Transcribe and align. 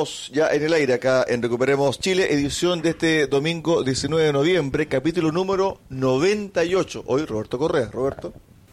Estamos 0.00 0.30
ya 0.32 0.48
en 0.48 0.62
el 0.62 0.72
aire 0.72 0.94
acá 0.94 1.26
en 1.28 1.42
Recuperemos 1.42 2.00
Chile, 2.00 2.32
edición 2.32 2.80
de 2.80 2.90
este 2.90 3.26
domingo 3.26 3.82
19 3.82 4.24
de 4.24 4.32
noviembre, 4.32 4.88
capítulo 4.88 5.30
número 5.30 5.78
98. 5.90 7.04
Hoy 7.04 7.26
Roberto 7.26 7.58
Correa. 7.58 7.90
Roberto. 7.92 8.32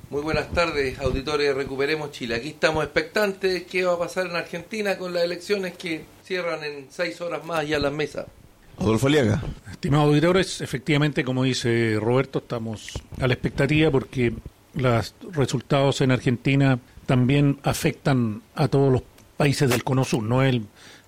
Muy 0.09 0.21
buenas 0.21 0.49
tardes, 0.53 0.97
auditores 0.99 1.47
de 1.49 1.53
Recuperemos 1.53 2.11
Chile. 2.11 2.35
Aquí 2.35 2.47
estamos 2.47 2.81
expectantes 2.85 3.53
de 3.53 3.65
qué 3.65 3.83
va 3.83 3.95
a 3.95 3.99
pasar 3.99 4.27
en 4.27 4.37
Argentina 4.37 4.97
con 4.97 5.13
las 5.13 5.23
elecciones 5.25 5.77
que 5.77 6.05
cierran 6.23 6.63
en 6.63 6.87
seis 6.89 7.19
horas 7.19 7.43
más 7.43 7.67
ya 7.67 7.77
las 7.77 7.91
mesas. 7.91 8.25
Adolfo 8.79 9.07
Aliaga. 9.07 9.43
Estimados 9.69 10.07
auditores, 10.07 10.61
efectivamente, 10.61 11.25
como 11.25 11.43
dice 11.43 11.97
Roberto, 11.99 12.39
estamos 12.39 12.93
a 13.19 13.27
la 13.27 13.33
expectativa 13.33 13.91
porque 13.91 14.31
los 14.75 15.13
resultados 15.33 15.99
en 15.99 16.11
Argentina 16.11 16.79
también 17.05 17.59
afectan 17.63 18.43
a 18.55 18.69
todos 18.69 18.93
los 18.93 19.01
países 19.35 19.69
del 19.69 19.83
Cono 19.83 20.03
Sur. 20.03 20.23
No 20.23 20.41
es 20.41 20.55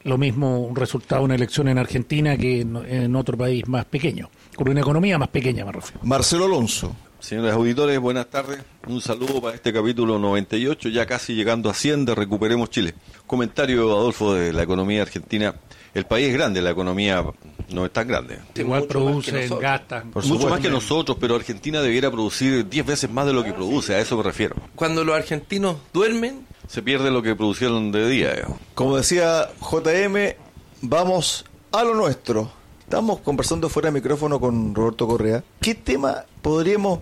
lo 0.03 0.17
mismo 0.17 0.59
un 0.59 0.75
resultado 0.75 1.21
de 1.21 1.25
una 1.25 1.35
elección 1.35 1.67
en 1.67 1.77
Argentina 1.77 2.37
que 2.37 2.61
en, 2.61 2.75
en 2.75 3.15
otro 3.15 3.37
país 3.37 3.67
más 3.67 3.85
pequeño, 3.85 4.29
con 4.55 4.69
una 4.69 4.81
economía 4.81 5.17
más 5.17 5.29
pequeña, 5.29 5.65
me 5.65 5.71
refiero. 5.71 5.99
Marcelo 6.03 6.45
Alonso. 6.45 6.95
Señores 7.19 7.53
auditores, 7.53 7.99
buenas 7.99 8.27
tardes. 8.27 8.59
Un 8.87 9.01
saludo 9.01 9.41
para 9.41 9.53
este 9.53 9.73
capítulo 9.73 10.17
98, 10.19 10.87
ya 10.87 11.05
casi 11.05 11.35
llegando 11.35 11.69
a 11.69 11.73
100 11.73 12.05
de 12.05 12.15
Recuperemos 12.15 12.69
Chile. 12.69 12.93
Comentario, 13.27 13.91
Adolfo, 13.91 14.33
de 14.33 14.53
la 14.53 14.63
economía 14.63 15.01
argentina. 15.01 15.53
El 15.93 16.05
país 16.05 16.29
es 16.29 16.33
grande, 16.33 16.61
la 16.61 16.69
economía 16.69 17.25
no 17.73 17.85
es 17.85 17.91
tan 17.91 18.07
grande. 18.07 18.39
Igual 18.55 18.63
mucho 18.63 18.71
más 18.71 18.81
que 18.81 18.87
producen, 18.87 19.35
nosotros. 19.35 19.59
gastan. 19.59 20.11
Mucho 20.15 20.49
más 20.49 20.59
que 20.61 20.69
nosotros, 20.69 21.17
pero 21.19 21.35
Argentina 21.35 21.81
debiera 21.81 22.09
producir 22.09 22.69
10 22.69 22.85
veces 22.85 23.11
más 23.11 23.25
de 23.25 23.33
lo 23.33 23.43
que 23.43 23.51
produce, 23.51 23.95
a 23.95 23.99
eso 23.99 24.15
me 24.15 24.23
refiero. 24.23 24.55
Cuando 24.75 25.03
los 25.03 25.13
argentinos 25.13 25.75
duermen, 25.91 26.45
Se 26.69 26.83
pierde 26.83 27.09
lo 27.09 27.23
que 27.23 27.35
producieron 27.35 27.91
de 27.91 28.07
día. 28.07 28.47
Como 28.75 28.95
decía 28.95 29.49
JM, 29.59 30.35
vamos 30.83 31.43
a 31.71 31.83
lo 31.83 31.95
nuestro. 31.95 32.51
Estamos 32.81 33.21
conversando 33.21 33.69
fuera 33.69 33.87
de 33.87 33.93
micrófono 33.93 34.39
con 34.39 34.75
Roberto 34.75 35.07
Correa. 35.07 35.43
¿Qué 35.61 35.73
tema 35.73 36.25
podríamos 36.43 36.99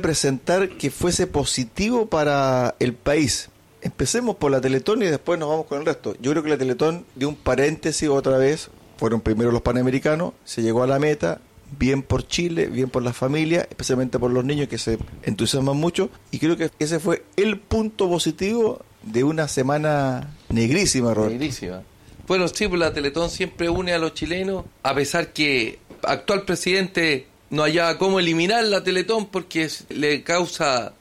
presentar 0.00 0.70
que 0.70 0.90
fuese 0.90 1.26
positivo 1.26 2.06
para 2.06 2.74
el 2.78 2.94
país? 2.94 3.50
Empecemos 3.82 4.36
por 4.36 4.50
la 4.50 4.62
Teletón 4.62 5.02
y 5.02 5.06
después 5.06 5.38
nos 5.38 5.50
vamos 5.50 5.66
con 5.66 5.78
el 5.80 5.84
resto. 5.84 6.16
Yo 6.22 6.30
creo 6.30 6.42
que 6.42 6.48
la 6.48 6.58
Teletón 6.58 7.04
dio 7.16 7.28
un 7.28 7.36
paréntesis 7.36 8.08
otra 8.08 8.38
vez. 8.38 8.70
Fueron 8.96 9.20
primero 9.20 9.52
los 9.52 9.60
panamericanos, 9.60 10.32
se 10.46 10.62
llegó 10.62 10.82
a 10.82 10.86
la 10.86 10.98
meta, 10.98 11.42
bien 11.78 12.02
por 12.02 12.26
Chile, 12.26 12.66
bien 12.66 12.88
por 12.90 13.02
las 13.02 13.16
familias, 13.16 13.66
especialmente 13.70 14.18
por 14.18 14.30
los 14.30 14.44
niños 14.44 14.68
que 14.68 14.78
se 14.78 14.98
entusiasman 15.22 15.76
mucho. 15.76 16.10
Y 16.30 16.38
creo 16.38 16.56
que 16.56 16.70
ese 16.78 17.00
fue 17.00 17.24
el 17.36 17.58
punto 17.58 18.08
positivo 18.08 18.84
de 19.02 19.24
una 19.24 19.48
semana 19.48 20.34
negrísima, 20.48 21.14
Roberto. 21.14 21.34
negrísima. 21.34 21.82
Bueno, 22.26 22.48
sí, 22.48 22.66
pues 22.66 22.80
la 22.80 22.92
Teletón 22.92 23.30
siempre 23.30 23.68
une 23.68 23.92
a 23.92 23.98
los 23.98 24.14
chilenos, 24.14 24.64
a 24.82 24.94
pesar 24.94 25.32
que 25.32 25.78
actual 26.02 26.42
presidente 26.44 27.26
no 27.50 27.62
hallaba 27.62 27.98
cómo 27.98 28.18
eliminar 28.18 28.64
la 28.64 28.82
Teletón 28.82 29.26
porque 29.26 29.68
le 29.90 30.24
causa 30.24 30.92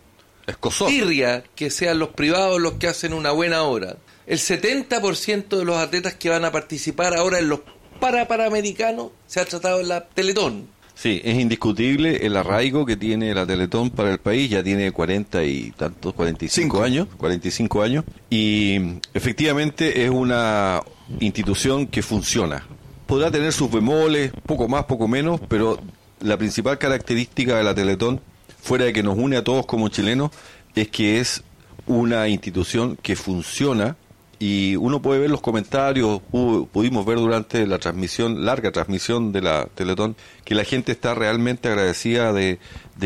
Escozor. 0.45 0.87
tirria 0.89 1.43
que 1.55 1.71
sean 1.71 1.97
los 1.97 2.09
privados 2.09 2.61
los 2.61 2.73
que 2.73 2.87
hacen 2.87 3.13
una 3.13 3.31
buena 3.31 3.63
obra. 3.63 3.97
El 4.27 4.39
70% 4.39 5.57
de 5.57 5.65
los 5.65 5.77
atletas 5.77 6.15
que 6.15 6.29
van 6.29 6.45
a 6.45 6.51
participar 6.51 7.15
ahora 7.15 7.39
en 7.39 7.49
los 7.49 7.61
para 7.99 8.27
Panamericanos 8.27 9.09
se 9.27 9.39
ha 9.39 9.45
tratado 9.45 9.81
en 9.81 9.89
la 9.89 10.05
Teletón. 10.05 10.67
Sí, 10.95 11.21
es 11.25 11.37
indiscutible 11.37 12.25
el 12.25 12.37
arraigo 12.37 12.85
que 12.85 12.95
tiene 12.95 13.33
la 13.33 13.45
Teletón 13.45 13.89
para 13.89 14.11
el 14.11 14.17
país, 14.17 14.49
ya 14.49 14.63
tiene 14.63 14.91
40 14.93 15.43
y 15.43 15.71
tantos, 15.71 16.13
45 16.13 16.77
Cinco. 16.77 16.83
años, 16.83 17.07
45 17.17 17.81
años, 17.81 18.05
y 18.29 18.79
efectivamente 19.13 20.05
es 20.05 20.09
una 20.09 20.81
institución 21.19 21.87
que 21.87 22.01
funciona. 22.01 22.65
Podrá 23.07 23.29
tener 23.29 23.51
sus 23.51 23.69
bemoles, 23.69 24.31
poco 24.45 24.69
más, 24.69 24.85
poco 24.85 25.07
menos, 25.09 25.41
pero 25.49 25.79
la 26.21 26.37
principal 26.37 26.77
característica 26.77 27.57
de 27.57 27.63
la 27.65 27.75
Teletón, 27.75 28.21
fuera 28.61 28.85
de 28.85 28.93
que 28.93 29.03
nos 29.03 29.17
une 29.17 29.35
a 29.35 29.43
todos 29.43 29.65
como 29.65 29.89
chilenos, 29.89 30.31
es 30.75 30.87
que 30.87 31.19
es 31.19 31.43
una 31.87 32.29
institución 32.29 32.97
que 33.01 33.17
funciona 33.17 33.97
y 34.39 34.75
uno 34.75 35.01
puede 35.01 35.19
ver 35.21 35.29
los 35.29 35.41
comentarios, 35.41 36.19
pu- 36.31 36.67
pudimos 36.67 37.05
ver 37.05 37.17
durante 37.17 37.65
la 37.67 37.79
transmisión, 37.79 38.45
larga 38.45 38.71
transmisión 38.71 39.31
de 39.31 39.41
la 39.41 39.67
Teletón, 39.75 40.15
que 40.43 40.55
la 40.55 40.63
gente 40.63 40.91
está 40.91 41.13
realmente 41.15 41.67
agradecida 41.69 42.33
de, 42.33 42.59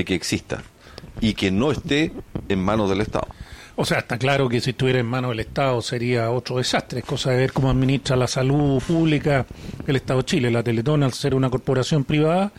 que 0.05 0.15
exista 0.15 0.63
y 1.21 1.33
que 1.33 1.51
no 1.51 1.71
esté 1.71 2.11
en 2.47 2.59
manos 2.63 2.89
del 2.89 3.01
Estado. 3.01 3.27
O 3.75 3.85
sea, 3.85 3.99
está 3.99 4.17
claro 4.17 4.49
que 4.49 4.59
si 4.59 4.71
estuviera 4.71 4.99
en 4.99 5.05
manos 5.05 5.29
del 5.31 5.39
Estado 5.39 5.81
sería 5.81 6.31
otro 6.31 6.57
desastre. 6.57 6.99
Es 6.99 7.05
cosa 7.05 7.31
de 7.31 7.37
ver 7.37 7.53
cómo 7.53 7.69
administra 7.69 8.17
la 8.17 8.27
salud 8.27 8.81
pública 8.85 9.45
el 9.87 9.95
Estado 9.95 10.19
de 10.19 10.25
Chile. 10.25 10.51
La 10.51 10.63
Teletón, 10.63 11.01
al 11.03 11.13
ser 11.13 11.33
una 11.33 11.49
corporación 11.49 12.03
privada, 12.03 12.51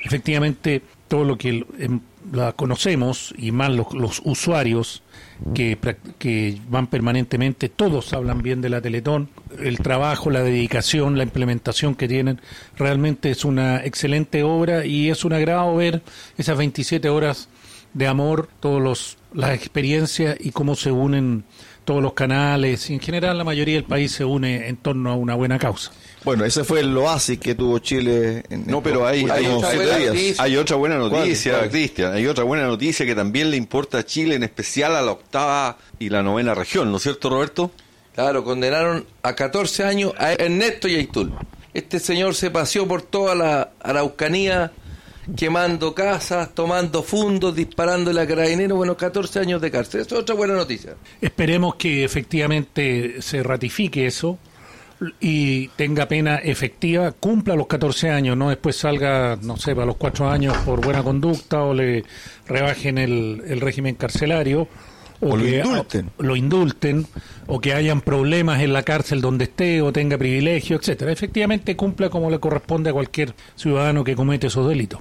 efectivamente 0.00 0.82
todo 1.08 1.24
lo 1.24 1.36
que 1.36 1.64
em, 1.78 2.00
la 2.32 2.52
conocemos 2.52 3.34
y 3.38 3.50
más 3.50 3.70
los 3.70 4.20
usuarios 4.24 5.02
que, 5.54 6.58
van 6.68 6.86
permanentemente, 6.86 7.68
todos 7.68 8.12
hablan 8.12 8.42
bien 8.42 8.60
de 8.60 8.68
la 8.68 8.80
Teletón. 8.80 9.28
El 9.58 9.78
trabajo, 9.78 10.30
la 10.30 10.42
dedicación, 10.42 11.16
la 11.16 11.24
implementación 11.24 11.94
que 11.94 12.08
tienen, 12.08 12.40
realmente 12.76 13.30
es 13.30 13.44
una 13.44 13.84
excelente 13.84 14.42
obra 14.42 14.84
y 14.84 15.10
es 15.10 15.24
un 15.24 15.32
agrado 15.32 15.74
ver 15.76 16.02
esas 16.36 16.58
27 16.58 17.08
horas 17.08 17.48
de 17.94 18.06
amor, 18.06 18.48
todos 18.60 18.82
los 18.82 19.18
las 19.32 19.54
experiencias 19.54 20.36
y 20.40 20.50
cómo 20.52 20.74
se 20.74 20.90
unen 20.90 21.44
todos 21.88 22.02
los 22.02 22.12
canales 22.12 22.90
y 22.90 22.92
en 22.92 23.00
general 23.00 23.38
la 23.38 23.44
mayoría 23.44 23.76
del 23.76 23.84
país 23.84 24.12
se 24.12 24.22
une 24.22 24.68
en 24.68 24.76
torno 24.76 25.10
a 25.10 25.14
una 25.14 25.34
buena 25.34 25.58
causa. 25.58 25.90
Bueno, 26.22 26.44
ese 26.44 26.62
fue 26.62 26.80
el 26.80 26.94
oasis 26.94 27.38
que 27.38 27.54
tuvo 27.54 27.78
Chile 27.78 28.42
en 28.50 28.66
No, 28.66 28.82
pero 28.82 29.06
hay, 29.06 29.24
hay, 29.30 29.46
días. 29.46 29.62
noticia. 29.62 30.44
hay 30.44 30.56
otra 30.58 30.76
buena 30.76 30.98
noticia. 30.98 31.66
Cristian. 31.70 32.12
Hay 32.12 32.26
otra 32.26 32.44
buena 32.44 32.66
noticia 32.66 33.06
que 33.06 33.14
también 33.14 33.50
le 33.50 33.56
importa 33.56 34.00
a 34.00 34.04
Chile, 34.04 34.34
en 34.34 34.42
especial 34.42 34.94
a 34.96 35.00
la 35.00 35.12
octava 35.12 35.78
y 35.98 36.10
la 36.10 36.22
novena 36.22 36.54
región, 36.54 36.90
¿no 36.90 36.98
es 36.98 37.04
cierto, 37.04 37.30
Roberto? 37.30 37.70
Claro, 38.14 38.44
condenaron 38.44 39.06
a 39.22 39.34
14 39.34 39.84
años 39.84 40.12
a 40.18 40.34
Ernesto 40.34 40.88
Yaitul. 40.88 41.32
Este 41.72 42.00
señor 42.00 42.34
se 42.34 42.50
paseó 42.50 42.86
por 42.86 43.00
toda 43.00 43.34
la 43.34 43.70
Araucanía 43.80 44.72
quemando 45.36 45.94
casas, 45.94 46.54
tomando 46.54 47.02
fundos, 47.02 47.54
disparando 47.54 48.10
a 48.10 48.26
carabineros. 48.26 48.76
Bueno, 48.76 48.96
14 48.96 49.40
años 49.40 49.60
de 49.60 49.70
cárcel. 49.70 50.00
Eso 50.02 50.16
es 50.16 50.22
otra 50.22 50.34
buena 50.34 50.54
noticia. 50.54 50.94
Esperemos 51.20 51.76
que 51.76 52.04
efectivamente 52.04 53.20
se 53.20 53.42
ratifique 53.42 54.06
eso 54.06 54.38
y 55.20 55.68
tenga 55.68 56.06
pena 56.08 56.36
efectiva, 56.36 57.12
cumpla 57.12 57.54
los 57.54 57.68
14 57.68 58.10
años, 58.10 58.36
no 58.36 58.48
después 58.48 58.74
salga, 58.76 59.38
no 59.40 59.56
sé, 59.56 59.74
para 59.74 59.86
los 59.86 59.96
4 59.96 60.28
años 60.28 60.56
por 60.58 60.84
buena 60.84 61.04
conducta 61.04 61.62
o 61.62 61.72
le 61.72 62.04
rebajen 62.46 62.98
el, 62.98 63.42
el 63.46 63.60
régimen 63.60 63.94
carcelario. 63.94 64.68
O 65.20 65.36
lo 65.36 65.42
que 65.44 65.58
indulten. 65.58 66.10
o 66.18 66.22
lo 66.22 66.36
indulten, 66.36 67.06
o 67.46 67.60
que 67.60 67.74
hayan 67.74 68.00
problemas 68.00 68.60
en 68.62 68.72
la 68.72 68.82
cárcel 68.84 69.20
donde 69.20 69.44
esté, 69.44 69.82
o 69.82 69.92
tenga 69.92 70.16
privilegios, 70.18 70.80
etcétera. 70.80 71.10
Efectivamente 71.12 71.74
cumpla 71.76 72.08
como 72.10 72.30
le 72.30 72.38
corresponde 72.38 72.90
a 72.90 72.92
cualquier 72.92 73.34
ciudadano 73.56 74.04
que 74.04 74.14
comete 74.14 74.46
esos 74.46 74.68
delitos. 74.68 75.00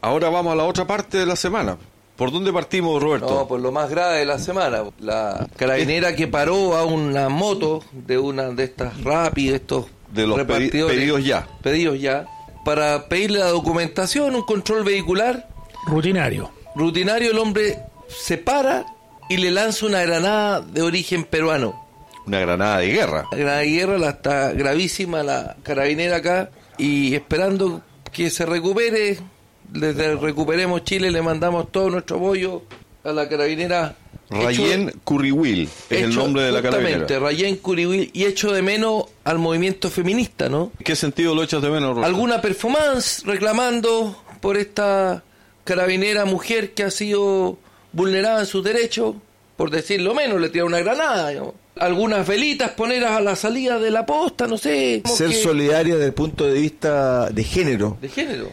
Ahora 0.00 0.28
vamos 0.30 0.52
a 0.52 0.56
la 0.56 0.64
otra 0.64 0.86
parte 0.86 1.18
de 1.18 1.26
la 1.26 1.36
semana. 1.36 1.76
¿Por 2.16 2.30
dónde 2.32 2.52
partimos, 2.52 3.02
Roberto? 3.02 3.26
No, 3.32 3.48
por 3.48 3.60
lo 3.60 3.72
más 3.72 3.88
grave 3.88 4.18
de 4.18 4.24
la 4.26 4.38
semana. 4.38 4.82
La 5.00 5.46
carabinera 5.56 6.14
que 6.14 6.26
paró 6.28 6.76
a 6.76 6.84
una 6.84 7.28
moto 7.28 7.82
de 7.92 8.18
una 8.18 8.50
de 8.50 8.64
estas 8.64 9.02
rápidas, 9.02 9.56
estos 9.60 9.86
De 10.12 10.26
los 10.26 10.36
pedi- 10.38 10.40
repartidores, 10.40 10.96
pedidos 10.96 11.24
ya. 11.24 11.46
Pedidos 11.62 12.00
ya. 12.00 12.26
Para 12.64 13.08
pedirle 13.08 13.38
la 13.38 13.48
documentación, 13.48 14.34
un 14.34 14.42
control 14.42 14.84
vehicular. 14.84 15.48
Rutinario. 15.86 16.50
Rutinario, 16.76 17.30
el 17.32 17.38
hombre 17.38 17.78
se 18.08 18.38
para 18.38 18.84
y 19.32 19.38
le 19.38 19.50
lanza 19.50 19.86
una 19.86 20.02
granada 20.02 20.60
de 20.60 20.82
origen 20.82 21.24
peruano. 21.24 21.86
Una 22.26 22.40
granada 22.40 22.78
de 22.80 22.88
guerra. 22.88 23.24
La 23.32 23.38
granada 23.38 23.58
de 23.60 23.70
guerra 23.70 23.98
la 23.98 24.10
está 24.10 24.52
gravísima 24.52 25.22
la 25.22 25.56
carabinera 25.62 26.16
acá 26.16 26.50
y 26.76 27.14
esperando 27.14 27.80
que 28.12 28.28
se 28.28 28.44
recupere. 28.44 29.18
Desde 29.70 30.16
Recuperemos 30.16 30.84
Chile 30.84 31.10
le 31.10 31.22
mandamos 31.22 31.72
todo 31.72 31.88
nuestro 31.88 32.18
apoyo 32.18 32.62
a 33.04 33.12
la 33.12 33.26
carabinera 33.26 33.96
Rayén 34.28 34.92
Curriwil 35.02 35.68
es 35.88 36.02
el 36.02 36.14
nombre 36.14 36.42
de 36.42 36.52
la 36.52 36.60
carabinera. 36.60 37.18
Rayén 37.18 37.56
Curihuil, 37.56 38.10
y 38.12 38.24
echo 38.24 38.52
de 38.52 38.60
menos 38.60 39.04
al 39.24 39.38
movimiento 39.38 39.88
feminista, 39.88 40.50
¿no? 40.50 40.72
¿En 40.78 40.84
qué 40.84 40.94
sentido 40.94 41.34
lo 41.34 41.42
echas 41.42 41.62
de 41.62 41.70
menos, 41.70 41.90
Roberto? 41.90 42.06
alguna 42.06 42.42
performance 42.42 43.22
reclamando 43.24 44.22
por 44.42 44.58
esta 44.58 45.22
carabinera 45.64 46.26
mujer 46.26 46.72
que 46.72 46.82
ha 46.82 46.90
sido 46.90 47.58
vulnerada 47.92 48.40
en 48.40 48.46
sus 48.46 48.62
derechos, 48.64 49.16
por 49.56 49.70
decirlo 49.70 50.14
menos, 50.14 50.40
le 50.40 50.48
tira 50.48 50.64
una 50.64 50.78
granada. 50.80 51.28
digamos. 51.30 51.54
Algunas 51.78 52.26
velitas 52.26 52.72
poner 52.72 53.04
a 53.04 53.20
la 53.20 53.34
salida 53.34 53.78
de 53.78 53.90
la 53.90 54.04
posta, 54.04 54.46
no 54.46 54.58
sé. 54.58 55.02
Ser 55.06 55.28
que- 55.30 55.34
solidaria 55.42 55.94
desde 55.94 56.06
el 56.08 56.14
punto 56.14 56.44
de 56.46 56.54
vista 56.60 57.30
de 57.30 57.44
género, 57.44 57.96
De 58.00 58.08
género. 58.08 58.48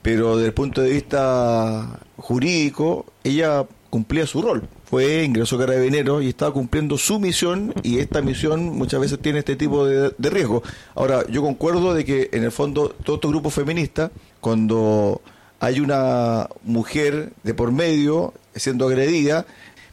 pero 0.00 0.36
desde 0.36 0.48
el 0.48 0.54
punto 0.54 0.80
de 0.80 0.90
vista 0.90 2.00
jurídico, 2.16 3.06
ella 3.24 3.66
cumplía 3.90 4.26
su 4.26 4.40
rol. 4.40 4.66
Fue, 4.86 5.22
ingresó 5.22 5.56
a 5.56 5.60
Carabineros 5.60 6.22
y 6.22 6.28
estaba 6.30 6.52
cumpliendo 6.52 6.96
su 6.98 7.18
misión 7.18 7.74
y 7.82 7.98
esta 7.98 8.20
misión 8.22 8.64
muchas 8.76 9.00
veces 9.00 9.18
tiene 9.20 9.38
este 9.40 9.56
tipo 9.56 9.86
de, 9.86 10.12
de 10.16 10.30
riesgo. 10.30 10.62
Ahora, 10.94 11.26
yo 11.28 11.42
concuerdo 11.42 11.92
de 11.94 12.04
que 12.04 12.28
en 12.32 12.44
el 12.44 12.52
fondo 12.52 12.94
todos 13.04 13.18
estos 13.18 13.30
grupos 13.30 13.54
feministas, 13.54 14.10
cuando 14.40 15.20
hay 15.60 15.80
una 15.80 16.48
mujer 16.64 17.32
de 17.42 17.54
por 17.54 17.70
medio 17.72 18.34
siendo 18.54 18.86
agredida, 18.88 19.46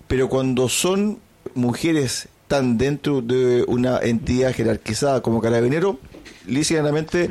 pero 0.08 0.30
cuando 0.30 0.70
son 0.70 1.20
mujeres 1.56 2.28
tan 2.48 2.78
dentro 2.78 3.22
de 3.22 3.64
una 3.68 4.00
entidad 4.00 4.54
jerarquizada 4.54 5.22
como 5.22 5.42
Carabinero, 5.42 6.00
lícitamente 6.48 7.30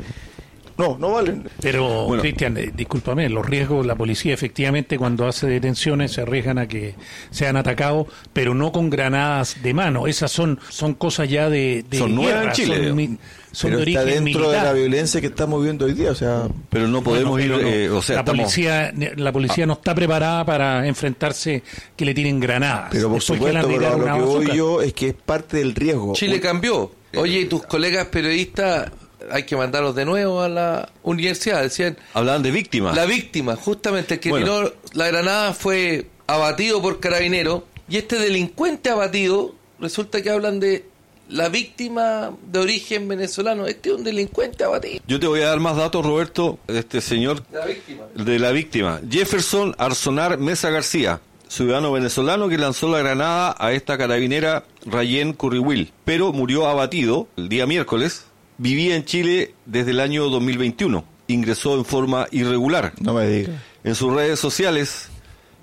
no, 0.79 0.97
no 0.97 1.11
valen. 1.11 1.49
Pero, 1.61 2.05
Bueno. 2.05 2.21
Cristian, 2.21 2.55
eh, 2.55 2.71
discúlpame, 2.73 3.27
los 3.27 3.45
riesgos, 3.45 3.85
la 3.85 3.95
policía 3.95 4.33
efectivamente 4.33 4.97
cuando 4.97 5.27
hace 5.27 5.45
detenciones 5.45 6.13
se 6.13 6.21
arriesgan 6.21 6.57
a 6.57 6.69
que 6.69 6.95
sean 7.31 7.57
atacados, 7.57 8.07
pero 8.31 8.53
no 8.55 8.71
con 8.71 8.89
granadas 8.89 9.61
de 9.61 9.73
mano. 9.73 10.07
Esas 10.07 10.31
son 10.31 10.57
son 10.69 10.93
cosas 10.93 11.29
ya 11.29 11.49
de, 11.49 11.83
de 11.89 11.97
Son 11.97 12.15
nuevas 12.15 12.33
en 12.33 12.39
guerra, 12.39 12.53
Chile, 12.53 12.87
son, 12.87 13.19
son 13.51 13.71
pero 13.71 13.83
de 13.83 13.91
está 13.91 14.01
origen 14.03 14.23
dentro 14.25 14.51
de 14.51 14.57
la 14.57 14.73
violencia 14.73 15.19
que 15.21 15.27
estamos 15.27 15.63
viendo 15.63 15.85
hoy 15.85 15.93
día, 15.93 16.11
o 16.11 16.15
sea, 16.15 16.47
Pero 16.69 16.87
no 16.87 17.01
podemos 17.03 17.31
Bueno, 17.31 17.55
pero 17.55 17.59
ir, 17.59 17.65
no. 17.65 17.69
eh, 17.69 17.89
o 17.89 18.01
sea, 18.01 18.15
la 18.15 18.21
estamos... 18.21 18.41
policía, 18.43 18.93
la 19.17 19.31
policía 19.31 19.65
no 19.65 19.73
está 19.73 19.95
preparada 19.95 20.45
para 20.45 20.87
enfrentarse 20.87 21.63
que 21.95 22.05
le 22.05 22.13
tiren 22.13 22.39
granadas. 22.39 22.89
pero 22.91 23.09
por 23.09 23.19
Después 23.19 23.37
supuesto, 23.39 23.67
pero 23.67 23.97
lo 23.97 24.05
que 24.05 24.21
voy 24.21 24.55
yo 24.57 24.81
es 24.81 24.93
que 24.93 25.07
es 25.09 25.13
parte 25.15 25.57
del 25.57 25.73
riesgo. 25.75 26.13
Chile 26.13 26.39
cambió. 26.39 26.91
Oye, 27.15 27.39
y 27.41 27.45
tus 27.45 27.63
colegas 27.65 28.07
periodistas 28.07 28.91
hay 29.31 29.43
que 29.43 29.55
mandarlos 29.55 29.95
de 29.95 30.05
nuevo 30.05 30.41
a 30.41 30.49
la 30.49 30.89
universidad. 31.03 31.61
Decían, 31.63 31.97
Hablaban 32.13 32.43
de 32.43 32.51
víctimas. 32.51 32.95
la 32.95 33.05
víctima, 33.05 33.55
justamente 33.55 34.13
el 34.15 34.19
que 34.19 34.29
Bueno. 34.29 34.45
tiró 34.45 34.75
la 34.93 35.07
granada 35.07 35.53
fue 35.53 36.05
abatido 36.27 36.81
por 36.81 36.99
carabinero 36.99 37.65
y 37.89 37.97
este 37.97 38.17
delincuente 38.19 38.89
abatido 38.91 39.55
resulta 39.79 40.21
que 40.21 40.29
hablan 40.29 40.59
de 40.59 40.85
la 41.29 41.49
víctima 41.49 42.31
de 42.51 42.59
origen 42.59 43.07
venezolano. 43.07 43.65
Este 43.67 43.89
es 43.89 43.95
un 43.95 44.03
delincuente 44.03 44.63
abatido. 44.63 45.01
Yo 45.07 45.19
te 45.19 45.27
voy 45.27 45.41
a 45.41 45.47
dar 45.47 45.59
más 45.59 45.77
datos, 45.77 46.05
Roberto, 46.05 46.59
de 46.67 46.79
este 46.79 47.01
señor 47.01 47.43
La 47.51 47.65
víctima. 47.65 48.03
de 48.15 48.39
la 48.39 48.51
víctima. 48.51 48.99
Jefferson 49.09 49.75
Arzonar 49.77 50.37
Mesa 50.39 50.69
García, 50.69 51.21
ciudadano 51.47 51.91
venezolano 51.91 52.49
que 52.49 52.57
lanzó 52.57 52.89
la 52.89 52.99
granada 52.99 53.55
a 53.57 53.71
esta 53.73 53.97
carabinera 53.97 54.65
Rayén 54.85 55.33
Curriwil, 55.33 55.91
pero 56.05 56.33
murió 56.33 56.67
abatido 56.67 57.27
el 57.37 57.49
día 57.49 57.65
miércoles. 57.65 58.25
Vivía 58.57 58.95
en 58.95 59.05
Chile 59.05 59.53
desde 59.65 59.91
el 59.91 59.99
año 60.01 60.27
2021. 60.29 61.05
Ingresó 61.27 61.75
en 61.75 61.85
forma 61.85 62.27
irregular. 62.31 62.91
No 62.99 63.13
me 63.13 63.27
digas. 63.27 63.55
En 63.83 63.95
sus 63.95 64.11
redes 64.13 64.39
sociales 64.39 65.08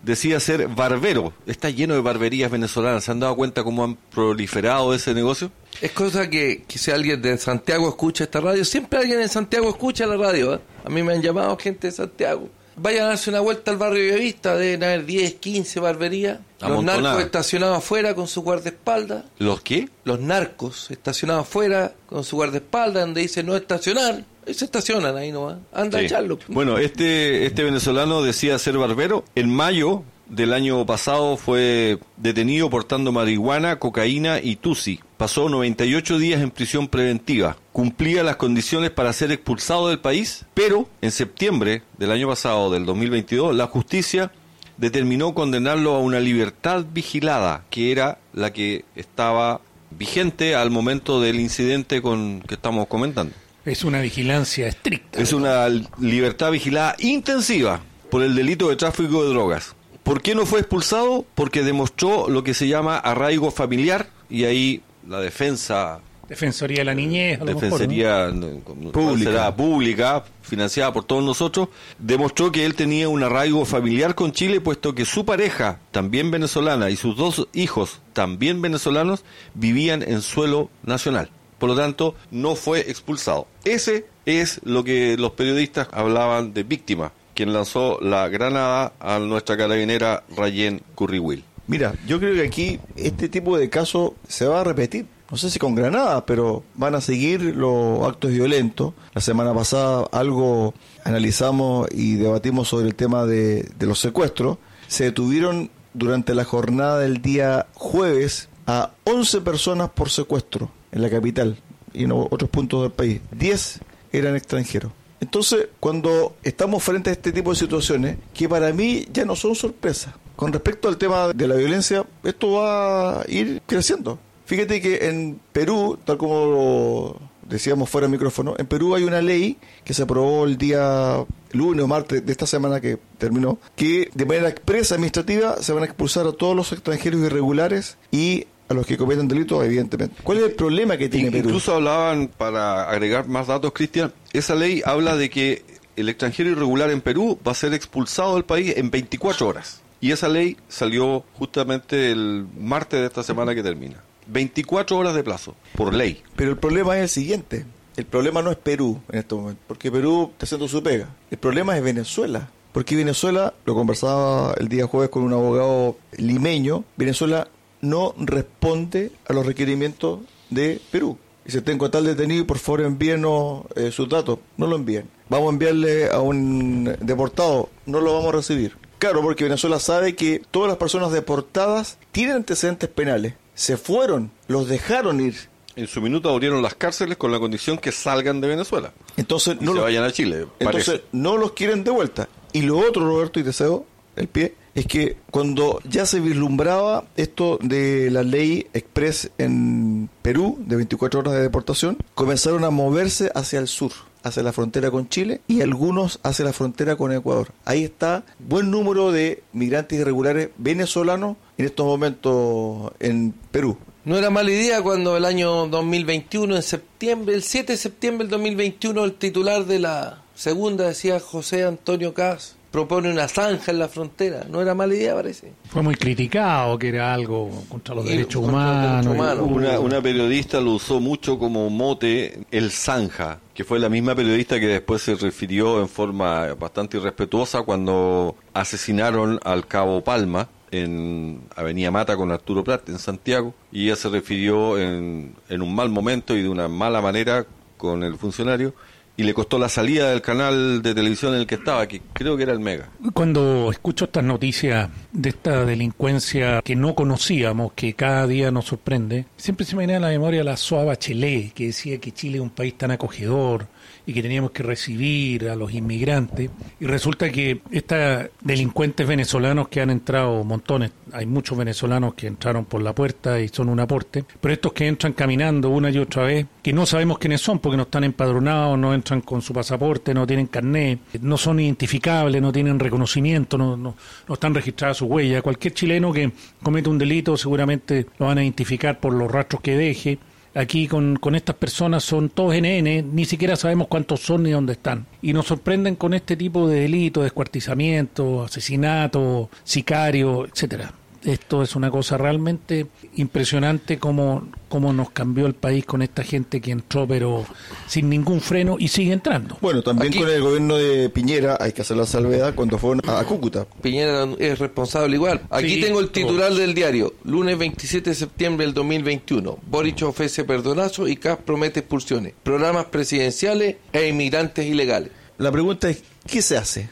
decía 0.06 0.38
ser 0.41 0.69
barbero. 0.69 1.32
Está 1.47 1.69
lleno 1.69 1.94
de 1.94 2.00
barberías 2.00 2.50
venezolanas. 2.50 3.05
¿Se 3.05 3.11
han 3.11 3.20
dado 3.20 3.35
cuenta 3.37 3.64
cómo 3.64 3.85
han 3.85 3.97
proliferado 3.97 4.94
ese 4.94 5.12
negocio? 5.12 5.50
Es 5.81 5.91
cosa 5.91 6.31
que, 6.31 6.64
que 6.67 6.79
si 6.79 6.91
alguien 6.93 7.20
de 7.20 7.37
Santiago 7.37 7.88
escucha 7.88 8.25
esta 8.25 8.41
radio, 8.41 8.64
siempre 8.64 9.00
alguien 9.00 9.20
en 9.20 9.29
Santiago 9.29 9.69
escucha 9.69 10.06
la 10.06 10.17
radio. 10.17 10.55
¿eh? 10.55 10.61
A 10.85 10.88
mí 10.88 11.03
me 11.03 11.12
han 11.12 11.23
llamado 11.23 11.58
gente 11.58 11.88
de 11.88 11.93
Santiago. 11.93 12.49
Vayan 12.76 13.05
a 13.05 13.08
darse 13.08 13.31
una 13.31 13.41
vuelta 13.41 13.70
al 13.70 13.79
barrio 13.79 14.05
Bellavista, 14.05 14.55
deben 14.55 14.85
haber 14.85 15.06
10, 15.06 15.35
15 15.35 15.81
barberías. 15.81 16.38
Los 16.61 16.85
narcos 16.85 17.23
estacionados 17.23 17.79
afuera 17.79 18.14
con 18.14 18.29
su 18.29 18.43
guardaespaldas. 18.43 19.25
¿Los 19.38 19.62
qué? 19.62 19.88
Los 20.05 20.20
narcos 20.20 20.91
estacionados 20.91 21.43
afuera 21.43 21.94
con 22.06 22.23
su 22.23 22.37
guardaespaldas, 22.37 23.05
donde 23.06 23.23
dice 23.23 23.43
no 23.43 23.56
estacionar. 23.56 24.25
Se 24.47 24.65
estacionan 24.65 25.17
ahí 25.17 25.33
nomás. 25.33 25.59
Anda 25.73 25.99
a 25.99 26.03
echarlo. 26.03 26.39
Bueno, 26.49 26.79
este, 26.79 27.47
este 27.47 27.65
venezolano 27.65 28.23
decía 28.23 28.59
ser 28.59 28.79
barbero. 28.79 29.25
En 29.35 29.51
mayo 29.51 30.05
del 30.29 30.53
año 30.53 30.85
pasado 30.87 31.37
fue 31.37 31.99
detenido 32.17 32.71
portando 32.71 33.13
marihuana, 33.13 33.79
cocaína 33.79 34.41
y 34.41 34.57
tusi. 34.57 35.01
Pasó 35.17 35.49
98 35.49 36.19
días 36.19 36.43
en 36.43 36.51
prisión 36.51 36.89
preventiva. 36.89 37.57
Cumplía 37.73 38.23
las 38.23 38.37
condiciones 38.37 38.91
para 38.91 39.13
ser 39.13 39.33
expulsado 39.33 39.89
del 39.89 39.99
país, 39.99 40.45
pero 40.55 40.89
en 41.01 41.11
septiembre 41.11 41.83
del 41.99 42.13
año 42.13 42.29
pasado, 42.29 42.71
del 42.71 42.87
2022, 42.87 43.55
la 43.55 43.67
justicia 43.67 44.33
determinó 44.77 45.35
condenarlo 45.35 45.95
a 45.95 46.01
una 46.01 46.21
libertad 46.21 46.85
vigilada, 46.93 47.65
que 47.71 47.93
era 47.93 48.19
la 48.33 48.53
que 48.53 48.85
estaba 48.95 49.61
vigente 49.91 50.55
al 50.55 50.71
momento 50.71 51.21
del 51.21 51.41
incidente 51.41 52.03
con 52.03 52.43
que 52.43 52.55
estamos 52.55 52.87
comentando. 52.89 53.35
Es 53.67 53.85
una 53.85 54.01
vigilancia 54.01 54.69
estricta. 54.69 55.21
Es 55.21 55.33
una 55.33 55.69
libertad 56.01 56.53
vigilada 56.53 56.95
intensiva 56.99 57.81
por 58.11 58.23
el 58.23 58.35
delito 58.35 58.69
de 58.69 58.77
tráfico 58.77 59.25
de 59.25 59.31
drogas. 59.31 59.75
¿Por 60.05 60.23
qué 60.23 60.37
no 60.37 60.47
fue 60.47 60.61
expulsado? 60.61 61.27
Porque 61.35 61.65
demostró 61.65 62.29
lo 62.29 62.45
que 62.45 62.55
se 62.55 62.69
llama 62.69 62.97
arraigo 62.97 63.51
familiar 63.51 64.09
y 64.31 64.45
ahí 64.45 64.83
la 65.09 65.21
defensa, 65.21 66.01
Defensoría 66.29 66.79
de 66.79 66.85
la 66.85 66.95
Niñez, 66.95 67.41
a 67.41 67.45
lo 67.45 67.55
mejor, 67.55 67.63
¿no? 67.63 68.57
defensoría 68.91 69.55
pública, 69.55 70.25
financiada 70.43 70.93
por 70.93 71.05
todos 71.05 71.23
nosotros, 71.23 71.69
demostró 71.99 72.51
que 72.51 72.65
él 72.67 72.75
tenía 72.75 73.09
un 73.09 73.23
arraigo 73.23 73.65
familiar 73.65 74.17
con 74.17 74.33
Chile, 74.33 74.61
puesto 74.61 74.95
que 74.95 75.05
su 75.05 75.25
pareja, 75.25 75.79
también 75.93 76.33
venezolana, 76.33 76.91
y 76.91 76.97
sus 76.97 77.17
dos 77.17 77.47
hijos, 77.53 78.01
también 78.12 78.61
venezolanos, 78.61 79.25
vivían 79.55 80.03
en 80.03 80.21
suelo 80.21 80.69
nacional. 80.85 81.31
Por 81.58 81.70
lo 81.70 81.76
tanto, 81.76 82.14
no 82.31 82.55
fue 82.55 82.81
expulsado. 82.81 83.47
Ese 83.64 84.06
es 84.26 84.61
lo 84.64 84.85
que 84.85 85.17
los 85.17 85.32
periodistas 85.32 85.88
hablaban 85.93 86.53
de 86.53 86.64
víctima, 86.64 87.12
quien 87.35 87.53
lanzó 87.53 87.99
la 88.00 88.29
granada 88.29 88.93
a 89.00 89.19
nuestra 89.19 89.56
carabinera 89.56 90.25
Rayén 90.37 90.82
Curriwil. 90.94 91.44
Mira, 91.69 91.94
yo 92.06 92.19
creo 92.20 92.35
que 92.35 92.47
aquí 92.47 92.79
este 92.97 93.29
tipo 93.29 93.56
de 93.56 93.70
casos 93.70 94.12
se 94.29 94.47
va 94.47 94.61
a 94.61 94.64
repetir. 94.64 95.06
No 95.31 95.37
sé 95.37 95.50
si 95.50 95.58
con 95.58 95.75
granadas, 95.75 96.23
pero 96.25 96.62
van 96.75 96.94
a 96.94 97.00
seguir 97.00 97.41
los 97.41 98.06
actos 98.06 98.31
violentos. 98.31 98.94
La 99.12 99.20
semana 99.20 99.52
pasada 99.52 100.07
algo 100.12 100.73
analizamos 101.02 101.88
y 101.90 102.14
debatimos 102.14 102.69
sobre 102.69 102.87
el 102.87 102.95
tema 102.95 103.26
de, 103.26 103.69
de 103.76 103.87
los 103.87 103.99
secuestros. 103.99 104.59
Se 104.87 105.04
detuvieron 105.04 105.71
durante 105.95 106.35
la 106.35 106.45
jornada 106.45 107.00
del 107.00 107.23
día 107.23 107.66
jueves 107.75 108.49
a 108.69 108.92
11 109.04 109.40
personas 109.40 109.90
por 109.90 110.11
secuestro 110.11 110.71
en 110.93 111.02
la 111.02 111.11
capital 111.11 111.57
y 111.93 112.05
en 112.05 112.12
otros 112.12 112.50
puntos 112.50 112.83
del 112.83 112.93
país. 112.93 113.21
10 113.33 113.81
eran 114.12 114.37
extranjeros. 114.37 114.93
Entonces, 115.21 115.69
cuando 115.81 116.37
estamos 116.43 116.83
frente 116.83 117.11
a 117.11 117.12
este 117.14 117.33
tipo 117.33 117.50
de 117.50 117.57
situaciones, 117.57 118.19
que 118.35 118.49
para 118.49 118.73
mí 118.73 119.07
ya 119.12 119.25
no 119.25 119.35
son 119.35 119.55
sorpresas. 119.55 120.14
Con 120.37 120.52
respecto 120.52 120.88
al 120.88 120.99
tema 120.99 121.33
de 121.33 121.49
la 121.49 121.55
violencia, 121.55 122.05
esto 122.23 122.52
va 122.52 123.23
a 123.23 123.25
ir 123.26 123.62
creciendo. 123.66 124.19
Fíjate 124.45 124.81
que 124.81 125.09
en 125.09 125.40
Perú, 125.52 125.99
tal 126.05 126.19
como 126.19 126.47
lo 126.47 127.21
decíamos 127.49 127.88
fuera 127.88 128.07
del 128.07 128.12
micrófono, 128.12 128.55
en 128.59 128.66
Perú 128.66 128.95
hay 128.95 129.05
una 129.05 129.23
ley 129.23 129.57
que 129.85 129.95
se 129.95 130.02
aprobó 130.02 130.45
el 130.45 130.59
día 130.59 131.25
lunes 131.52 131.85
o 131.85 131.88
martes 131.88 132.25
de 132.25 132.33
esta 132.33 132.47
semana 132.47 132.81
que 132.81 132.99
terminó, 133.19 133.59
que 133.75 134.11
de 134.14 134.26
manera 134.26 134.49
expresa 134.49 134.95
administrativa 134.95 135.62
se 135.62 135.73
van 135.73 135.83
a 135.83 135.87
expulsar 135.87 136.26
a 136.26 136.33
todos 136.33 136.55
los 136.55 136.73
extranjeros 136.73 137.21
irregulares 137.23 137.97
y 138.12 138.47
a 138.68 138.75
los 138.75 138.87
que 138.87 138.96
cometen 138.96 139.28
delitos, 139.28 139.64
evidentemente. 139.64 140.16
¿Cuál 140.23 140.38
es 140.38 140.44
el 140.44 140.52
problema 140.52 140.96
que 140.96 141.08
tiene 141.08 141.30
Perú? 141.30 141.49
Incluso 141.49 141.75
hablaban, 141.75 142.28
para 142.28 142.88
agregar 142.90 143.28
más 143.28 143.46
datos, 143.46 143.73
Cristian, 143.73 144.12
esa 144.32 144.54
ley 144.54 144.82
habla 144.85 145.16
de 145.16 145.30
que 145.30 145.64
el 145.96 146.08
extranjero 146.08 146.50
irregular 146.50 146.90
en 146.90 147.00
Perú 147.00 147.38
va 147.46 147.52
a 147.52 147.54
ser 147.54 147.75
expulsado 147.75 148.35
del 148.35 148.44
país 148.44 148.75
en 148.76 148.90
24 148.90 149.49
horas. 149.49 149.80
Y 150.00 150.12
esa 150.12 150.28
ley 150.28 150.56
salió 150.68 151.25
justamente 151.35 152.11
el 152.11 152.46
martes 152.58 153.00
de 153.00 153.06
esta 153.06 153.23
semana 153.23 153.54
que 153.54 153.62
termina. 153.62 154.02
24 154.26 154.96
horas 154.96 155.14
de 155.14 155.23
plazo, 155.23 155.54
por 155.75 155.94
ley. 155.94 156.23
Pero 156.35 156.50
el 156.50 156.58
problema 156.58 156.96
es 156.96 157.02
el 157.02 157.08
siguiente. 157.08 157.64
El 157.96 158.04
problema 158.04 158.42
no 158.42 158.50
es 158.50 158.56
Perú 158.58 159.00
en 159.11 159.20
este 159.20 159.35
momento, 159.35 159.62
porque 159.66 159.90
Perú 159.90 160.30
está 160.32 160.44
haciendo 160.44 160.68
su 160.68 160.82
pega. 160.82 161.08
El 161.30 161.38
problema 161.38 161.76
es 161.76 161.82
Venezuela. 161.82 162.50
Porque 162.73 162.94
Venezuela, 162.94 163.54
lo 163.64 163.75
conversaba 163.75 164.52
el 164.58 164.68
día 164.68 164.87
jueves 164.87 165.08
con 165.08 165.23
un 165.23 165.32
abogado 165.32 165.96
limeño, 166.18 166.85
Venezuela 166.99 167.49
no 167.80 168.14
responde 168.18 169.12
a 169.28 169.33
los 169.33 169.47
requerimientos 169.47 170.21
de 170.50 170.80
Perú. 170.90 171.18
Dice, 171.45 171.61
tengo 171.62 171.90
tal 171.90 172.04
detenido 172.04 172.42
y 172.42 172.45
por 172.45 172.59
favor 172.59 172.80
envíenos 172.83 173.62
eh, 173.76 173.92
sus 173.92 174.09
datos. 174.09 174.38
No 174.56 174.66
lo 174.66 174.76
envían. 174.76 175.09
Vamos 175.28 175.49
a 175.49 175.52
enviarle 175.52 176.11
a 176.11 176.21
un 176.21 176.97
deportado. 177.00 177.68
No 177.87 178.00
lo 178.00 178.14
vamos 178.14 178.30
a 178.33 178.37
recibir. 178.37 178.76
Claro, 178.99 179.21
porque 179.23 179.45
Venezuela 179.45 179.78
sabe 179.78 180.16
que 180.16 180.42
todas 180.50 180.68
las 180.68 180.78
personas 180.78 181.12
deportadas 181.12 181.99
tienen 182.12 182.37
antecedentes 182.37 182.88
penales. 182.88 183.35
Se 183.54 183.76
fueron, 183.76 184.30
los 184.49 184.68
dejaron 184.68 185.21
ir. 185.21 185.37
En 185.76 185.87
su 185.87 186.00
minuto 186.00 186.30
abrieron 186.30 186.62
las 186.62 186.75
cárceles 186.75 187.16
con 187.18 187.30
la 187.30 187.38
condición 187.38 187.78
que 187.78 187.92
salgan 187.92 188.40
de 188.40 188.49
Venezuela. 188.49 188.92
Entonces 189.16 189.56
Y 189.61 189.64
no 189.64 189.73
se 189.73 189.76
los- 189.76 189.85
vayan 189.85 190.04
a 190.04 190.11
Chile. 190.11 190.47
Entonces 190.59 190.87
parece. 190.87 191.04
no 191.12 191.37
los 191.37 191.52
quieren 191.52 191.85
de 191.85 191.90
vuelta. 191.90 192.28
Y 192.52 192.62
lo 192.62 192.78
otro, 192.78 193.06
Roberto, 193.06 193.38
y 193.38 193.42
deseo 193.42 193.85
el 194.16 194.26
pie, 194.28 194.54
es 194.76 194.87
que 194.87 195.16
cuando 195.30 195.80
ya 195.88 196.04
se 196.04 196.21
vislumbraba 196.21 197.06
esto 197.16 197.59
de 197.62 198.11
la 198.11 198.23
ley 198.23 198.66
express 198.75 199.30
en 199.38 200.11
Perú, 200.21 200.59
de 200.61 200.76
24 200.76 201.21
horas 201.21 201.33
de 201.33 201.40
deportación, 201.40 201.97
comenzaron 202.14 202.62
a 202.62 202.68
moverse 202.68 203.33
hacia 203.35 203.59
el 203.59 203.68
sur, 203.68 203.92
hacia 204.23 204.42
la 204.42 204.52
frontera 204.52 204.90
con 204.90 205.09
Chile 205.09 205.40
y 205.49 205.62
algunos 205.62 206.21
hacia 206.23 206.45
la 206.45 206.52
frontera 206.52 206.95
con 206.95 207.11
Ecuador. 207.11 207.52
Ahí 207.64 207.85
está 207.85 208.25
buen 208.38 208.71
número 208.71 209.12
de 209.12 209.42
migrantes 209.54 209.99
irregulares 209.99 210.50
venezolanos 210.59 211.38
en 211.56 211.64
estos 211.64 211.87
momentos 211.87 212.92
en 213.00 213.33
Perú. 213.50 213.78
No 214.04 214.18
era 214.18 214.28
mala 214.28 214.50
idea 214.50 214.83
cuando 214.83 215.16
el 215.16 215.25
año 215.25 215.68
2021, 215.68 216.54
en 216.54 216.62
septiembre, 216.62 217.35
el 217.35 217.42
7 217.42 217.73
de 217.73 217.78
septiembre 217.78 218.25
del 218.26 218.30
2021, 218.33 219.04
el 219.04 219.14
titular 219.14 219.64
de 219.64 219.78
la 219.78 220.23
segunda 220.35 220.87
decía 220.87 221.18
José 221.18 221.64
Antonio 221.64 222.12
Cas 222.12 222.56
propone 222.76 223.11
una 223.11 223.26
zanja 223.26 223.73
en 223.73 223.78
la 223.78 223.88
frontera. 223.88 224.45
No 224.50 224.61
era 224.61 224.75
mala 224.75 224.95
idea, 224.95 225.14
parece. 225.14 225.50
Fue 225.71 225.80
muy 225.80 225.95
criticado 225.95 226.78
que 226.78 226.88
era 226.90 227.14
algo 227.14 227.50
contra 227.71 227.95
los 227.95 228.04
Y 228.04 228.11
derechos 228.11 228.42
contra 228.42 228.52
los 228.52 229.06
humanos. 229.06 229.06
derechos 229.06 229.16
y- 229.16 229.18
humanos. 229.18 229.50
Una, 229.50 229.80
una 229.80 230.02
periodista 230.02 230.61
lo 230.61 230.73
usó 230.73 231.00
mucho 231.00 231.38
como 231.38 231.71
mote 231.71 232.40
el 232.50 232.71
Zanja, 232.71 233.40
que 233.54 233.64
fue 233.64 233.78
la 233.78 233.88
misma 233.88 234.14
periodista 234.14 234.61
que 234.61 234.66
después 234.66 235.00
se 235.00 235.14
refirió 235.14 235.80
en 235.80 235.88
forma 235.88 236.52
bastante 236.52 236.99
irrespetuosa 236.99 237.62
cuando 237.62 238.37
asesinaron 238.52 239.40
al 239.42 239.66
cabo 239.66 240.04
Palma 240.04 240.47
en 240.71 241.40
Avenida 241.56 241.90
Mata 241.90 242.14
con 242.14 242.30
Arturo 242.30 242.62
Prat 242.62 242.87
en 242.90 242.99
Santiago 242.99 243.54
y 243.73 243.87
ella 243.87 243.97
se 243.97 244.11
refirió 244.11 244.78
en, 244.78 245.35
en 245.49 245.62
un 245.62 245.75
mal 245.75 245.88
momento 245.88 246.37
y 246.37 246.42
de 246.42 246.49
una 246.50 246.68
mala 246.68 247.00
manera 247.00 247.47
con 247.78 248.02
el 248.02 248.16
funcionario 248.18 248.75
y 249.16 249.23
le 249.23 249.35
costó 249.35 249.58
la 249.58 249.68
salida 249.68 250.11
del 250.11 250.20
canal 250.20 250.82
de 250.82 250.94
televisión 250.94 251.35
en 251.35 251.40
el 251.40 251.46
que 251.46 251.54
estaba, 251.54 251.87
que 251.87 252.02
creo 252.12 252.37
que 252.37 252.42
era 252.42 252.52
el 252.52 252.61
Mega. 252.61 252.90
Cuando 253.14 253.70
escucho 253.70 254.04
estas 254.06 254.25
noticias 254.25 254.90
de 255.12 255.30
esta 255.30 255.64
delincuencia 255.64 256.61
que 256.62 256.76
no 256.76 256.94
conocíamos, 256.94 257.73
que 257.73 257.94
cada 257.94 258.26
día 258.26 258.50
nos 258.50 258.66
sorprende, 258.66 259.26
siempre 259.37 259.64
se 259.64 259.75
me 259.75 259.80
viene 259.80 259.96
a 259.96 260.00
la 260.00 260.08
memoria 260.08 260.44
la 260.44 260.56
Soa 260.56 260.85
Bachelet, 260.85 261.52
que 261.52 261.66
decía 261.66 261.99
que 261.99 262.12
Chile 262.12 262.37
es 262.37 262.42
un 262.42 262.50
país 262.50 262.76
tan 262.76 262.90
acogedor 262.90 263.68
y 264.07 264.13
que 264.13 264.23
teníamos 264.23 264.53
que 264.53 264.63
recibir 264.63 265.49
a 265.49 265.57
los 265.57 265.75
inmigrantes. 265.75 266.51
Y 266.81 266.87
resulta 266.87 267.31
que 267.31 267.61
estos 267.71 268.31
delincuentes 268.41 269.07
venezolanos 269.07 269.69
que 269.69 269.81
han 269.81 269.91
entrado 269.91 270.45
montones, 270.45 270.93
hay 271.13 271.27
muchos 271.27 271.59
venezolanos 271.59 272.15
que 272.15 272.29
entraron 272.29 272.65
por 272.65 272.83
la 272.83 272.95
puerta 272.95 273.41
y 273.41 273.49
son 273.49 273.69
un 273.69 273.81
aporte, 273.81 274.25
pero 274.41 274.55
estos 274.55 274.73
que 274.73 274.87
entran 274.87 275.13
caminando 275.13 275.71
una 275.71 275.91
y 275.91 275.99
otra 275.99 276.25
vez, 276.25 276.47
que 276.63 276.73
no 276.73 276.87
sabemos 276.87 277.19
quiénes 277.19 277.41
son 277.41 277.59
porque 277.59 277.77
no 277.77 277.85
están 277.85 278.05
empadronados, 278.05 278.79
no 278.79 278.95
entran 278.95 279.21
con 279.21 279.43
su 279.43 279.53
pasaporte, 279.53 280.15
no 280.15 280.27
tienen 280.27 280.47
carnet, 280.47 281.01
no 281.21 281.37
son 281.37 281.61
identificables, 281.61 282.41
no 282.41 282.53
tienen 282.53 282.79
reconocimiento, 282.79 283.59
no, 283.59 283.77
no, 283.77 283.97
no 284.29 284.35
están 284.35 284.55
registradas 284.55 284.99
sus 284.99 285.09
huellas. 285.09 285.43
Cualquier 285.43 285.75
chileno 285.75 286.13
que 286.13 286.31
comete 286.63 286.89
un 286.89 286.99
delito 286.99 287.37
seguramente 287.37 288.07
lo 288.19 288.27
van 288.27 288.39
a 288.39 288.43
identificar 288.43 289.01
por 289.01 289.13
los 289.13 289.31
rastros 289.31 289.61
que 289.63 289.77
deje. 289.77 290.19
Aquí 290.57 290.89
con, 290.89 291.17
con 291.17 291.35
estas 291.35 291.55
personas 291.57 292.03
son 292.03 292.31
todos 292.31 292.55
NN, 292.55 293.15
ni 293.15 293.27
siquiera 293.27 293.57
sabemos 293.57 293.89
cuántos 293.89 294.21
son 294.21 294.43
ni 294.43 294.53
dónde 294.53 294.73
están. 294.73 295.05
Y 295.21 295.35
nos 295.35 295.47
sorprenden 295.47 295.97
con 295.97 296.15
este 296.15 296.35
tipo 296.35 296.67
de 296.67 296.81
delitos, 296.81 297.25
descuartizamiento, 297.25 298.45
asesinato, 298.45 299.51
sicario, 299.65 300.47
etcétera. 300.47 300.93
Esto 301.25 301.62
es 301.62 301.75
una 301.76 301.90
cosa 301.90 302.16
realmente 302.18 302.87
impresionante 303.16 303.99
como, 303.99 304.49
como 304.68 304.92
nos 304.92 305.11
cambió 305.11 305.46
el 305.46 305.54
país 305.54 305.85
con 305.85 306.02
esta 306.02 306.23
gente 306.23 306.61
que 306.61 306.70
entró 306.70 307.06
pero 307.06 307.44
sin 307.87 308.08
ningún 308.08 308.40
freno 308.40 308.76
y 308.78 308.88
sigue 308.88 309.12
entrando. 309.12 309.58
Bueno, 309.61 309.82
también 309.82 310.12
Aquí- 310.12 310.20
con 310.20 310.30
el 310.30 310.40
gobierno 310.42 310.76
de 310.76 311.08
Piñera 311.11 311.56
hay 311.61 311.73
que 311.73 311.82
hacer 311.82 311.96
la 311.96 312.06
salvedad 312.06 312.54
cuando 312.54 312.78
fueron 312.78 313.00
a, 313.08 313.18
a 313.20 313.25
Cúcuta. 313.25 313.66
Piñera 313.82 314.26
es 314.38 314.58
responsable 314.58 315.16
igual. 315.16 315.42
Aquí 315.50 315.68
Sí, 315.76 315.80
tengo 315.80 316.00
el 316.00 316.11
todos. 316.11 316.26
titular 316.26 316.54
del 316.54 316.75
diario, 316.75 317.14
lunes 317.25 317.58
27 317.58 318.11
de 318.11 318.16
septiembre 318.16 318.66
del 318.66 318.75
2021. 318.75 319.58
Boric 319.68 320.02
ofrece 320.02 320.44
perdonazo 320.44 321.08
y 321.08 321.16
Cas 321.16 321.38
promete 321.44 321.80
expulsiones, 321.80 322.35
programas 322.42 322.87
presidenciales 322.87 323.76
e 323.92 324.08
inmigrantes 324.08 324.64
ilegales. 324.66 325.11
La 325.38 325.52
pregunta 325.52 325.90
es, 325.90 326.02
¿qué 326.26 326.40
se 326.40 326.56
hace? 326.56 326.88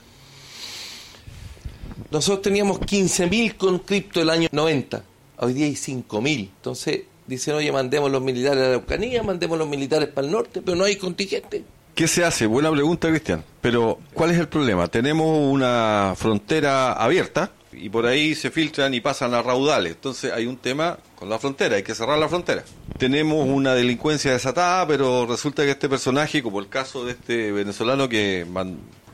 Nosotros 2.14 2.42
teníamos 2.42 2.78
15.000 2.78 3.56
con 3.56 3.80
cripto 3.80 4.23
el 4.23 4.30
año 4.30 4.49
90. 4.52 5.02
Hoy 5.38 5.52
día 5.52 5.66
hay 5.66 5.73
5.000. 5.73 6.49
Entonces 6.59 7.00
dicen, 7.26 7.56
oye, 7.56 7.73
mandemos 7.73 8.09
los 8.09 8.23
militares 8.23 8.59
a 8.59 8.61
la 8.61 8.68
Araucanía, 8.68 9.25
mandemos 9.25 9.59
los 9.59 9.66
militares 9.66 10.11
para 10.11 10.25
el 10.25 10.33
norte, 10.33 10.62
pero 10.62 10.76
no 10.76 10.85
hay 10.85 10.94
contingente. 10.94 11.64
¿Qué 11.92 12.06
se 12.06 12.25
hace? 12.25 12.47
Buena 12.47 12.71
pregunta, 12.71 13.09
Cristian. 13.09 13.42
Pero, 13.61 13.99
¿cuál 14.12 14.30
es 14.30 14.38
el 14.38 14.47
problema? 14.47 14.87
Tenemos 14.87 15.26
una 15.26 16.14
frontera 16.16 16.92
abierta 16.92 17.50
y 17.73 17.88
por 17.88 18.06
ahí 18.06 18.37
se 18.37 18.52
filtran 18.52 18.94
y 18.94 19.00
pasan 19.00 19.35
a 19.35 19.42
raudales. 19.42 19.94
Entonces 19.94 20.33
hay 20.33 20.47
un 20.47 20.59
tema 20.59 20.97
con 21.16 21.28
la 21.28 21.40
frontera, 21.40 21.75
hay 21.75 21.83
que 21.83 21.97
cerrar 21.97 22.16
la 22.16 22.28
frontera. 22.28 22.62
Tenemos 22.97 23.44
una 23.49 23.75
delincuencia 23.75 24.30
desatada, 24.30 24.87
pero 24.87 25.26
resulta 25.26 25.64
que 25.64 25.73
este 25.73 25.88
personaje, 25.88 26.44
como 26.44 26.61
el 26.61 26.68
caso 26.68 27.04
de 27.04 27.11
este 27.11 27.50
venezolano 27.50 28.09
que 28.09 28.47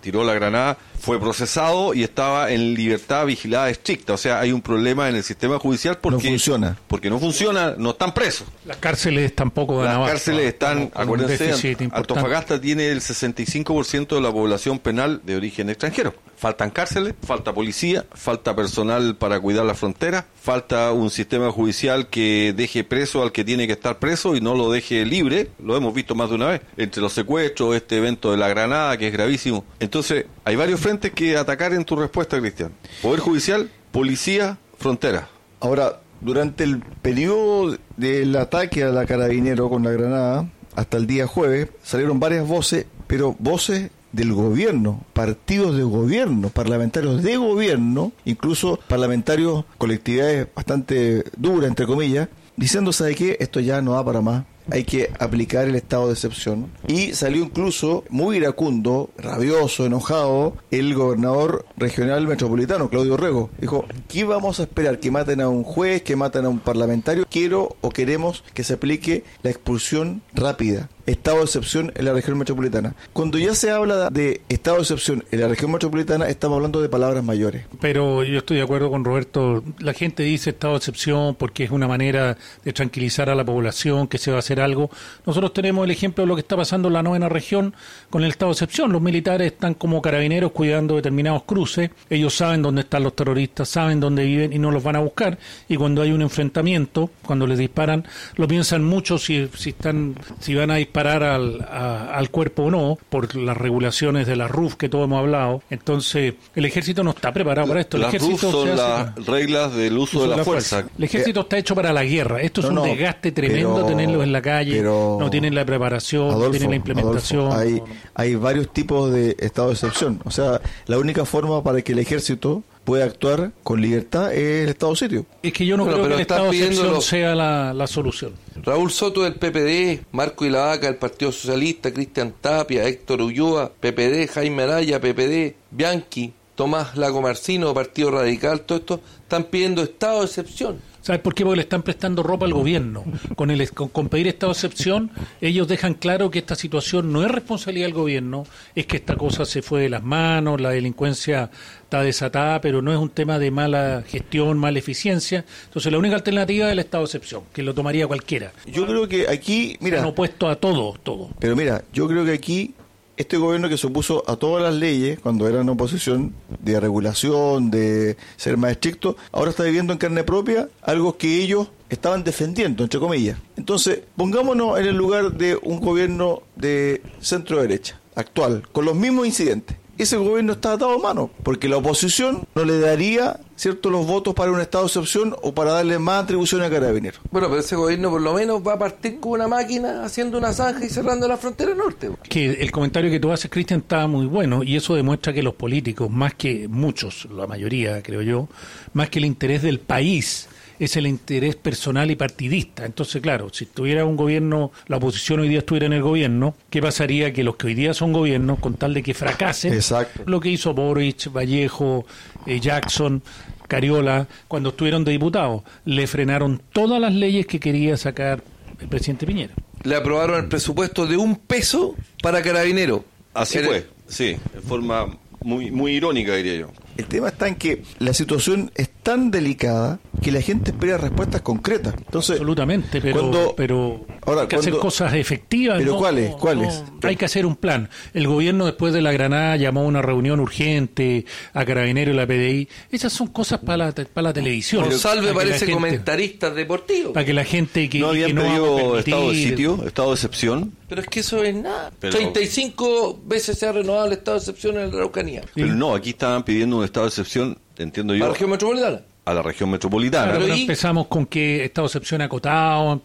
tiró 0.01 0.25
la 0.25 0.35
granada, 0.35 0.77
fue 1.01 1.19
procesado 1.19 1.95
y 1.95 2.03
estaba 2.03 2.51
en 2.51 2.75
libertad 2.75 3.27
vigilada 3.27 3.71
estricta. 3.71 4.13
O 4.13 4.17
sea, 4.17 4.41
hay 4.41 4.53
un 4.53 4.61
problema 4.61 5.09
en 5.09 5.17
el 5.17 5.25
sistema 5.25 5.59
judicial 5.59 5.99
porque 5.99 6.25
No 6.25 6.31
funciona. 6.31 6.79
Porque 6.87 7.11
no 7.11 7.19
funciona, 7.19 7.75
no 7.77 7.91
están 7.91 8.13
presos. 8.13 8.47
Las 8.65 8.77
cárceles 8.77 9.35
tampoco 9.35 9.79
dan 9.79 9.87
Las 9.87 9.95
abasto, 9.97 10.13
cárceles 10.13 10.47
están, 10.47 10.91
acuérdense. 10.95 11.77
Antofagasta 11.93 12.61
tiene 12.61 12.91
el 12.91 13.01
65% 13.01 14.15
de 14.15 14.21
la 14.21 14.31
población 14.33 14.79
penal 14.79 15.21
de 15.25 15.37
origen 15.37 15.71
extranjero. 15.71 16.15
Faltan 16.37 16.71
cárceles, 16.71 17.15
falta 17.27 17.53
policía, 17.53 18.07
falta 18.15 18.57
personal 18.57 19.17
para 19.17 19.39
cuidar 19.41 19.67
la 19.67 19.75
frontera, 19.75 20.27
falta 20.41 20.91
un 20.93 21.11
sistema 21.11 21.51
judicial 21.53 22.09
que 22.09 22.55
deje 22.57 22.83
preso 22.83 23.23
al 23.23 23.31
que 23.31 23.45
tiene 23.45 23.67
que 23.67 23.75
estar 23.75 23.99
preso 23.99 24.35
y 24.35 24.41
no 24.41 24.55
lo 24.55 24.71
deje 24.71 25.05
libre. 25.05 25.49
Lo 25.63 25.77
hemos 25.77 25.93
visto 25.93 26.15
más 26.15 26.31
de 26.31 26.37
una 26.37 26.47
vez. 26.47 26.63
Entre 26.77 27.03
los 27.03 27.13
secuestros, 27.13 27.77
este 27.77 27.99
evento 27.99 28.31
de 28.31 28.39
la 28.39 28.49
Granada, 28.49 28.97
que 28.97 29.09
es 29.09 29.13
gravísimo. 29.13 29.65
Entonces, 29.91 30.27
hay 30.45 30.55
varios 30.55 30.79
frentes 30.79 31.11
que 31.11 31.37
atacar 31.37 31.73
en 31.73 31.85
tu 31.85 31.97
respuesta, 31.97 32.39
Cristian. 32.39 32.71
Poder 33.03 33.19
judicial, 33.19 33.73
policía, 33.91 34.57
frontera. 34.79 35.27
Ahora, 35.59 35.99
durante 36.21 36.63
el 36.63 36.79
periodo 36.79 37.77
del 37.97 38.37
ataque 38.37 38.85
a 38.85 38.91
la 38.91 39.05
carabinero 39.05 39.69
con 39.69 39.83
la 39.83 39.91
granada, 39.91 40.49
hasta 40.77 40.97
el 40.97 41.09
día 41.09 41.27
jueves, 41.27 41.71
salieron 41.83 42.21
varias 42.21 42.47
voces, 42.47 42.87
pero 43.09 43.35
voces 43.41 43.91
del 44.13 44.33
gobierno, 44.33 45.05
partidos 45.13 45.77
de 45.77 45.83
gobierno, 45.83 46.51
parlamentarios 46.51 47.25
de 47.25 47.37
gobierno, 47.37 48.13
incluso 48.25 48.79
parlamentarios, 48.87 49.65
colectividades 49.77 50.47
bastante 50.55 51.25
duras, 51.37 51.69
entre 51.69 51.87
comillas, 51.87 52.29
diciendo, 52.55 52.93
¿sabe 52.93 53.17
qué? 53.17 53.39
Esto 53.41 53.59
ya 53.59 53.83
no 53.83 53.95
da 53.95 54.05
para 54.05 54.21
más. 54.21 54.45
Hay 54.71 54.85
que 54.85 55.11
aplicar 55.19 55.69
el 55.69 55.75
estado 55.75 56.07
de 56.07 56.15
excepción. 56.15 56.71
Y 56.87 57.13
salió 57.15 57.45
incluso 57.45 58.05
muy 58.09 58.37
iracundo, 58.37 59.11
rabioso, 59.17 59.87
enojado, 59.87 60.57
el 60.71 60.95
gobernador 60.95 61.65
regional 61.77 62.27
metropolitano, 62.27 62.89
Claudio 62.89 63.17
Rego. 63.17 63.51
Dijo, 63.61 63.85
¿qué 64.09 64.25
vamos 64.25 64.61
a 64.61 64.65
esperar? 64.65 65.01
¿Que 65.01 65.11
maten 65.11 65.41
a 65.41 65.49
un 65.49 65.65
juez? 65.65 66.03
¿Que 66.03 66.17
maten 66.17 66.45
a 66.45 66.49
un 66.49 66.61
parlamentario? 66.61 67.27
Quiero 67.29 67.77
o 67.81 67.91
queremos 67.91 68.45
que 68.55 68.65
se 68.65 68.75
aplique 68.75 69.25
la 69.43 69.51
expulsión 69.51 70.23
rápida. 70.35 70.89
Estado 71.11 71.39
de 71.39 71.45
excepción 71.45 71.93
en 71.97 72.05
la 72.05 72.13
región 72.13 72.39
metropolitana. 72.39 72.95
Cuando 73.13 73.37
ya 73.37 73.53
se 73.57 73.73
habla 73.73 74.11
de 74.11 74.43
estado 74.49 74.77
de 74.77 74.83
excepción 74.83 75.25
en 75.33 75.41
la 75.41 75.49
región 75.49 75.73
metropolitana, 75.73 76.29
estamos 76.29 76.55
hablando 76.55 76.81
de 76.81 76.89
palabras 76.89 77.25
mayores. 77.25 77.65
Pero 77.81 78.23
yo 78.23 78.39
estoy 78.39 78.59
de 78.59 78.63
acuerdo 78.63 78.91
con 78.91 79.05
Roberto. 79.05 79.65
La 79.81 79.93
gente 79.93 80.23
dice 80.23 80.51
estado 80.51 80.75
de 80.75 80.79
excepción 80.79 81.35
porque 81.35 81.65
es 81.65 81.73
una 81.73 81.89
manera 81.89 82.39
de 82.65 82.73
tranquilizar 82.73 83.29
a 83.29 83.35
la 83.35 83.45
población, 83.45 84.07
que 84.07 84.19
se 84.19 84.31
va 84.31 84.37
a 84.37 84.39
hacer 84.39 84.61
algo. 84.61 84.89
Nosotros 85.27 85.53
tenemos 85.53 85.85
el 85.85 85.91
ejemplo 85.91 86.23
de 86.23 86.29
lo 86.29 86.37
que 86.37 86.43
está 86.43 86.57
pasando 86.57 86.87
en 86.87 86.95
la 86.95 87.03
novena 87.03 87.29
región 87.29 87.75
con 88.09 88.23
el 88.23 88.31
estado 88.31 88.51
de 88.51 88.55
excepción. 88.55 88.93
Los 88.93 89.03
militares 89.03 89.51
están 89.51 89.75
como 89.75 90.01
carabineros 90.01 90.53
cuidando 90.53 90.95
determinados 90.95 91.43
cruces. 91.43 91.91
Ellos 92.09 92.37
saben 92.37 92.63
dónde 92.63 92.83
están 92.83 93.03
los 93.03 93.17
terroristas, 93.17 93.69
saben 93.69 93.99
dónde 93.99 94.25
viven 94.25 94.53
y 94.53 94.61
no 94.61 94.71
los 94.71 94.85
van 94.85 94.95
a 94.95 95.01
buscar. 95.01 95.39
Y 95.69 95.77
cuando 95.77 96.03
hay 96.03 96.13
un 96.13 96.23
enfrentamiento, 96.23 97.11
cuando 97.27 97.49
les 97.49 97.59
disparan, 97.59 98.07
lo 98.37 98.47
piensan 98.47 98.85
mucho 98.85 99.19
si, 99.19 99.49
si 99.57 99.71
están, 99.71 100.15
si 100.39 100.55
van 100.55 100.71
a 100.71 100.77
disparar 100.77 101.00
al, 101.09 101.61
a- 101.63 102.15
al 102.17 102.31
cuerpo 102.31 102.65
o 102.65 102.71
no, 102.71 102.99
por 103.09 103.35
las 103.37 103.57
regulaciones 103.57 104.27
de 104.27 104.37
la 104.37 104.49
RUF 104.49 104.75
que 104.75 104.89
todos 104.89 105.05
hemos 105.05 105.19
hablado. 105.21 105.63
Entonces, 105.71 106.35
el 106.55 106.65
ejército 106.65 107.03
no 107.03 107.11
está 107.11 107.33
preparado 107.33 107.69
para 107.69 107.81
esto. 107.81 107.97
El 107.97 108.03
Las 108.05 108.13
RUF 108.15 108.23
ejército 108.23 108.53
son 108.53 108.69
hace- 108.69 108.77
las 108.77 109.27
reglas 109.27 109.75
del 109.75 109.99
uso, 109.99 110.23
de 110.23 110.37
la, 110.37 110.45
fuerza. 110.45 110.85
El 110.99 111.05
ejército 111.05 111.41
está 111.41 111.59
hecho 111.59 111.75
para 111.75 111.93
la 111.93 112.05
guerra. 112.05 112.41
Esto 112.43 112.61
es 112.61 112.65
No, 112.67 112.71
un 112.83 112.89
no, 112.89 112.95
desgaste 112.95 113.33
tremendo 113.33 113.75
pero- 113.75 113.87
tenerlos 113.87 114.23
en 114.25 114.33
la 114.33 114.43
calle. 114.43 114.77
pero- 114.77 115.17
no 115.21 115.31
tienen 115.31 115.55
la 115.55 115.65
preparación, 115.65 116.27
no 116.29 116.33
Adolfo, 116.33 116.51
tienen 116.51 116.71
la 116.71 116.77
implementación. 116.77 117.41
Adolfo, 117.53 117.59
hay, 117.61 117.73
no, 117.75 117.87
no. 117.87 117.93
hay 118.15 118.35
varios 118.37 118.73
tipos 118.73 119.13
de 119.13 119.37
estado 119.39 119.69
de 119.69 119.75
excepción. 119.75 120.21
O 120.25 120.31
sea, 120.31 120.61
la 120.87 120.99
única 120.99 121.25
forma 121.25 121.63
para 121.63 121.83
que 121.83 121.93
el 121.93 121.99
ejército 121.99 122.63
puede 122.85 123.03
actuar 123.05 123.53
con 123.63 123.81
libertad 123.81 124.33
es 124.33 124.65
el 124.65 124.69
estado 124.71 124.97
sitio. 124.97 125.27
Es 125.43 125.53
que 125.53 125.65
yo 125.67 125.77
no 125.77 125.85
Pero- 125.85 125.97
creo 125.99 126.05
pero 126.05 126.17
que 126.17 126.23
el 126.23 126.23
estado 126.23 126.51
pidiéndolo- 126.51 127.01
sea 127.01 127.35
la, 127.35 127.73
la 127.75 127.87
solución. 127.87 128.33
Raúl 128.63 128.91
Soto 128.91 129.23
del 129.23 129.35
PPD, 129.35 130.05
Marco 130.13 130.45
Ilavaca 130.45 130.87
del 130.87 130.97
Partido 130.97 131.31
Socialista, 131.33 131.93
Cristian 131.93 132.35
Tapia, 132.41 132.87
Héctor 132.87 133.23
Ulloa, 133.23 133.71
PPD, 133.81 134.29
Jaime 134.33 134.63
Araya, 134.65 135.01
PPD, 135.01 135.55
Bianchi, 135.71 136.33
Tomás 136.55 136.97
Lago 136.97 137.23
Marcino, 137.23 137.73
Partido 137.73 138.11
Radical, 138.11 138.61
todo 138.63 138.79
esto 138.79 139.01
están 139.23 139.45
pidiendo 139.45 139.83
estado 139.83 140.21
de 140.21 140.27
excepción. 140.27 140.79
¿Sabes 141.03 141.21
por 141.23 141.35
qué? 141.35 141.45
Porque 141.45 141.57
le 141.57 141.63
están 141.63 141.83
prestando 141.83 142.23
ropa 142.23 142.47
al 142.47 142.53
gobierno. 142.53 143.05
Con, 143.37 143.51
el, 143.51 143.71
con, 143.73 143.89
con 143.89 144.09
pedir 144.09 144.29
estado 144.29 144.53
de 144.53 144.57
excepción, 144.57 145.11
ellos 145.41 145.67
dejan 145.69 145.95
claro 145.95 146.31
que 146.31 146.39
esta 146.41 146.55
situación 146.55 147.13
no 147.13 147.25
es 147.25 147.31
responsabilidad 147.31 147.87
del 147.87 147.95
gobierno, 147.95 148.45
es 148.75 148.87
que 148.87 148.97
esta 148.99 149.17
cosa 149.17 149.45
se 149.45 149.63
fue 149.63 149.83
de 149.83 149.89
las 149.89 150.03
manos, 150.03 150.61
la 150.61 150.71
delincuencia 150.71 151.51
está 151.83 152.03
desatada, 152.03 152.61
pero 152.61 152.83
no 152.83 152.93
es 152.93 152.99
un 152.99 153.11
tema 153.11 153.39
de 153.39 153.51
mala 153.51 154.05
gestión, 154.07 154.59
mala 154.59 154.79
eficiencia. 154.79 155.45
Entonces, 155.65 155.91
la 155.91 155.99
única 155.99 156.17
alternativa 156.17 156.67
es 156.67 156.73
el 156.73 156.79
estado 156.81 157.05
de 157.05 157.07
excepción, 157.07 157.43
que 157.53 157.63
lo 157.63 157.75
tomaría 157.75 158.07
cualquiera. 158.07 158.53
Yo 158.67 158.87
creo 158.87 159.09
que 159.09 159.29
aquí, 159.29 159.77
mira, 159.81 160.01
Han 160.01 160.07
opuesto 160.07 160.49
a 160.49 160.57
todo, 160.57 160.95
todo. 161.03 161.31
pero 161.41 161.57
mira, 161.57 161.83
yo 161.93 162.07
creo 162.07 162.25
que 162.25 162.33
aquí 162.33 162.75
este 163.21 163.37
gobierno 163.37 163.69
que 163.69 163.77
se 163.77 163.87
opuso 163.87 164.25
a 164.27 164.37
todas 164.37 164.63
las 164.63 164.75
leyes 164.75 165.21
cuando 165.21 165.47
era 165.47 165.61
una 165.61 165.73
oposición 165.73 166.33
de 166.61 166.81
regulación, 166.81 167.71
de 167.71 168.17
ser 168.37 168.57
más 168.57 168.73
estricto, 168.73 169.17
ahora 169.31 169.51
está 169.51 169.63
viviendo 169.65 169.93
en 169.93 169.99
carne 169.99 170.25
propia 170.25 170.71
algo 170.81 171.19
que 171.19 171.43
ellos 171.43 171.69
estaban 171.91 172.25
defendiendo, 172.25 172.83
entre 172.83 172.99
comillas. 172.99 173.39
Entonces, 173.59 174.01
pongámonos 174.17 174.79
en 174.79 174.87
el 174.87 174.97
lugar 174.97 175.33
de 175.33 175.59
un 175.63 175.81
gobierno 175.81 176.43
de 176.57 177.03
centro 177.21 177.61
derecha, 177.61 178.01
actual, 178.15 178.63
con 178.73 178.87
los 178.87 178.97
mismos 178.97 179.27
incidentes. 179.27 179.77
Ese 180.01 180.17
gobierno 180.17 180.55
está 180.55 180.73
atado 180.73 180.93
a 180.95 180.99
mano, 180.99 181.31
porque 181.43 181.69
la 181.69 181.77
oposición 181.77 182.49
no 182.55 182.65
le 182.65 182.81
daría 182.81 183.39
cierto 183.55 183.91
los 183.91 184.07
votos 184.07 184.33
para 184.33 184.51
un 184.51 184.59
estado 184.59 184.85
de 184.85 184.87
excepción 184.87 185.37
o 185.43 185.53
para 185.53 185.73
darle 185.73 185.99
más 185.99 186.25
atribuciones 186.25 186.69
a 186.69 186.71
carabineros. 186.71 187.21
Bueno, 187.31 187.49
pero 187.49 187.61
ese 187.61 187.77
gobierno 187.77 188.09
por 188.09 188.23
lo 188.23 188.33
menos 188.33 188.67
va 188.67 188.73
a 188.73 188.79
partir 188.79 189.21
con 189.21 189.33
una 189.33 189.47
máquina 189.47 190.03
haciendo 190.03 190.39
una 190.39 190.55
zanja 190.55 190.87
y 190.87 190.89
cerrando 190.89 191.29
la 191.29 191.37
frontera 191.37 191.75
norte. 191.75 192.09
que 192.31 192.47
el 192.47 192.71
comentario 192.71 193.11
que 193.11 193.21
tú 193.21 193.31
haces, 193.31 193.51
Cristian, 193.51 193.81
está 193.81 194.07
muy 194.07 194.25
bueno 194.25 194.63
y 194.63 194.75
eso 194.75 194.95
demuestra 194.95 195.35
que 195.35 195.43
los 195.43 195.53
políticos, 195.53 196.09
más 196.11 196.33
que 196.33 196.67
muchos, 196.67 197.29
la 197.31 197.47
mayoría 197.47 198.03
creo 198.03 198.23
yo, 198.23 198.49
más 198.95 199.11
que 199.11 199.19
el 199.19 199.27
interés 199.27 199.61
del 199.61 199.81
país, 199.81 200.49
es 200.81 200.97
el 200.97 201.07
interés 201.07 201.57
personal 201.57 202.11
y 202.11 202.17
partidista. 202.17 202.87
Entonces, 202.87 203.21
claro, 203.21 203.51
si 203.53 203.65
estuviera 203.65 204.07
un 204.07 204.17
gobierno, 204.17 204.73
la 204.89 204.97
oposición 204.97 205.41
hoy 205.41 205.49
día 205.49 205.59
estuviera 205.59 205.87
en 205.87 205.93
el 205.93 206.03
gobierno, 206.03 206.57
¿qué 206.71 206.81
pasaría? 206.81 207.33
Que 207.35 207.45
los 207.45 207.57
que 207.57 207.69
hoy 207.69 207.75
día 207.75 207.93
son 207.93 208.15
gobiernos, 208.15 208.59
con 208.59 208.75
tal 208.75 208.95
de 208.95 209.03
que 209.03 209.13
fracasen, 209.13 209.75
Exacto. 209.75 210.23
lo 210.27 210.41
que 210.41 210.49
hizo 210.49 210.73
Boric, 210.73 211.31
Vallejo, 211.31 212.07
eh, 212.47 212.59
Jackson, 212.61 213.23
Cariola, 213.69 214.27
cuando 214.49 214.71
estuvieron 214.71 215.05
de 215.05 215.13
diputados, 215.13 215.63
le 215.85 216.07
frenaron 216.07 216.63
todas 216.73 216.99
las 216.99 217.13
leyes 217.13 217.47
que 217.47 217.61
quería 217.61 217.99
sacar 217.99 218.43
el 218.81 218.89
presidente 218.89 219.27
Piñera. 219.27 219.53
Le 219.83 219.95
aprobaron 219.95 220.41
el 220.41 220.49
presupuesto 220.49 221.07
de 221.07 221.19
un 221.19 221.37
peso 221.37 221.95
para 222.23 222.41
carabinero. 222.43 223.05
Así 223.35 223.59
fue, 223.59 223.87
sí, 224.09 224.37
de 224.55 224.61
forma 224.67 225.07
muy, 225.43 225.71
muy 225.71 225.93
irónica, 225.93 226.35
diría 226.35 226.57
yo. 226.57 226.71
El 227.01 227.07
tema 227.07 227.29
está 227.29 227.49
en 227.49 227.57
que 227.57 227.83
la 227.99 228.15
situación 228.15 228.71
es 228.75 228.89
tan 229.03 229.31
delicada 229.31 229.99
que 230.23 230.31
la 230.33 230.41
gente 230.43 230.71
espera 230.73 230.99
respuestas 230.99 231.41
concretas. 231.41 231.95
Entonces, 231.97 232.33
Absolutamente, 232.33 233.01
pero, 233.01 233.19
cuando- 233.21 233.55
pero 233.57 234.05
Ahora, 234.27 234.43
hay 234.43 234.49
que 234.49 234.57
hacer 234.57 234.75
cosas 234.77 235.15
efectivas. 235.15 235.79
¿Pero 235.79 235.93
no- 235.93 235.99
cuáles? 235.99 236.31
no- 236.31 236.37
¿Cuáles? 236.39 236.85
no, 237.03 237.09
hay 237.09 237.17
que 237.17 237.25
hacer 237.25 237.47
un 237.47 237.57
plan. 237.57 237.89
El 238.13 238.27
gobierno 238.29 238.67
después 238.67 238.93
de 238.93 239.01
la 239.01 239.13
Granada 239.13 239.57
llamó 239.57 239.81
a 239.81 239.85
una 239.85 240.03
reunión 240.03 240.41
urgente 240.41 241.25
a 241.55 241.65
Carabineros 241.65 242.15
y 242.15 242.17
la 242.17 242.27
PDI. 242.27 242.69
Esas 242.93 243.13
son 243.13 243.29
cosas 243.29 243.61
para 243.61 243.79
la, 243.87 243.93
para 243.93 244.29
la 244.29 244.33
televisión. 244.33 244.85
La 244.91 245.33
parece 245.35 245.59
gente- 245.61 245.73
comentarista 245.73 246.51
deportivo. 246.51 247.13
Para 247.13 247.25
que 247.25 247.33
la 247.33 247.45
gente 247.45 247.89
que, 247.89 247.99
¿No 247.99 248.09
habían 248.09 248.29
que 248.29 248.35
no 248.35 248.43
pedido 248.43 248.99
estado 248.99 249.31
de 249.31 249.37
sitio, 249.37 249.85
estado 249.87 250.09
de 250.09 250.15
excepción? 250.15 250.73
Pero 250.89 251.01
es 251.03 251.07
que 251.09 251.21
eso 251.21 251.43
es 251.45 251.55
nada. 251.55 251.91
Pero- 252.01 252.13
35 252.17 253.21
veces 253.25 253.59
se 253.59 253.67
ha 253.67 253.73
renovado 253.73 254.07
el 254.07 254.13
estado 254.13 254.37
de 254.37 254.41
excepción 254.41 254.77
en 254.77 254.91
la 254.91 254.97
Araucanía. 254.97 255.43
Pero 255.55 255.69
no, 255.75 255.95
aquí 255.95 256.11
estaban 256.11 256.43
pidiendo 256.45 256.79
un 256.79 256.85
estado 256.91 257.07
de 257.07 257.11
excepción, 257.11 257.59
entiendo 257.79 258.15
yo, 258.15 258.27
¿La 258.27 258.33
región 258.33 258.51
metropolitana? 258.51 259.01
a 259.27 259.35
la 259.35 259.43
región 259.43 259.71
metropolitana. 259.71 260.25
Claro, 260.25 260.39
Pero 260.41 260.47
pero 260.47 260.57
y- 260.59 260.63
empezamos 260.63 261.07
con 261.07 261.27
que 261.27 261.65
estado 261.65 261.87
de 261.87 261.89
excepción 261.91 262.21
acotado, 262.23 263.01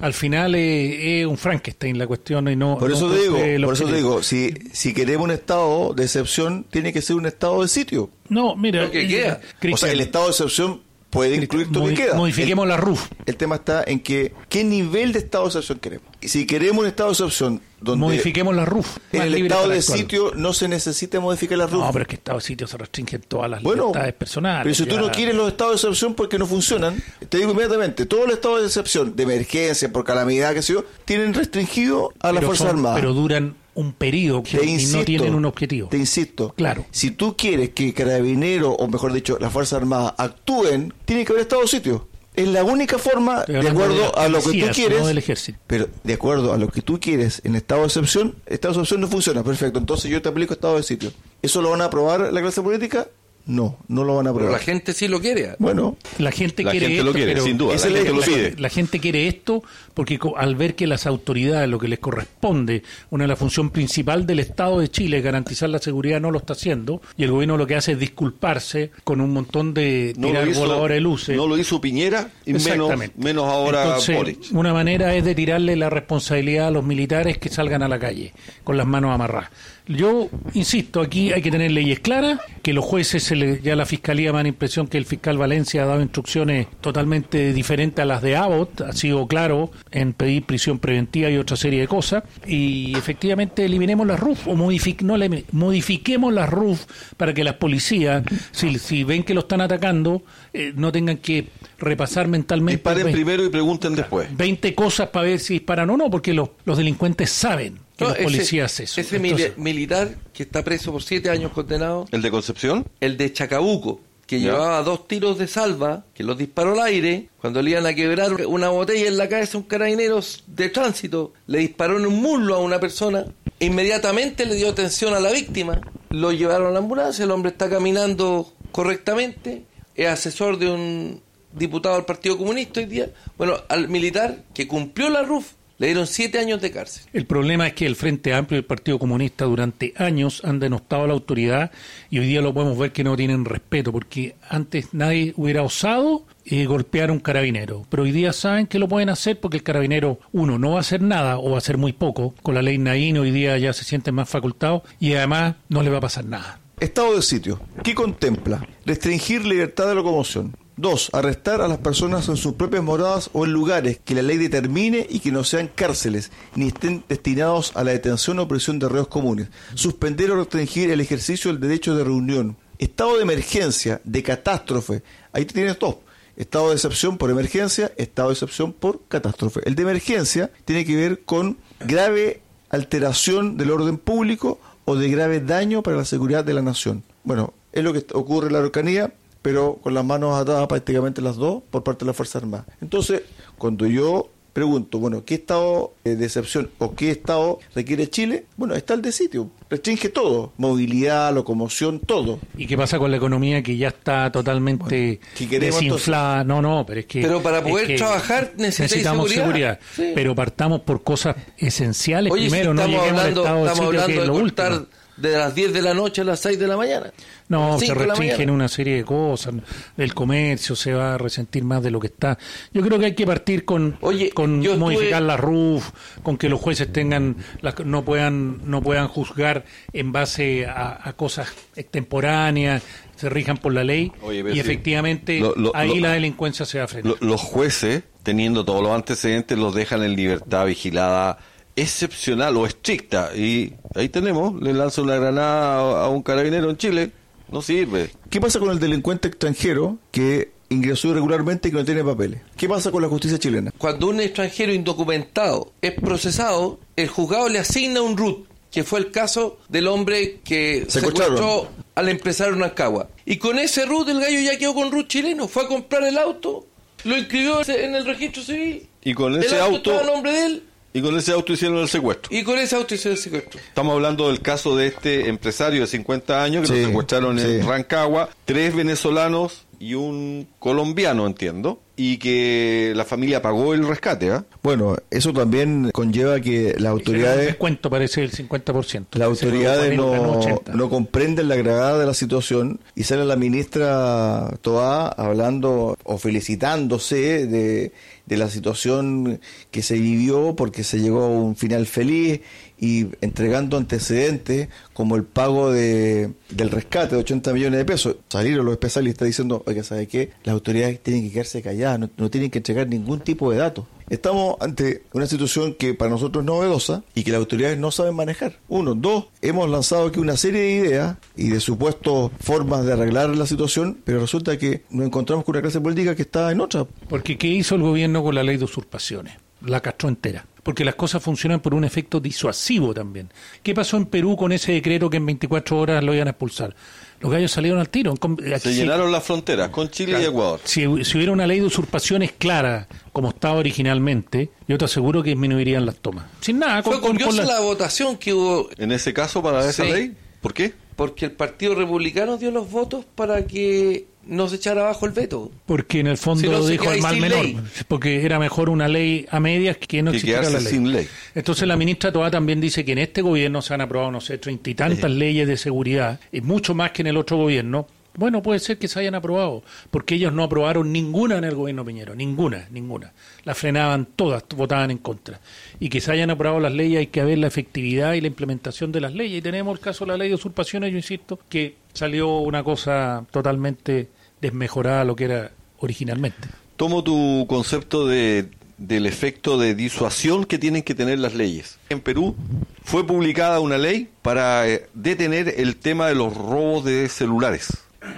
al 0.00 0.12
final 0.12 0.54
es, 0.54 0.96
es 1.00 1.26
un 1.26 1.38
Frankenstein 1.38 1.96
la 1.98 2.06
cuestión 2.06 2.48
y 2.48 2.56
no 2.56 2.76
por 2.78 2.90
no 2.90 2.96
eso 2.96 3.10
te 3.10 3.18
digo, 3.22 3.36
por 3.36 3.42
eso 3.44 3.56
te 3.56 3.90
objetivo. 3.90 3.94
digo, 3.96 4.22
si, 4.22 4.52
si 4.72 4.92
queremos 4.92 5.24
un 5.24 5.30
estado 5.30 5.94
de 5.94 6.04
excepción, 6.04 6.66
tiene 6.68 6.92
que 6.92 7.00
ser 7.00 7.16
un 7.16 7.26
estado 7.26 7.62
de 7.62 7.68
sitio. 7.68 8.10
No, 8.28 8.54
mira, 8.56 8.82
Lo 8.84 8.90
que 8.90 9.02
eh, 9.04 9.08
queda. 9.08 9.40
O 9.72 9.76
sea, 9.76 9.92
el 9.92 10.00
estado 10.00 10.24
de 10.26 10.30
excepción 10.32 10.82
puede 11.08 11.36
incluir 11.36 11.70
todo 11.72 11.84
lo 11.84 11.88
que 11.90 11.94
queda. 11.94 12.14
Modifiquemos 12.16 12.66
la 12.66 12.76
RUF. 12.76 13.10
El, 13.12 13.16
el 13.26 13.36
tema 13.36 13.54
está 13.54 13.84
en 13.86 14.00
que 14.00 14.32
qué 14.50 14.64
nivel 14.64 15.12
de 15.12 15.20
estado 15.20 15.44
de 15.44 15.48
excepción 15.50 15.78
queremos. 15.78 16.06
Si 16.28 16.46
queremos 16.46 16.82
un 16.82 16.86
estado 16.88 17.10
de 17.10 17.14
excepción 17.14 17.60
donde 17.80 18.00
Modifiquemos 18.06 18.54
la 18.54 18.64
RUF. 18.64 18.98
en 19.12 19.22
el 19.22 19.34
estado 19.34 19.68
de 19.68 19.82
sitio 19.82 20.32
no 20.36 20.52
se 20.52 20.68
necesita 20.68 21.18
modificar 21.20 21.58
la 21.58 21.66
RUF. 21.66 21.84
No, 21.84 21.92
pero 21.92 22.02
es 22.02 22.08
que 22.08 22.14
estado 22.14 22.38
de 22.38 22.44
sitio 22.44 22.66
se 22.66 22.78
restringen 22.78 23.22
todas 23.26 23.50
las 23.50 23.62
Bueno, 23.62 23.86
libertades 23.88 24.14
personales. 24.14 24.62
pero 24.62 24.74
si 24.74 24.86
tú 24.86 25.04
no 25.04 25.10
quieres 25.10 25.34
los 25.34 25.48
estados 25.48 25.72
de 25.82 25.88
excepción 25.88 26.14
porque 26.14 26.38
no 26.38 26.46
funcionan, 26.46 27.02
te 27.28 27.38
digo 27.38 27.50
inmediatamente, 27.50 28.06
todos 28.06 28.26
los 28.26 28.34
estados 28.34 28.60
de 28.60 28.66
excepción, 28.66 29.16
de 29.16 29.22
emergencia, 29.24 29.92
por 29.92 30.04
calamidad, 30.04 30.54
que 30.54 30.62
sé 30.62 30.74
yo, 30.74 30.84
tienen 31.04 31.34
restringido 31.34 32.12
a 32.20 32.32
las 32.32 32.44
Fuerzas 32.44 32.68
Armadas. 32.68 33.00
Pero 33.00 33.14
duran 33.14 33.56
un 33.74 33.92
periodo 33.92 34.42
Te 34.42 34.64
y 34.64 34.70
insisto, 34.70 34.98
no 34.98 35.04
tienen 35.04 35.34
un 35.34 35.44
objetivo. 35.44 35.88
Te 35.88 35.96
insisto. 35.96 36.52
Claro. 36.56 36.84
Si 36.90 37.10
tú 37.10 37.36
quieres 37.36 37.70
que 37.70 37.92
Carabineros, 37.94 38.76
o 38.78 38.86
mejor 38.86 39.12
dicho, 39.12 39.38
las 39.40 39.52
Fuerzas 39.52 39.78
Armadas 39.80 40.14
actúen, 40.18 40.92
tiene 41.04 41.24
que 41.24 41.32
haber 41.32 41.42
estado 41.42 41.62
de 41.62 41.68
sitio. 41.68 42.08
Es 42.34 42.48
la 42.48 42.64
única 42.64 42.98
forma, 42.98 43.44
de 43.44 43.68
acuerdo 43.68 44.10
de 44.10 44.20
a 44.20 44.28
lo 44.28 44.38
que 44.42 44.60
tú 44.60 44.66
quieres. 44.72 45.00
no 45.00 45.06
del 45.06 45.18
ejército. 45.18 45.58
Pero 45.66 45.88
de 46.02 46.14
acuerdo 46.14 46.52
a 46.54 46.56
lo 46.56 46.68
que 46.68 46.80
tú 46.80 46.98
quieres 46.98 47.42
en 47.44 47.54
estado 47.56 47.82
de 47.82 47.88
excepción, 47.88 48.36
estado 48.46 48.72
de 48.72 48.80
excepción 48.80 49.00
no 49.02 49.08
funciona. 49.08 49.42
Perfecto. 49.44 49.78
Entonces 49.78 50.10
yo 50.10 50.22
te 50.22 50.30
aplico 50.30 50.54
estado 50.54 50.76
de 50.76 50.82
sitio. 50.82 51.12
¿Eso 51.42 51.60
lo 51.60 51.70
van 51.70 51.82
a 51.82 51.86
aprobar 51.86 52.32
la 52.32 52.40
clase 52.40 52.62
política? 52.62 53.08
No, 53.44 53.76
no 53.88 54.04
lo 54.04 54.16
van 54.16 54.26
a 54.28 54.30
Pero 54.32 54.44
aprobar. 54.46 54.52
la 54.60 54.64
gente 54.64 54.92
sí 54.92 55.08
lo 55.08 55.20
quiere. 55.20 55.56
Bueno, 55.58 55.96
La 56.18 56.30
gente 56.30 56.62
La 56.62 56.70
quiere 56.70 56.86
gente 56.86 56.98
esto, 57.00 57.06
lo 57.06 57.12
quiere, 57.12 57.40
sin 57.40 57.58
duda, 57.58 57.74
la 57.74 57.80
gente 57.80 58.04
la, 58.04 58.10
lo 58.12 58.22
pide. 58.22 58.54
la 58.56 58.68
gente 58.68 59.00
quiere 59.00 59.26
esto 59.26 59.64
porque 59.94 60.18
al 60.36 60.54
ver 60.54 60.74
que 60.76 60.86
las 60.86 61.06
autoridades, 61.06 61.68
lo 61.68 61.78
que 61.78 61.88
les 61.88 61.98
corresponde, 61.98 62.82
una 63.10 63.24
de 63.24 63.28
las 63.28 63.38
funciones 63.38 63.72
principal 63.72 64.26
del 64.26 64.38
Estado 64.38 64.78
de 64.78 64.88
Chile, 64.90 65.20
garantizar 65.22 65.68
la 65.70 65.80
seguridad, 65.80 66.20
no 66.20 66.30
lo 66.30 66.38
está 66.38 66.52
haciendo, 66.52 67.02
y 67.16 67.24
el 67.24 67.32
gobierno 67.32 67.56
lo 67.56 67.66
que 67.66 67.74
hace 67.74 67.92
es 67.92 67.98
disculparse 67.98 68.90
con 69.04 69.20
un 69.20 69.32
montón 69.32 69.74
de 69.74 70.14
No 70.16 70.28
tirar 70.28 70.44
lo, 70.44 70.50
hizo, 70.52 70.60
voladores 70.60 70.94
de 70.96 71.00
luces. 71.00 71.36
no 71.36 71.46
lo 71.48 71.58
hizo 71.58 71.80
Piñera 71.80 72.30
y 72.46 72.52
menos, 72.52 72.66
Exactamente. 72.68 73.14
menos 73.18 73.44
ahora 73.46 73.82
Entonces, 73.84 74.16
Boric. 74.16 74.38
Una 74.52 74.72
manera 74.72 75.14
es 75.16 75.24
de 75.24 75.34
tirarle 75.34 75.74
la 75.76 75.90
responsabilidad 75.90 76.68
a 76.68 76.70
los 76.70 76.84
militares 76.84 77.38
que 77.38 77.48
salgan 77.48 77.82
a 77.82 77.88
la 77.88 77.98
calle 77.98 78.32
con 78.64 78.76
las 78.76 78.86
manos 78.86 79.10
amarradas. 79.12 79.50
Yo 79.96 80.28
insisto, 80.54 81.00
aquí 81.00 81.32
hay 81.32 81.42
que 81.42 81.50
tener 81.50 81.70
leyes 81.70 82.00
claras, 82.00 82.40
que 82.62 82.72
los 82.72 82.84
jueces, 82.84 83.22
se 83.22 83.36
le- 83.36 83.60
ya 83.62 83.74
la 83.76 83.86
fiscalía 83.86 84.32
me 84.32 84.38
da 84.38 84.42
la 84.44 84.48
impresión 84.48 84.86
que 84.86 84.98
el 84.98 85.04
fiscal 85.04 85.38
Valencia 85.38 85.82
ha 85.82 85.86
dado 85.86 86.00
instrucciones 86.02 86.66
totalmente 86.80 87.52
diferentes 87.52 88.02
a 88.02 88.06
las 88.06 88.22
de 88.22 88.36
Abbott, 88.36 88.80
ha 88.82 88.92
sido 88.92 89.26
claro 89.26 89.70
en 89.90 90.12
pedir 90.12 90.44
prisión 90.44 90.78
preventiva 90.78 91.28
y 91.30 91.36
otra 91.36 91.56
serie 91.56 91.80
de 91.80 91.88
cosas, 91.88 92.22
y 92.46 92.96
efectivamente 92.96 93.64
eliminemos 93.64 94.06
las 94.06 94.18
RUF 94.20 94.46
o 94.48 94.52
modific- 94.54 95.02
no 95.02 95.16
modifiquemos 95.52 96.32
las 96.32 96.48
RUF 96.50 96.84
para 97.16 97.34
que 97.34 97.44
las 97.44 97.54
policías, 97.54 98.22
si, 98.52 98.78
si 98.78 99.04
ven 99.04 99.22
que 99.24 99.34
lo 99.34 99.40
están 99.40 99.60
atacando, 99.60 100.22
eh, 100.52 100.72
no 100.76 100.92
tengan 100.92 101.18
que 101.18 101.48
repasar 101.78 102.28
mentalmente. 102.28 102.76
Disparen 102.76 103.12
primero 103.12 103.44
y 103.44 103.48
pregunten 103.48 103.94
después. 103.94 104.28
20 104.36 104.74
cosas 104.74 105.08
para 105.08 105.26
ver 105.26 105.38
si 105.40 105.54
disparan 105.54 105.90
o 105.90 105.96
no, 105.96 106.10
porque 106.10 106.32
los, 106.32 106.50
los 106.64 106.76
delincuentes 106.78 107.30
saben 107.30 107.78
que 107.96 108.04
No, 108.04 108.10
los 108.10 108.18
ese- 108.18 108.58
eso. 108.60 108.82
Ese 109.00 109.16
Entonces, 109.16 109.58
militar 109.58 110.14
que 110.32 110.42
está 110.44 110.62
preso 110.64 110.92
por 110.92 111.02
siete 111.02 111.30
años 111.30 111.52
condenado, 111.52 112.06
¿El 112.10 112.22
de 112.22 112.30
Concepción? 112.30 112.86
el 113.00 113.16
de 113.16 113.32
Chacabuco, 113.32 114.00
que 114.26 114.40
Ya. 114.40 114.52
llevaba 114.52 114.82
dos 114.82 115.06
tiros 115.08 115.38
de 115.38 115.46
salva, 115.46 116.04
que 116.14 116.22
los 116.24 116.38
disparó 116.38 116.72
al 116.72 116.80
aire, 116.80 117.28
cuando 117.40 117.60
le 117.60 117.70
iban 117.72 117.84
a 117.86 117.94
quebrar 117.94 118.32
una 118.46 118.70
botella 118.70 119.08
en 119.08 119.18
la 119.18 119.28
cabeza 119.28 119.58
a 119.58 119.60
un 119.60 119.66
carabinero 119.66 120.20
de 120.46 120.68
tránsito, 120.70 121.32
le 121.46 121.58
disparó 121.58 121.98
en 121.98 122.06
un 122.06 122.20
muslo 122.22 122.54
a 122.54 122.58
una 122.60 122.80
persona, 122.80 123.26
inmediatamente 123.60 124.46
le 124.46 124.54
dio 124.54 124.70
atención 124.70 125.12
a 125.14 125.20
la 125.20 125.30
víctima, 125.32 125.80
lo 126.10 126.32
llevaron 126.32 126.68
a 126.68 126.70
la 126.70 126.78
ambulancia, 126.78 127.24
el 127.24 127.30
hombre 127.30 127.50
está 127.50 127.68
caminando 127.68 128.52
correctamente, 128.72 129.64
es 129.94 130.08
asesor 130.08 130.58
de 130.58 130.70
un 130.70 131.20
diputado 131.52 131.96
del 131.96 132.04
Partido 132.04 132.38
Comunista 132.38 132.80
hoy 132.80 132.86
día. 132.86 133.10
Bueno, 133.36 133.56
al 133.68 133.88
militar 133.88 134.42
que 134.54 134.66
cumplió 134.66 135.10
la 135.10 135.22
RUF 135.22 135.52
le 135.82 135.88
dieron 135.88 136.06
siete 136.06 136.38
años 136.38 136.60
de 136.60 136.70
cárcel. 136.70 137.02
el 137.12 137.26
problema 137.26 137.66
es 137.66 137.72
que 137.72 137.86
el 137.86 137.96
Frente 137.96 138.32
Amplio 138.32 138.56
y 138.56 138.60
el 138.60 138.64
Partido 138.64 139.00
Comunista 139.00 139.46
durante 139.46 139.94
años 139.96 140.40
han 140.44 140.60
denostado 140.60 141.02
a 141.02 141.06
la 141.08 141.12
autoridad 141.12 141.72
y 142.08 142.20
hoy 142.20 142.26
día 142.28 142.40
lo 142.40 142.54
podemos 142.54 142.78
ver 142.78 142.92
que 142.92 143.02
no 143.02 143.16
tienen 143.16 143.44
respeto, 143.44 143.90
porque 143.90 144.36
antes 144.48 144.94
nadie 144.94 145.34
hubiera 145.36 145.62
osado 145.62 146.24
eh, 146.44 146.66
golpear 146.66 147.10
a 147.10 147.12
un 147.12 147.18
carabinero, 147.18 147.84
pero 147.90 148.04
hoy 148.04 148.12
día 148.12 148.32
saben 148.32 148.68
que 148.68 148.78
lo 148.78 148.86
pueden 148.86 149.08
hacer 149.08 149.40
porque 149.40 149.56
el 149.56 149.64
carabinero, 149.64 150.20
uno, 150.30 150.56
no 150.56 150.70
va 150.70 150.76
a 150.76 150.82
hacer 150.82 151.02
nada 151.02 151.38
o 151.38 151.50
va 151.50 151.56
a 151.56 151.58
hacer 151.58 151.78
muy 151.78 151.92
poco, 151.92 152.32
con 152.44 152.54
la 152.54 152.62
ley 152.62 152.78
Naín 152.78 153.18
hoy 153.18 153.32
día 153.32 153.58
ya 153.58 153.72
se 153.72 153.82
sienten 153.82 154.14
más 154.14 154.28
facultados 154.28 154.82
y 155.00 155.14
además 155.14 155.56
no 155.68 155.82
le 155.82 155.90
va 155.90 155.98
a 155.98 156.02
pasar 156.02 156.24
nada. 156.24 156.60
Estado 156.78 157.16
de 157.16 157.22
sitio. 157.22 157.60
¿Qué 157.82 157.96
contempla? 157.96 158.64
Restringir 158.86 159.44
libertad 159.44 159.88
de 159.88 159.96
locomoción. 159.96 160.56
Dos, 160.76 161.10
arrestar 161.12 161.60
a 161.60 161.68
las 161.68 161.78
personas 161.78 162.28
en 162.28 162.36
sus 162.36 162.54
propias 162.54 162.82
moradas 162.82 163.28
o 163.34 163.44
en 163.44 163.52
lugares 163.52 164.00
que 164.02 164.14
la 164.14 164.22
ley 164.22 164.38
determine 164.38 165.06
y 165.08 165.20
que 165.20 165.30
no 165.30 165.44
sean 165.44 165.68
cárceles, 165.68 166.30
ni 166.54 166.68
estén 166.68 167.04
destinados 167.08 167.72
a 167.74 167.84
la 167.84 167.90
detención 167.90 168.38
o 168.38 168.48
prisión 168.48 168.78
de 168.78 168.88
reos 168.88 169.08
comunes. 169.08 169.48
Suspender 169.74 170.30
o 170.30 170.36
restringir 170.36 170.90
el 170.90 171.02
ejercicio 171.02 171.52
del 171.52 171.60
derecho 171.60 171.94
de 171.94 172.04
reunión. 172.04 172.56
Estado 172.78 173.16
de 173.16 173.22
emergencia, 173.22 174.00
de 174.04 174.22
catástrofe. 174.22 175.02
Ahí 175.32 175.44
tienes 175.44 175.78
dos. 175.78 175.96
Estado 176.36 176.70
de 176.70 176.74
excepción 176.74 177.18
por 177.18 177.30
emergencia, 177.30 177.92
estado 177.98 178.30
de 178.30 178.34
excepción 178.34 178.72
por 178.72 179.02
catástrofe. 179.08 179.60
El 179.66 179.74
de 179.74 179.82
emergencia 179.82 180.50
tiene 180.64 180.86
que 180.86 180.96
ver 180.96 181.22
con 181.24 181.58
grave 181.80 182.40
alteración 182.70 183.58
del 183.58 183.70
orden 183.70 183.98
público 183.98 184.58
o 184.86 184.96
de 184.96 185.10
grave 185.10 185.40
daño 185.40 185.82
para 185.82 185.98
la 185.98 186.06
seguridad 186.06 186.44
de 186.44 186.54
la 186.54 186.62
nación. 186.62 187.04
Bueno, 187.24 187.52
es 187.72 187.84
lo 187.84 187.92
que 187.92 188.04
ocurre 188.14 188.46
en 188.46 188.54
la 188.54 188.60
Araucanía, 188.60 189.12
pero 189.42 189.78
con 189.82 189.94
las 189.94 190.04
manos 190.04 190.40
atadas 190.40 190.66
prácticamente 190.68 191.20
las 191.20 191.36
dos 191.36 191.62
por 191.70 191.82
parte 191.82 192.04
de 192.04 192.06
la 192.06 192.14
Fuerza 192.14 192.38
Armada. 192.38 192.64
Entonces, 192.80 193.22
cuando 193.58 193.86
yo 193.86 194.30
pregunto, 194.52 194.98
bueno, 194.98 195.24
¿qué 195.24 195.34
estado 195.34 195.94
de 196.04 196.24
excepción 196.24 196.70
o 196.78 196.94
qué 196.94 197.10
estado 197.10 197.58
requiere 197.74 198.08
Chile? 198.08 198.44
Bueno, 198.56 198.74
está 198.74 198.94
el 198.94 199.02
de 199.02 199.10
sitio, 199.12 199.50
restringe 199.70 200.10
todo, 200.10 200.52
movilidad, 200.58 201.34
locomoción, 201.34 202.00
todo. 202.00 202.38
¿Y 202.56 202.66
qué 202.66 202.76
pasa 202.76 202.98
con 202.98 203.10
la 203.10 203.16
economía 203.16 203.62
que 203.62 203.76
ya 203.76 203.88
está 203.88 204.30
totalmente 204.30 205.20
si 205.34 205.46
queremos, 205.46 205.80
desinflada? 205.80 206.44
No, 206.44 206.60
no, 206.60 206.84
pero 206.86 207.00
es 207.00 207.06
que... 207.06 207.22
Pero 207.22 207.42
para 207.42 207.58
es 207.58 207.64
poder 207.64 207.86
que 207.86 207.96
trabajar 207.96 208.52
necesitamos 208.56 209.30
seguridad. 209.30 209.78
Sí. 209.94 210.12
Pero 210.14 210.34
partamos 210.34 210.80
por 210.82 211.02
cosas 211.02 211.36
esenciales 211.56 212.30
Oye, 212.30 212.48
primero, 212.50 212.72
si 212.72 212.76
no 212.76 212.82
estamos 212.82 213.02
al 213.02 213.08
hablando, 213.08 213.40
estado 213.40 213.64
de 213.64 213.70
estamos 213.70 213.78
sitio, 213.78 213.90
que 213.90 213.96
hablando 213.96 214.12
es 214.12 214.20
de 214.20 214.26
lo 214.26 214.40
cortar 214.40 214.72
último. 214.72 215.01
De 215.16 215.32
las 215.32 215.54
10 215.54 215.72
de 215.72 215.82
la 215.82 215.92
noche 215.94 216.22
a 216.22 216.24
las 216.24 216.40
6 216.40 216.58
de 216.58 216.66
la 216.66 216.76
mañana. 216.76 217.12
No, 217.48 217.78
se 217.78 217.86
5 217.86 218.00
de 218.00 218.06
la 218.06 218.14
restringen 218.14 218.50
una 218.50 218.66
serie 218.68 218.96
de 218.96 219.04
cosas, 219.04 219.54
el 219.98 220.14
comercio 220.14 220.74
se 220.74 220.94
va 220.94 221.14
a 221.14 221.18
resentir 221.18 221.64
más 221.64 221.82
de 221.82 221.90
lo 221.90 222.00
que 222.00 222.06
está. 222.06 222.38
Yo 222.72 222.80
creo 222.82 222.98
que 222.98 223.04
hay 223.06 223.14
que 223.14 223.26
partir 223.26 223.64
con, 223.64 223.98
Oye, 224.00 224.30
con 224.30 224.62
yo 224.62 224.72
estuve- 224.72 224.94
modificar 224.94 225.22
la 225.22 225.36
RUF, 225.36 225.90
con 226.22 226.38
que 226.38 226.48
los 226.48 226.60
jueces 226.60 226.90
tengan 226.92 227.36
las- 227.60 227.78
no 227.84 228.04
puedan 228.04 228.68
no 228.70 228.82
puedan 228.82 229.06
juzgar 229.08 229.64
en 229.92 230.12
base 230.12 230.66
a, 230.66 230.98
a 231.08 231.12
cosas 231.12 231.48
extemporáneas, 231.76 232.82
se 233.16 233.28
rijan 233.28 233.56
por 233.58 233.72
la 233.72 233.84
ley 233.84 234.10
Oye, 234.22 234.40
y 234.50 234.52
sí. 234.54 234.60
efectivamente 234.60 235.38
Lo- 235.40 235.54
lo- 235.54 235.76
ahí 235.76 235.96
lo- 236.00 236.08
la 236.08 236.12
delincuencia 236.12 236.66
se 236.66 236.78
va 236.78 236.84
a 236.84 236.88
frenar. 236.88 237.16
Lo- 237.20 237.26
los 237.26 237.40
jueces, 237.40 238.02
teniendo 238.22 238.64
todos 238.64 238.82
los 238.82 238.92
antecedentes, 238.92 239.56
los 239.58 239.74
dejan 239.74 240.02
en 240.02 240.16
libertad 240.16 240.66
vigilada 240.66 241.38
excepcional 241.76 242.56
o 242.56 242.66
estricta. 242.66 243.30
Y 243.34 243.74
ahí 243.94 244.08
tenemos, 244.08 244.60
le 244.60 244.72
lanza 244.72 245.02
una 245.02 245.16
granada 245.16 246.04
a, 246.04 246.08
un 246.08 246.22
carabinero 246.22 246.70
en 246.70 246.76
Chile, 246.76 247.12
no 247.50 247.62
sirve. 247.62 248.10
¿Qué 248.30 248.40
pasa 248.40 248.58
con 248.58 248.70
el 248.70 248.78
delincuente 248.78 249.28
extranjero 249.28 249.98
que 250.10 250.52
ingresó 250.68 251.08
irregularmente 251.08 251.68
y 251.68 251.70
que 251.70 251.78
no 251.78 251.84
tiene 251.84 252.04
papeles? 252.04 252.40
¿Qué 252.56 252.68
pasa 252.68 252.90
con 252.90 253.02
la 253.02 253.08
justicia 253.08 253.38
chilena? 253.38 253.70
Cuando 253.76 254.08
un 254.08 254.20
extranjero 254.20 254.72
indocumentado 254.72 255.72
es 255.80 255.92
procesado, 255.92 256.78
el 256.96 257.08
juzgado 257.08 257.48
le 257.48 257.58
asigna 257.58 258.02
un 258.02 258.16
RUT, 258.16 258.46
que 258.70 258.84
fue 258.84 259.00
el 259.00 259.10
caso 259.10 259.58
del 259.68 259.86
hombre 259.88 260.40
que 260.44 260.86
secuestró 260.88 261.68
al 261.94 262.08
empresario 262.08 262.56
Nancagua. 262.56 263.08
Y 263.26 263.36
con 263.36 263.58
ese 263.58 263.84
RUT 263.84 264.08
el 264.08 264.20
gallo 264.20 264.40
ya 264.40 264.58
quedó 264.58 264.74
con 264.74 264.90
RUT 264.90 265.08
chileno, 265.08 265.48
fue 265.48 265.64
a 265.64 265.68
comprar 265.68 266.04
el 266.04 266.16
auto, 266.16 266.66
lo 267.04 267.18
inscribió 267.18 267.60
en 267.68 267.94
el 267.94 268.06
registro 268.06 268.42
civil. 268.42 268.88
Y 269.04 269.14
con 269.14 269.34
el 269.34 269.42
ese 269.42 269.58
auto, 269.58 269.76
auto, 269.76 269.92
estaba 269.92 270.10
a 270.10 270.14
nombre 270.14 270.32
de 270.32 270.46
él 270.46 270.62
y 270.94 271.00
con 271.00 271.16
ese 271.16 271.32
auto 271.32 271.52
hicieron 271.52 271.78
el 271.78 271.88
secuestro. 271.88 272.34
y 272.36 272.42
con 272.42 272.58
ese 272.58 272.76
auto 272.76 272.94
hizo 272.94 273.10
el 273.10 273.16
secuestro. 273.16 273.58
Estamos 273.60 273.94
hablando 273.94 274.28
del 274.28 274.40
caso 274.40 274.76
de 274.76 274.88
este 274.88 275.28
empresario 275.28 275.80
de 275.82 275.86
50 275.86 276.42
años 276.42 276.62
que 276.68 276.74
Sí, 276.74 276.82
lo 276.82 276.88
secuestraron 276.88 277.38
en. 277.38 277.66
Rancagua, 277.66 278.28
tres 278.44 278.74
venezolanos 278.74 279.64
y 279.80 279.94
un 279.94 280.46
colombiano, 280.60 281.26
entiendo, 281.26 281.80
y 281.96 282.18
que 282.18 282.92
la 282.94 283.04
familia 283.04 283.42
pagó 283.42 283.74
el 283.74 283.84
rescate, 283.86 284.30
¿ah? 284.30 284.44
Bueno, 284.62 284.96
eso 285.10 285.32
también 285.32 285.90
conlleva 285.92 286.38
que 286.40 286.74
las 286.78 286.92
Un 286.92 286.98
autoridades 287.00 287.46
descuento 287.46 287.90
parece 287.90 288.22
el 288.22 288.30
50%. 288.30 289.06
las 289.14 289.26
autoridades 289.26 289.98
40, 289.98 290.16
no, 290.22 290.38
80. 290.38 290.72
no 290.74 290.88
comprenden 290.88 291.48
la 291.48 291.56
gravedad 291.56 291.98
de 291.98 292.06
la 292.06 292.14
situación 292.14 292.78
y 292.94 293.02
sale 293.02 293.24
la 293.24 293.34
ministra 293.34 294.50
Toá 294.60 295.08
hablando 295.08 295.96
o 296.04 296.16
felicitándose 296.16 297.46
de, 297.48 297.92
de 298.26 298.36
la 298.36 298.48
situación 298.48 299.40
que 299.70 299.82
se 299.82 299.94
vivió 299.94 300.54
porque 300.56 300.84
se 300.84 301.00
llegó 301.00 301.22
a 301.22 301.28
un 301.28 301.56
final 301.56 301.86
feliz 301.86 302.40
y 302.82 303.06
entregando 303.20 303.76
antecedentes 303.76 304.68
como 304.92 305.14
el 305.14 305.22
pago 305.22 305.70
de, 305.70 306.32
del 306.50 306.68
rescate 306.68 307.14
de 307.14 307.20
80 307.20 307.52
millones 307.52 307.78
de 307.78 307.84
pesos. 307.84 308.16
Salieron 308.28 308.66
los 308.66 308.72
especialistas 308.72 309.24
diciendo, 309.24 309.62
oiga, 309.66 309.84
¿sabe 309.84 310.08
qué? 310.08 310.32
Las 310.42 310.54
autoridades 310.54 311.00
tienen 311.00 311.22
que 311.22 311.30
quedarse 311.30 311.62
calladas, 311.62 312.10
no, 312.16 312.28
tienen 312.28 312.50
que 312.50 312.58
entregar 312.58 312.88
ningún 312.88 313.20
tipo 313.20 313.52
de 313.52 313.58
datos. 313.58 313.86
Estamos 314.10 314.56
ante 314.58 315.04
una 315.12 315.28
situación 315.28 315.74
que 315.74 315.94
para 315.94 316.10
nosotros 316.10 316.42
es 316.42 316.46
novedosa 316.46 317.04
y 317.14 317.22
que 317.22 317.30
las 317.30 317.38
autoridades 317.38 317.78
no 317.78 317.92
saben 317.92 318.16
manejar. 318.16 318.58
Uno. 318.68 318.96
Dos, 318.96 319.26
hemos 319.42 319.70
lanzado 319.70 320.08
aquí 320.08 320.18
una 320.18 320.36
serie 320.36 320.62
de 320.62 320.70
ideas 320.72 321.16
y 321.36 321.50
de 321.50 321.60
supuestos 321.60 322.32
formas 322.40 322.84
de 322.84 322.94
arreglar 322.94 323.30
la 323.36 323.46
situación, 323.46 323.98
pero 324.04 324.18
resulta 324.18 324.58
que 324.58 324.82
nos 324.90 325.06
encontramos 325.06 325.44
con 325.44 325.54
una 325.54 325.62
clase 325.62 325.80
política 325.80 326.16
que 326.16 326.22
está 326.22 326.50
en 326.50 326.60
otra. 326.60 326.84
Porque 327.08 327.38
¿qué 327.38 327.46
hizo 327.46 327.76
el 327.76 327.82
gobierno 327.82 328.24
con 328.24 328.34
la 328.34 328.42
ley 328.42 328.56
de 328.56 328.64
usurpaciones? 328.64 329.41
La 329.64 329.80
castró 329.80 330.08
entera. 330.08 330.46
Porque 330.62 330.84
las 330.84 330.94
cosas 330.94 331.20
funcionan 331.20 331.58
por 331.60 331.74
un 331.74 331.82
efecto 331.82 332.20
disuasivo 332.20 332.94
también. 332.94 333.28
¿Qué 333.64 333.74
pasó 333.74 333.96
en 333.96 334.06
Perú 334.06 334.36
con 334.36 334.52
ese 334.52 334.70
decreto 334.72 335.10
que 335.10 335.16
en 335.16 335.26
24 335.26 335.76
horas 335.76 336.04
lo 336.04 336.14
iban 336.14 336.28
a 336.28 336.30
expulsar? 336.30 336.74
Los 337.20 337.32
gallos 337.32 337.50
salieron 337.50 337.80
al 337.80 337.88
tiro. 337.88 338.14
Com- 338.16 338.36
Se 338.60 338.72
llenaron 338.72 339.10
las 339.10 339.24
fronteras 339.24 339.70
con 339.70 339.88
Chile 339.90 340.20
y 340.20 340.24
Ecuador. 340.24 340.60
Si, 340.62 340.82
si 341.04 341.16
hubiera 341.16 341.32
una 341.32 341.46
ley 341.48 341.58
de 341.58 341.66
usurpaciones 341.66 342.32
clara, 342.38 342.86
como 343.12 343.30
estaba 343.30 343.58
originalmente, 343.58 344.50
yo 344.68 344.78
te 344.78 344.84
aseguro 344.84 345.22
que 345.22 345.30
disminuirían 345.30 345.84
las 345.84 345.96
tomas. 345.96 346.26
Sin 346.40 346.60
nada, 346.60 346.82
con, 346.82 346.92
Fue 346.94 347.00
con- 347.00 347.16
con 347.16 347.26
curiosa 347.26 347.44
la- 347.44 347.54
la 347.54 347.60
votación 347.60 348.16
que 348.16 348.32
hubo 348.32 348.68
En 348.78 348.92
ese 348.92 349.12
caso, 349.12 349.42
para 349.42 349.68
esa 349.68 349.84
Sí. 349.84 349.92
ley, 349.92 350.16
¿por 350.40 350.54
qué? 350.54 350.74
porque 350.94 351.24
el 351.24 351.32
Partido 351.32 351.74
Republicano 351.74 352.36
dio 352.36 352.50
los 352.52 352.70
votos 352.70 353.04
para 353.16 353.46
que 353.46 354.06
no 354.26 354.48
se 354.48 354.56
echara 354.56 354.82
abajo 354.82 355.06
el 355.06 355.12
veto. 355.12 355.50
Porque 355.66 356.00
en 356.00 356.06
el 356.06 356.16
fondo 356.16 356.40
Si 356.42 356.48
no, 356.48 356.66
dijo 356.66 356.90
el 356.92 357.00
mal 357.02 357.16
menor. 357.18 357.44
ley. 357.44 357.56
Porque 357.88 358.24
era 358.24 358.38
mejor 358.38 358.68
una 358.70 358.88
ley 358.88 359.26
a 359.30 359.40
medias 359.40 359.76
que 359.76 360.02
no 360.02 360.10
Que 360.10 360.18
existiera 360.18 360.48
la 360.50 360.58
ley. 360.60 360.72
sin 360.72 360.92
ley. 360.92 361.08
Entonces 361.34 361.66
la 361.66 361.76
ministra 361.76 362.12
Toa 362.12 362.30
también 362.30 362.60
dice 362.60 362.84
que 362.84 362.92
en 362.92 362.98
este 362.98 363.22
gobierno 363.22 363.62
se 363.62 363.74
han 363.74 363.80
aprobado, 363.80 364.10
no 364.12 364.20
sé, 364.20 364.38
treinta 364.38 364.70
y 364.70 364.74
tantas 364.74 365.10
leyes 365.10 365.46
de 365.48 365.56
seguridad, 365.56 366.20
y 366.32 366.40
mucho 366.40 366.74
más 366.74 366.92
que 366.92 367.02
en 367.02 367.08
el 367.08 367.16
otro 367.16 367.36
gobierno. 367.36 367.86
Bueno, 368.14 368.42
puede 368.42 368.60
ser 368.60 368.78
que 368.78 368.88
se 368.88 369.00
hayan 369.00 369.14
aprobado, 369.14 369.62
porque 369.90 370.16
ellos 370.16 370.32
no 370.32 370.42
aprobaron 370.42 370.92
ninguna 370.92 371.38
en 371.38 371.44
el 371.44 371.54
gobierno 371.54 371.84
Piñero, 371.84 372.14
ninguna, 372.14 372.68
ninguna. 372.70 373.12
La 373.44 373.54
frenaban 373.54 374.06
todas, 374.16 374.44
votaban 374.54 374.90
en 374.90 374.98
contra. 374.98 375.40
Y 375.80 375.88
que 375.88 376.00
se 376.00 376.12
hayan 376.12 376.30
aprobado 376.30 376.60
las 376.60 376.72
leyes 376.72 376.98
hay 376.98 377.06
que 377.06 377.24
ver 377.24 377.38
la 377.38 377.46
efectividad 377.46 378.12
y 378.12 378.20
la 378.20 378.26
implementación 378.26 378.92
de 378.92 379.00
las 379.00 379.14
leyes. 379.14 379.38
Y 379.38 379.42
tenemos 379.42 379.78
el 379.78 379.82
caso 379.82 380.04
de 380.04 380.12
la 380.12 380.18
ley 380.18 380.28
de 380.28 380.34
usurpaciones, 380.34 380.90
yo 380.90 380.96
insisto, 380.98 381.38
que 381.48 381.76
salió 381.94 382.38
una 382.38 382.62
cosa 382.62 383.24
totalmente 383.30 384.08
desmejorada 384.42 385.02
a 385.02 385.04
lo 385.04 385.16
que 385.16 385.24
era 385.24 385.50
originalmente. 385.78 386.48
Tomo 386.76 387.02
tu 387.02 387.46
concepto 387.48 388.06
de, 388.06 388.48
del 388.76 389.06
efecto 389.06 389.56
de 389.56 389.74
disuasión 389.74 390.44
que 390.44 390.58
tienen 390.58 390.82
que 390.82 390.94
tener 390.94 391.18
las 391.18 391.34
leyes. 391.34 391.78
En 391.88 392.00
Perú 392.00 392.36
fue 392.84 393.06
publicada 393.06 393.60
una 393.60 393.78
ley 393.78 394.08
para 394.20 394.68
eh, 394.68 394.86
detener 394.92 395.54
el 395.56 395.76
tema 395.76 396.08
de 396.08 396.14
los 396.14 396.36
robos 396.36 396.84
de 396.84 397.08
celulares 397.08 397.68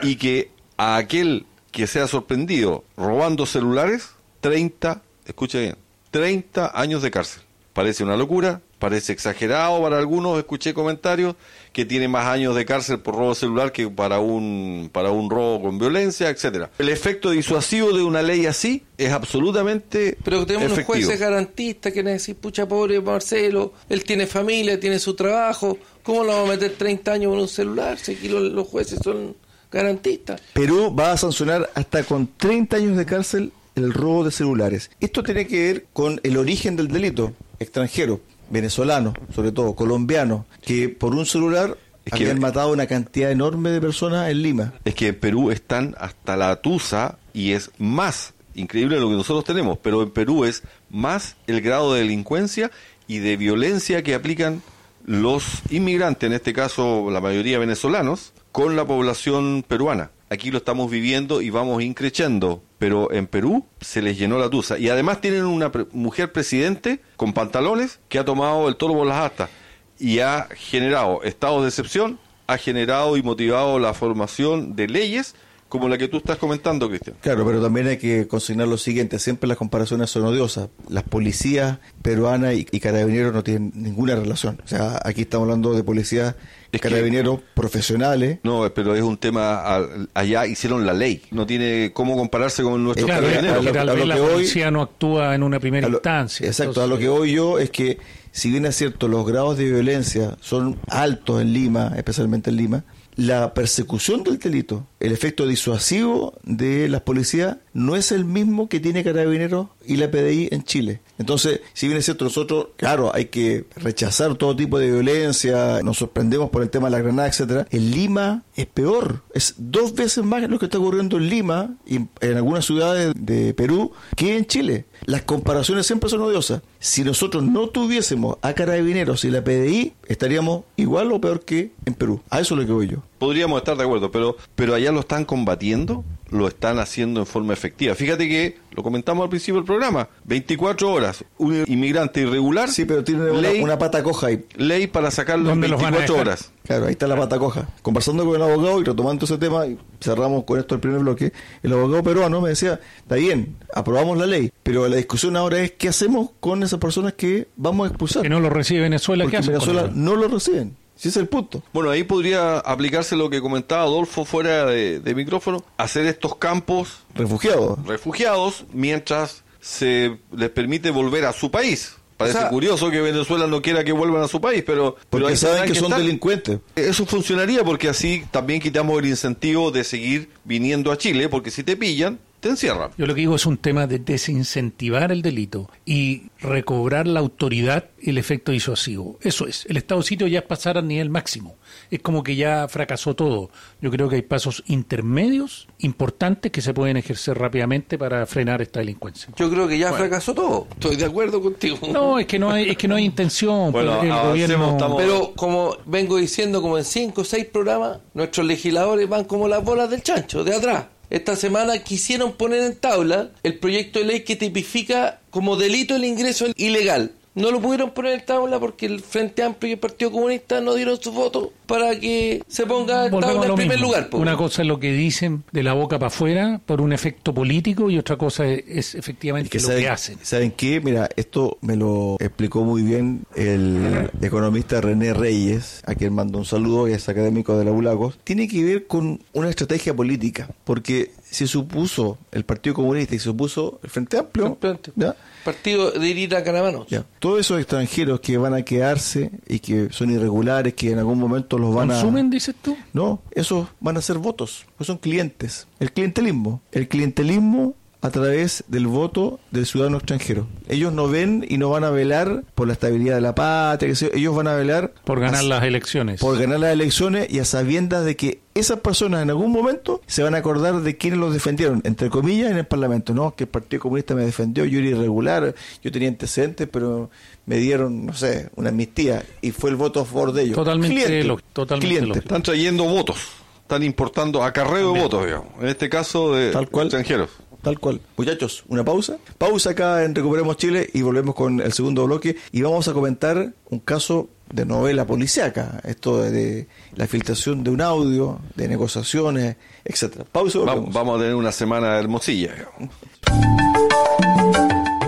y 0.03 0.17
que 0.17 0.51
a 0.77 0.97
aquel 0.97 1.47
que 1.71 1.87
sea 1.87 2.07
sorprendido 2.07 2.85
robando 2.97 3.47
celulares, 3.47 4.11
30, 4.41 5.03
escuche 5.27 5.61
bien, 5.61 5.77
30 6.11 6.79
años 6.79 7.03
de 7.03 7.11
cárcel. 7.11 7.43
Parece 7.73 8.05
una 8.05 8.17
locura, 8.17 8.61
parece 8.79 9.13
exagerado 9.13 9.83
para 9.83 9.99
algunos, 9.99 10.39
escuché 10.39 10.75
comentarios 10.75 11.35
que 11.73 11.85
tiene 11.85 12.07
más 12.07 12.27
años 12.27 12.55
de 12.55 12.65
cárcel 12.65 13.01
por 13.01 13.17
robo 13.17 13.35
celular 13.35 13.73
que 13.73 13.89
para 13.89 14.21
un 14.21 14.91
para 14.93 15.11
un 15.11 15.29
robo 15.29 15.63
con 15.63 15.79
violencia, 15.79 16.29
etcétera. 16.29 16.71
El 16.79 16.91
efecto 16.91 17.31
disuasivo 17.31 17.93
de 17.93 18.03
una 18.05 18.23
ley 18.23 18.47
así 18.47 18.85
es 18.97 19.11
absolutamente 19.11 20.17
Pero 20.23 20.47
tenemos 20.47 20.71
unos 20.71 20.85
jueces 20.85 21.19
garantistas 21.19 21.93
que 21.93 22.05
decir, 22.05 22.37
pucha, 22.37 22.69
pobre 22.69 23.01
Marcelo, 23.01 23.73
él 23.89 24.05
tiene 24.05 24.27
familia, 24.29 24.79
tiene 24.79 25.01
su 25.01 25.15
trabajo, 25.15 25.79
¿cómo 26.05 26.23
lo 26.23 26.33
vamos 26.33 26.51
a 26.51 26.53
meter 26.53 26.75
30 26.75 27.13
años 27.13 27.31
con 27.31 27.41
un 27.41 27.49
celular? 27.49 27.99
Si 27.99 28.13
aquí 28.13 28.29
los, 28.29 28.43
los 28.43 28.69
jueces 28.69 29.01
son 29.03 29.35
garantistas. 29.75 30.41
Perú 30.55 30.95
va 30.99 31.13
a 31.13 31.17
sancionar 31.19 31.69
hasta 31.75 32.03
con 32.05 32.29
30 32.37 32.77
años 32.77 32.97
de 32.97 33.05
cárcel 33.05 33.53
el 33.75 33.93
robo 33.93 34.25
de 34.25 34.31
celulares. 34.31 34.91
Esto 35.01 35.23
tiene 35.23 35.47
que 35.47 35.61
ver 35.73 35.87
con 35.93 36.21
el 36.23 36.37
origen 36.39 36.77
del 36.77 36.89
delito, 36.89 37.33
extranjero, 37.59 38.21
venezolano, 38.51 39.15
sobre 39.35 39.53
todo, 39.53 39.75
colombiano, 39.75 40.47
que 40.63 40.89
por 40.89 41.15
un 41.15 41.27
celular 41.27 41.77
Es 42.05 42.13
que- 42.13 42.23
habían 42.25 42.39
matado 42.41 42.73
una 42.73 42.87
cantidad 42.87 43.31
enorme 43.31 43.71
de 43.71 43.81
personas 43.81 44.31
en 44.31 44.43
Lima. 44.43 44.75
Es 44.85 44.95
que 44.95 45.09
en 45.09 45.19
Perú 45.19 45.51
están 45.51 45.95
hasta 45.99 46.37
la 46.37 46.55
tusa 46.63 47.19
y 47.33 47.53
es 47.53 47.71
más 47.79 48.33
increíble 48.55 49.01
lo 49.01 49.09
que 49.09 49.15
nosotros 49.17 49.45
tenemos, 49.45 49.79
pero 49.83 50.03
en 50.03 50.11
Perú 50.11 50.45
es 50.45 50.63
más 50.91 51.35
el 51.49 51.61
grado 51.61 51.93
de 51.95 52.01
delincuencia 52.01 52.71
y 53.09 53.19
de 53.19 53.37
violencia 53.37 54.03
que 54.05 54.15
aplican 54.15 54.63
los 55.05 55.45
inmigrantes, 55.71 56.27
en 56.29 56.35
este 56.35 56.53
caso 56.53 57.11
la 57.11 57.21
mayoría 57.21 57.59
venezolanos, 57.59 58.33
con 58.55 58.77
la 58.77 58.87
población 58.87 59.65
peruana. 59.67 60.13
Aquí 60.31 60.53
lo 60.53 60.59
estamos 60.59 60.89
viviendo 60.89 61.43
y 61.43 61.51
vamos 61.51 61.83
increciendo, 61.83 62.63
pero 62.79 63.11
en 63.11 63.27
Perú 63.27 63.67
se 63.81 64.01
les 64.01 64.17
llenó 64.17 64.39
la 64.39 64.49
tusa. 64.49 64.79
Y 64.79 64.89
además 64.91 65.21
tienen 65.21 65.45
una 65.45 65.73
pre- 65.73 65.87
mujer 65.91 66.31
presidente 66.31 67.01
con 67.17 67.33
pantalones 67.33 67.99
que 68.09 68.21
ha 68.21 68.25
tomado 68.25 68.69
el 68.69 68.77
toro 68.77 68.95
por 68.95 69.09
las 69.09 69.19
astas 69.19 69.51
y 69.99 70.21
ha 70.21 70.47
generado 70.55 71.25
estados 71.25 71.63
de 71.63 71.69
excepción, 71.69 72.21
ha 72.47 72.57
generado 72.57 73.17
y 73.17 73.25
motivado 73.25 73.81
la 73.81 73.93
formación 73.93 74.77
de 74.77 74.87
leyes 74.87 75.35
como 75.69 75.89
la 75.89 75.99
que 75.99 76.07
tú 76.07 76.19
estás 76.19 76.39
comentando, 76.39 76.89
Cristian. 76.89 77.17
Claro, 77.21 77.45
pero 77.45 77.61
también 77.61 77.89
hay 77.89 77.97
que 77.97 78.29
consignar 78.29 78.69
lo 78.69 78.79
siguiente, 78.79 79.19
siempre 79.19 79.49
las 79.49 79.57
comparaciones 79.59 80.09
son 80.11 80.25
odiosas. 80.25 80.69
Las 80.89 81.03
policías 81.03 81.79
peruanas 82.03 82.55
y, 82.55 82.65
y 82.71 82.79
carabineros 82.79 83.33
no 83.33 83.43
tienen 83.43 83.73
ninguna 83.75 84.15
relación. 84.15 84.61
O 84.65 84.69
sea, 84.69 85.01
aquí 85.05 85.23
estamos 85.23 85.47
hablando 85.47 85.75
de 85.75 85.83
policías 85.83 86.37
Es 86.77 86.83
que- 86.83 86.89
carabineros 86.89 87.41
profesionales. 87.55 88.39
No, 88.43 88.71
pero 88.75 88.95
es 88.95 89.03
un 89.03 89.17
tema, 89.17 89.61
al- 89.61 90.09
allá 90.15 90.47
hicieron 90.47 90.87
la 90.87 90.93
ley, 90.93 91.23
no 91.31 91.47
tiene 91.47 91.91
cómo 91.93 92.17
compararse 92.17 92.63
con 92.63 92.83
nuestros 92.85 93.07
Claro, 93.07 93.27
carabineros. 93.27 93.59
a 93.59 93.63
lo- 93.63 93.73
tal 93.73 93.89
a 93.89 93.93
lo 93.93 93.99
vez 93.99 94.07
la 94.09 94.15
que 94.15 94.21
hoy- 94.21 94.33
policía 94.35 94.71
no 94.71 94.83
actúa 94.83 95.35
en 95.35 95.43
una 95.43 95.61
primera 95.61 95.89
lo- 95.89 95.99
instancia. 95.99 96.47
Exacto, 96.47 96.83
a 96.83 96.87
lo 96.87 96.99
que 96.99 97.09
voy 97.09 97.33
yo 97.33 97.59
es 97.59 97.71
que 97.71 97.99
si 98.33 98.51
bien 98.51 98.67
es 98.67 98.77
cierto 98.77 99.09
los 99.09 99.27
grados 99.27 99.57
de 99.59 99.65
violencia 99.71 100.37
son 100.41 100.79
altos 100.89 101.41
en 101.43 101.53
Lima, 101.53 101.93
especialmente 101.97 102.51
en 102.51 102.57
Lima, 102.57 102.85
la 103.17 103.55
persecución 103.55 104.25
del 104.25 104.39
delito, 104.39 104.87
el 105.01 105.13
efecto 105.13 105.47
disuasivo 105.47 106.35
de 106.43 106.89
las 106.89 107.03
policías 107.03 107.59
no 107.73 107.97
es 107.97 108.13
el 108.13 108.25
mismo 108.25 108.69
que 108.69 108.81
tiene 108.81 109.05
Carabineros 109.05 109.69
y 109.87 109.97
la 109.97 110.11
PDI 110.11 110.49
en 110.53 110.65
Chile. 110.65 111.01
Entonces, 111.19 111.61
si 111.73 111.87
bien 111.87 111.99
es 111.99 112.05
cierto, 112.05 112.25
nosotros, 112.25 112.69
claro, 112.77 113.15
hay 113.15 113.27
que 113.27 113.67
rechazar 113.77 114.35
todo 114.37 114.57
tipo 114.57 114.79
de 114.79 114.91
violencia, 114.91 115.81
nos 115.83 115.99
sorprendemos 115.99 116.51
por 116.51 116.63
el 116.63 116.71
tema 116.71 116.89
de 116.89 116.93
la 116.93 117.03
granada, 117.03 117.29
etcétera. 117.29 117.67
En 117.71 117.91
Lima 117.91 118.43
es 118.57 118.67
peor, 118.67 119.23
es 119.33 119.55
dos 119.59 119.95
veces 119.95 120.25
más 120.25 120.49
lo 120.49 120.59
que 120.59 120.67
está 120.67 120.79
ocurriendo 120.79 121.19
en 121.19 121.29
Lima 121.29 121.75
y 121.87 121.97
en 121.97 122.37
algunas 122.37 122.65
ciudades 122.65 123.13
de 123.17 123.55
Perú 123.55 123.93
que 124.17 124.37
en 124.37 124.47
Chile. 124.47 124.87
Las 125.07 125.23
comparaciones 125.23 125.87
siempre 125.87 126.09
son 126.09 126.23
odiosas. 126.23 126.63
Si 126.79 127.05
nosotros 127.05 127.45
no 127.45 127.69
tuviésemos 127.69 128.37
a 128.41 128.55
Carabineros 128.55 129.25
y 129.25 129.31
la 129.31 129.45
PDI, 129.45 129.93
estaríamos 130.07 130.65
igual 130.77 131.13
o 131.13 131.21
peor 131.21 131.45
que 131.45 131.73
en 131.85 131.95
Perú. 131.95 132.23
A 132.31 132.41
eso 132.41 132.55
es 132.55 132.61
lo 132.61 132.67
que 132.67 132.73
voy 132.73 132.89
yo. 132.89 133.03
Podríamos 133.25 133.57
estar 133.57 133.75
de 133.75 133.85
acuerdo, 133.85 134.11
pero, 134.11 134.37
pero 134.55 134.75
allá 134.75 134.93
lo 134.93 135.01
están 135.01 135.25
combatiendo, 135.25 136.05
lo 136.29 136.47
están 136.47 136.79
haciendo 136.79 137.21
en 137.21 137.27
forma 137.27 137.55
efectiva. 137.55 137.95
Fíjate 137.95 138.29
que, 138.29 138.59
lo 138.73 138.83
comentamos 138.83 139.23
al 139.25 139.31
principio 139.31 139.55
del 139.55 139.65
programa, 139.65 140.11
24 140.25 140.93
horas, 140.93 141.25
un 141.39 141.65
inmigrante 141.67 142.21
irregular, 142.21 142.69
Sí, 142.69 142.85
pero 142.85 143.03
tiene 143.03 143.31
una, 143.31 143.41
ley, 143.41 143.63
una 143.63 143.79
pata 143.79 144.03
coja 144.03 144.27
ahí. 144.27 144.45
ley 144.57 144.89
para 144.89 145.11
sacarlo 145.11 145.45
en 145.45 145.61
¿Dónde 145.63 145.69
los 145.69 145.81
van 145.81 145.95
a 145.95 145.99
24 145.99 146.15
dejar? 146.17 146.27
horas. 146.27 146.53
Claro, 146.65 146.85
ahí 146.85 146.93
está 146.93 147.07
la 147.07 147.17
pata 147.17 147.39
coja. 147.39 147.67
Conversando 147.81 148.27
con 148.27 148.37
el 148.37 148.43
abogado 148.43 148.81
y 148.83 148.85
retomando 148.85 149.25
ese 149.25 149.39
tema, 149.39 149.67
y 149.67 149.79
cerramos 150.03 150.45
con 150.45 150.59
esto 150.59 150.75
el 150.75 150.83
primer 150.83 151.01
bloque, 151.01 151.33
el 151.63 151.73
abogado 151.73 152.03
peruano 152.03 152.43
me 152.43 152.51
decía, 152.51 152.79
está 152.99 153.15
bien, 153.15 153.57
aprobamos 153.75 154.19
la 154.19 154.27
ley, 154.27 154.53
pero 154.63 154.87
la 154.87 154.97
discusión 154.97 155.35
ahora 155.37 155.61
es 155.63 155.73
qué 155.73 155.89
hacemos 155.89 156.29
con 156.41 156.63
esas 156.63 156.79
personas 156.79 157.15
que 157.15 157.49
vamos 157.57 157.87
a 157.87 157.89
expulsar. 157.89 158.23
Que 158.23 158.29
no 158.29 158.41
lo 158.41 158.51
recibe 158.51 158.83
Venezuela, 158.83 159.25
porque 159.25 159.41
¿qué 159.41 159.47
Venezuela 159.47 159.91
no 159.95 160.15
lo 160.15 160.29
reciben. 160.29 160.77
Si 160.97 161.09
es 161.09 161.17
el 161.17 161.27
punto. 161.29 161.63
Bueno, 161.73 161.91
ahí 161.91 162.05
podría 162.05 162.59
aplicarse 162.61 163.17
lo 163.17 163.29
que 163.29 163.41
comentaba 163.41 163.83
Adolfo 163.83 164.25
fuera 164.25 164.67
de, 164.67 165.01
de 165.01 165.15
micrófono, 165.15 165.65
hacer 165.77 166.07
estos 166.07 166.37
campos 166.37 167.01
Refugiados. 167.15 167.85
refugiados 167.85 168.65
mientras 168.73 169.43
se 169.61 170.19
les 170.37 170.51
permite 170.51 170.91
volver 170.91 171.25
a 171.25 171.33
su 171.33 171.51
país. 171.51 171.97
Parece 172.17 172.39
O 172.39 172.41
sea- 172.43 172.49
curioso 172.51 172.91
que 172.93 173.01
Venezuela 173.01 173.49
no 173.49 173.61
quiera 173.61 173.83
que 173.83 173.91
vuelvan 173.91 174.23
a 174.23 174.29
su 174.29 174.41
país, 174.41 174.63
pero, 174.65 174.97
Porque 175.11 175.37
saben 175.37 175.65
que 175.65 175.75
son 175.75 175.87
estar. 175.87 175.99
delincuentes. 176.01 176.61
Eso 176.77 177.05
funcionaría 177.07 177.65
porque 177.65 177.89
así 177.89 178.25
también 178.31 178.61
quitamos 178.61 178.97
el 179.01 179.07
incentivo 179.09 179.73
de 179.73 179.83
seguir 179.83 180.29
viniendo 180.45 180.93
a 180.93 180.97
Chile, 180.97 181.29
porque 181.29 181.51
si 181.51 181.65
te 181.65 181.77
pillan, 181.77 182.21
te 182.45 182.51
encierran. 182.51 182.91
Yo 182.99 183.07
lo 183.07 183.15
que 183.15 183.23
digo 183.23 183.35
es 183.37 183.47
un 183.47 183.57
tema 183.57 183.87
de 183.87 183.99
desincentivar 183.99 185.11
el 185.11 185.23
delito 185.23 185.71
y 185.87 186.25
recobrar 186.41 187.07
la 187.07 187.21
autoridad 187.21 187.87
y 188.01 188.11
el 188.11 188.19
efecto 188.19 188.53
disuasivo. 188.53 189.19
Eso 189.23 189.47
es. 189.47 189.65
El 189.67 189.79
estado 189.79 190.03
de 190.03 190.07
sitio 190.07 190.27
ya 190.27 190.41
es 190.41 190.45
pasar 190.45 190.77
al 190.77 190.87
nivel 190.87 191.09
máximo. 191.09 191.57
Es 191.91 192.01
como 192.01 192.23
que 192.23 192.37
ya 192.37 192.69
fracasó 192.69 193.15
todo. 193.17 193.51
Yo 193.81 193.91
creo 193.91 194.09
que 194.11 194.17
hay 194.17 194.23
pasos 194.23 194.63
intermedios 194.67 195.67
importantes 195.79 196.53
que 196.53 196.61
se 196.61 196.75
pueden 196.75 196.97
ejercer 196.99 197.39
rápidamente 197.39 197.97
para 197.97 198.27
frenar 198.27 198.61
esta 198.63 198.81
delincuencia. 198.81 199.31
Yo 199.37 199.51
creo 199.51 199.67
que 199.67 199.79
ya 199.79 199.93
fracasó 199.93 200.35
todo. 200.35 200.67
Estoy 200.73 200.97
de 200.97 201.07
acuerdo 201.07 201.41
contigo. 201.41 201.79
No, 201.93 202.19
es 202.19 202.27
que 202.27 202.39
no 202.39 202.51
hay, 202.51 202.69
es 202.71 202.77
que 202.77 202.87
no 202.89 202.97
hay 202.97 203.05
intención. 203.05 203.73
Bueno, 203.73 203.93
pues, 204.01 204.05
el 204.05 204.13
avancemos, 204.13 204.29
gobierno... 204.33 204.71
estamos- 204.73 205.03
Pero 205.03 205.33
como 205.35 205.77
vengo 205.87 206.17
diciendo, 206.19 206.61
como 206.61 206.77
en 206.77 206.85
cinco 206.85 207.23
o 207.23 207.25
seis 207.25 207.47
programas, 207.47 208.01
nuestros 208.13 208.47
legisladores 208.47 209.09
van 209.09 209.25
como 209.25 209.49
las 209.49 209.65
bolas 209.65 209.89
del 209.89 210.03
chancho, 210.03 210.45
de 210.45 210.55
atrás. 210.55 210.85
Esta 211.15 211.37
semana 211.37 211.79
quisieron 211.79 212.33
poner 212.33 212.65
en 212.65 212.75
tabla 212.75 213.31
el 213.45 213.61
proyecto 213.61 214.01
de 214.01 214.05
ley 214.05 214.21
que 214.25 214.35
tipifica 214.35 215.21
como 215.31 215.55
delito 215.55 215.95
el 215.95 216.03
ingreso 216.03 216.47
ilegal. 216.57 217.13
No 217.35 217.51
lo 217.51 217.61
pudieron 217.61 217.91
poner 217.91 218.15
en 218.15 218.25
tabla 218.25 218.61
porque 218.61 218.87
el 218.87 219.01
Frente 219.01 219.43
Amplio 219.43 219.71
y 219.71 219.73
el 219.73 219.79
Partido 219.79 220.13
Comunista 220.13 220.61
no 220.61 220.75
dieron 220.75 221.01
su 221.01 221.13
voto 221.13 221.53
para 221.67 221.99
que 221.99 222.43
se 222.47 222.65
ponga 222.67 223.07
en 223.07 223.21
tabla 223.21 223.47
en 223.47 223.55
primer 223.55 223.79
mismo. 223.79 223.87
lugar. 223.87 224.09
Una 224.13 224.37
cosa 224.37 224.63
es 224.63 224.69
lo 224.69 224.79
que 224.79 224.93
dicen 224.93 225.43
de 225.51 225.63
la 225.63 225.73
boca 225.73 225.99
para 225.99 226.09
afuera 226.09 226.61
por 226.65 226.81
un 226.81 226.93
efecto 226.93 227.35
político 227.35 227.91
y 227.91 227.99
otra 227.99 228.17
cosa 228.17 228.47
es, 228.47 228.63
es 228.69 228.95
efectivamente 228.95 229.51
que 229.51 229.59
lo 229.59 229.67
saben, 229.67 229.83
que 229.83 229.89
hacen. 229.89 230.19
¿Saben 230.23 230.53
qué? 230.53 230.81
Mira, 230.81 231.09
esto 231.17 231.59
me 231.61 231.77
lo 231.77 232.17
explicó 232.21 232.63
muy 232.63 232.83
bien 232.83 233.25
el 233.35 234.11
economista 234.23 234.81
René 234.81 235.13
Reyes, 235.13 235.83
a 235.87 235.95
quien 235.95 236.15
mando 236.15 236.39
un 236.39 236.45
saludo, 236.45 236.89
y 236.89 236.93
es 236.93 237.09
académico 237.09 237.59
de 237.59 237.65
la 237.65 237.73
ULACOS. 237.73 238.19
Tiene 238.23 238.47
que 238.47 238.63
ver 238.63 238.87
con 238.87 239.21
una 239.33 239.51
estrategia 239.51 239.95
política, 239.95 240.49
porque 240.65 241.11
se 241.35 241.47
supuso 241.47 242.17
el 242.33 242.45
Partido 242.45 242.75
Comunista 242.75 243.15
y 243.15 243.19
se 243.19 243.25
supuso 243.25 243.81
el 243.83 243.91
Frente 243.91 244.19
Amplio. 244.19 244.57
¿ya? 244.95 245.15
Partido 245.45 245.91
de 245.91 246.09
ir 246.09 246.35
a 246.35 246.43
Caramanos. 246.43 246.87
Ya. 246.89 247.05
Todos 247.19 247.41
esos 247.41 247.59
extranjeros 247.59 248.21
que 248.21 248.39
van 248.39 248.55
a 248.55 248.63
quedarse 248.63 249.31
y 249.47 249.59
que 249.59 249.89
son 249.91 250.11
irregulares, 250.11 250.75
que 250.75 250.93
en 250.93 250.99
algún 250.99 251.19
momento 251.19 251.59
los 251.59 251.75
van 251.75 251.89
¿Consumen, 251.89 252.29
a... 252.29 252.31
dices 252.31 252.55
tú? 252.63 252.77
No, 252.93 253.21
esos 253.33 253.69
van 253.81 253.97
a 253.97 254.01
ser 254.01 254.19
votos, 254.19 254.65
pues 254.77 254.87
son 254.87 254.97
clientes. 254.99 255.67
El 255.81 255.93
clientelismo. 255.93 256.63
El 256.73 256.89
clientelismo 256.89 257.75
a 258.05 258.11
través 258.11 258.65
del 258.69 258.87
voto 258.87 259.41
del 259.51 259.65
ciudadano 259.65 259.97
extranjero. 259.97 260.47
Ellos 260.69 260.93
no 260.93 261.09
ven 261.09 261.45
y 261.49 261.57
no 261.57 261.71
van 261.71 261.85
a 261.85 261.91
velar 261.91 262.43
por 262.55 262.67
la 262.67 262.75
estabilidad 262.75 263.15
de 263.15 263.23
la 263.23 263.35
patria, 263.35 263.95
ellos 264.13 264.37
van 264.37 264.47
a 264.47 264.53
velar 264.55 264.93
Por 265.05 265.21
ganar 265.21 265.41
a- 265.41 265.43
las 265.43 265.65
elecciones. 265.65 266.21
por 266.21 266.39
ganar 266.39 266.61
las 266.61 266.73
elecciones 266.75 267.33
y 267.33 267.39
a 267.39 267.47
sabiendas 267.47 268.05
de 268.05 268.15
que 268.15 268.41
esas 268.55 268.81
personas 268.81 269.23
en 269.23 269.31
algún 269.31 269.51
momento 269.51 270.03
se 270.07 270.23
van 270.23 270.35
a 270.35 270.39
acordar 270.39 270.83
de 270.83 270.97
quienes 270.99 271.19
los 271.19 271.33
defendieron, 271.33 271.81
entre 271.85 272.11
comillas, 272.11 272.51
en 272.51 272.59
el 272.59 272.67
Parlamento. 272.67 273.15
No, 273.15 273.35
que 273.35 273.45
el 273.45 273.49
Partido 273.51 273.81
Comunista 273.81 274.15
me 274.15 274.25
defendió, 274.27 274.67
yo 274.67 274.81
era 274.81 274.89
irregular, 274.91 275.55
yo 275.83 275.91
tenía 275.91 276.09
antecedentes, 276.11 276.69
pero 276.71 277.11
me 277.47 277.57
dieron, 277.57 278.05
no 278.05 278.13
sé, 278.13 278.51
una 278.57 278.69
amnistía 278.69 279.25
y 279.41 279.51
fue 279.53 279.71
el 279.71 279.77
voto 279.77 280.01
a 280.01 280.05
favor 280.05 280.33
de 280.33 280.43
ellos. 280.43 280.57
Totalmente 280.57 281.05
Cliente, 281.07 281.43
totalmente. 281.55 282.19
Están 282.19 282.43
trayendo 282.43 282.85
votos, 282.85 283.17
están 283.63 283.83
importando 283.83 284.45
acarreo 284.45 284.93
de 284.93 285.01
votos, 285.01 285.25
digamos. 285.25 285.49
En 285.61 285.69
este 285.69 285.89
caso 285.89 286.35
de 286.35 286.51
Tal 286.53 286.69
cual. 286.69 286.87
extranjeros. 286.89 287.31
Tal 287.65 287.81
cual. 287.81 288.01
Muchachos, 288.19 288.63
una 288.69 288.85
pausa. 288.85 289.17
Pausa 289.39 289.71
acá 289.71 290.05
en 290.05 290.15
Recuperemos 290.15 290.59
Chile 290.59 290.91
y 290.93 291.01
volvemos 291.01 291.35
con 291.35 291.63
el 291.63 291.73
segundo 291.73 292.05
bloque 292.05 292.37
y 292.53 292.61
vamos 292.61 292.87
a 292.89 292.93
comentar 292.93 293.55
un 293.71 293.79
caso 293.81 294.29
de 294.53 294.67
novela 294.67 295.07
policiaca, 295.07 295.81
esto 295.83 296.21
de, 296.21 296.69
la 296.95 297.07
filtración 297.07 297.65
de 297.65 297.71
un 297.71 297.81
audio, 297.81 298.39
de 298.55 298.69
negociaciones, 298.69 299.57
etcétera. 299.83 300.27
Pausa 300.31 300.59
volvemos. 300.59 300.93
vamos 300.93 301.17
a 301.17 301.23
tener 301.23 301.35
una 301.35 301.53
semana 301.53 301.99
hermosilla. 301.99 302.69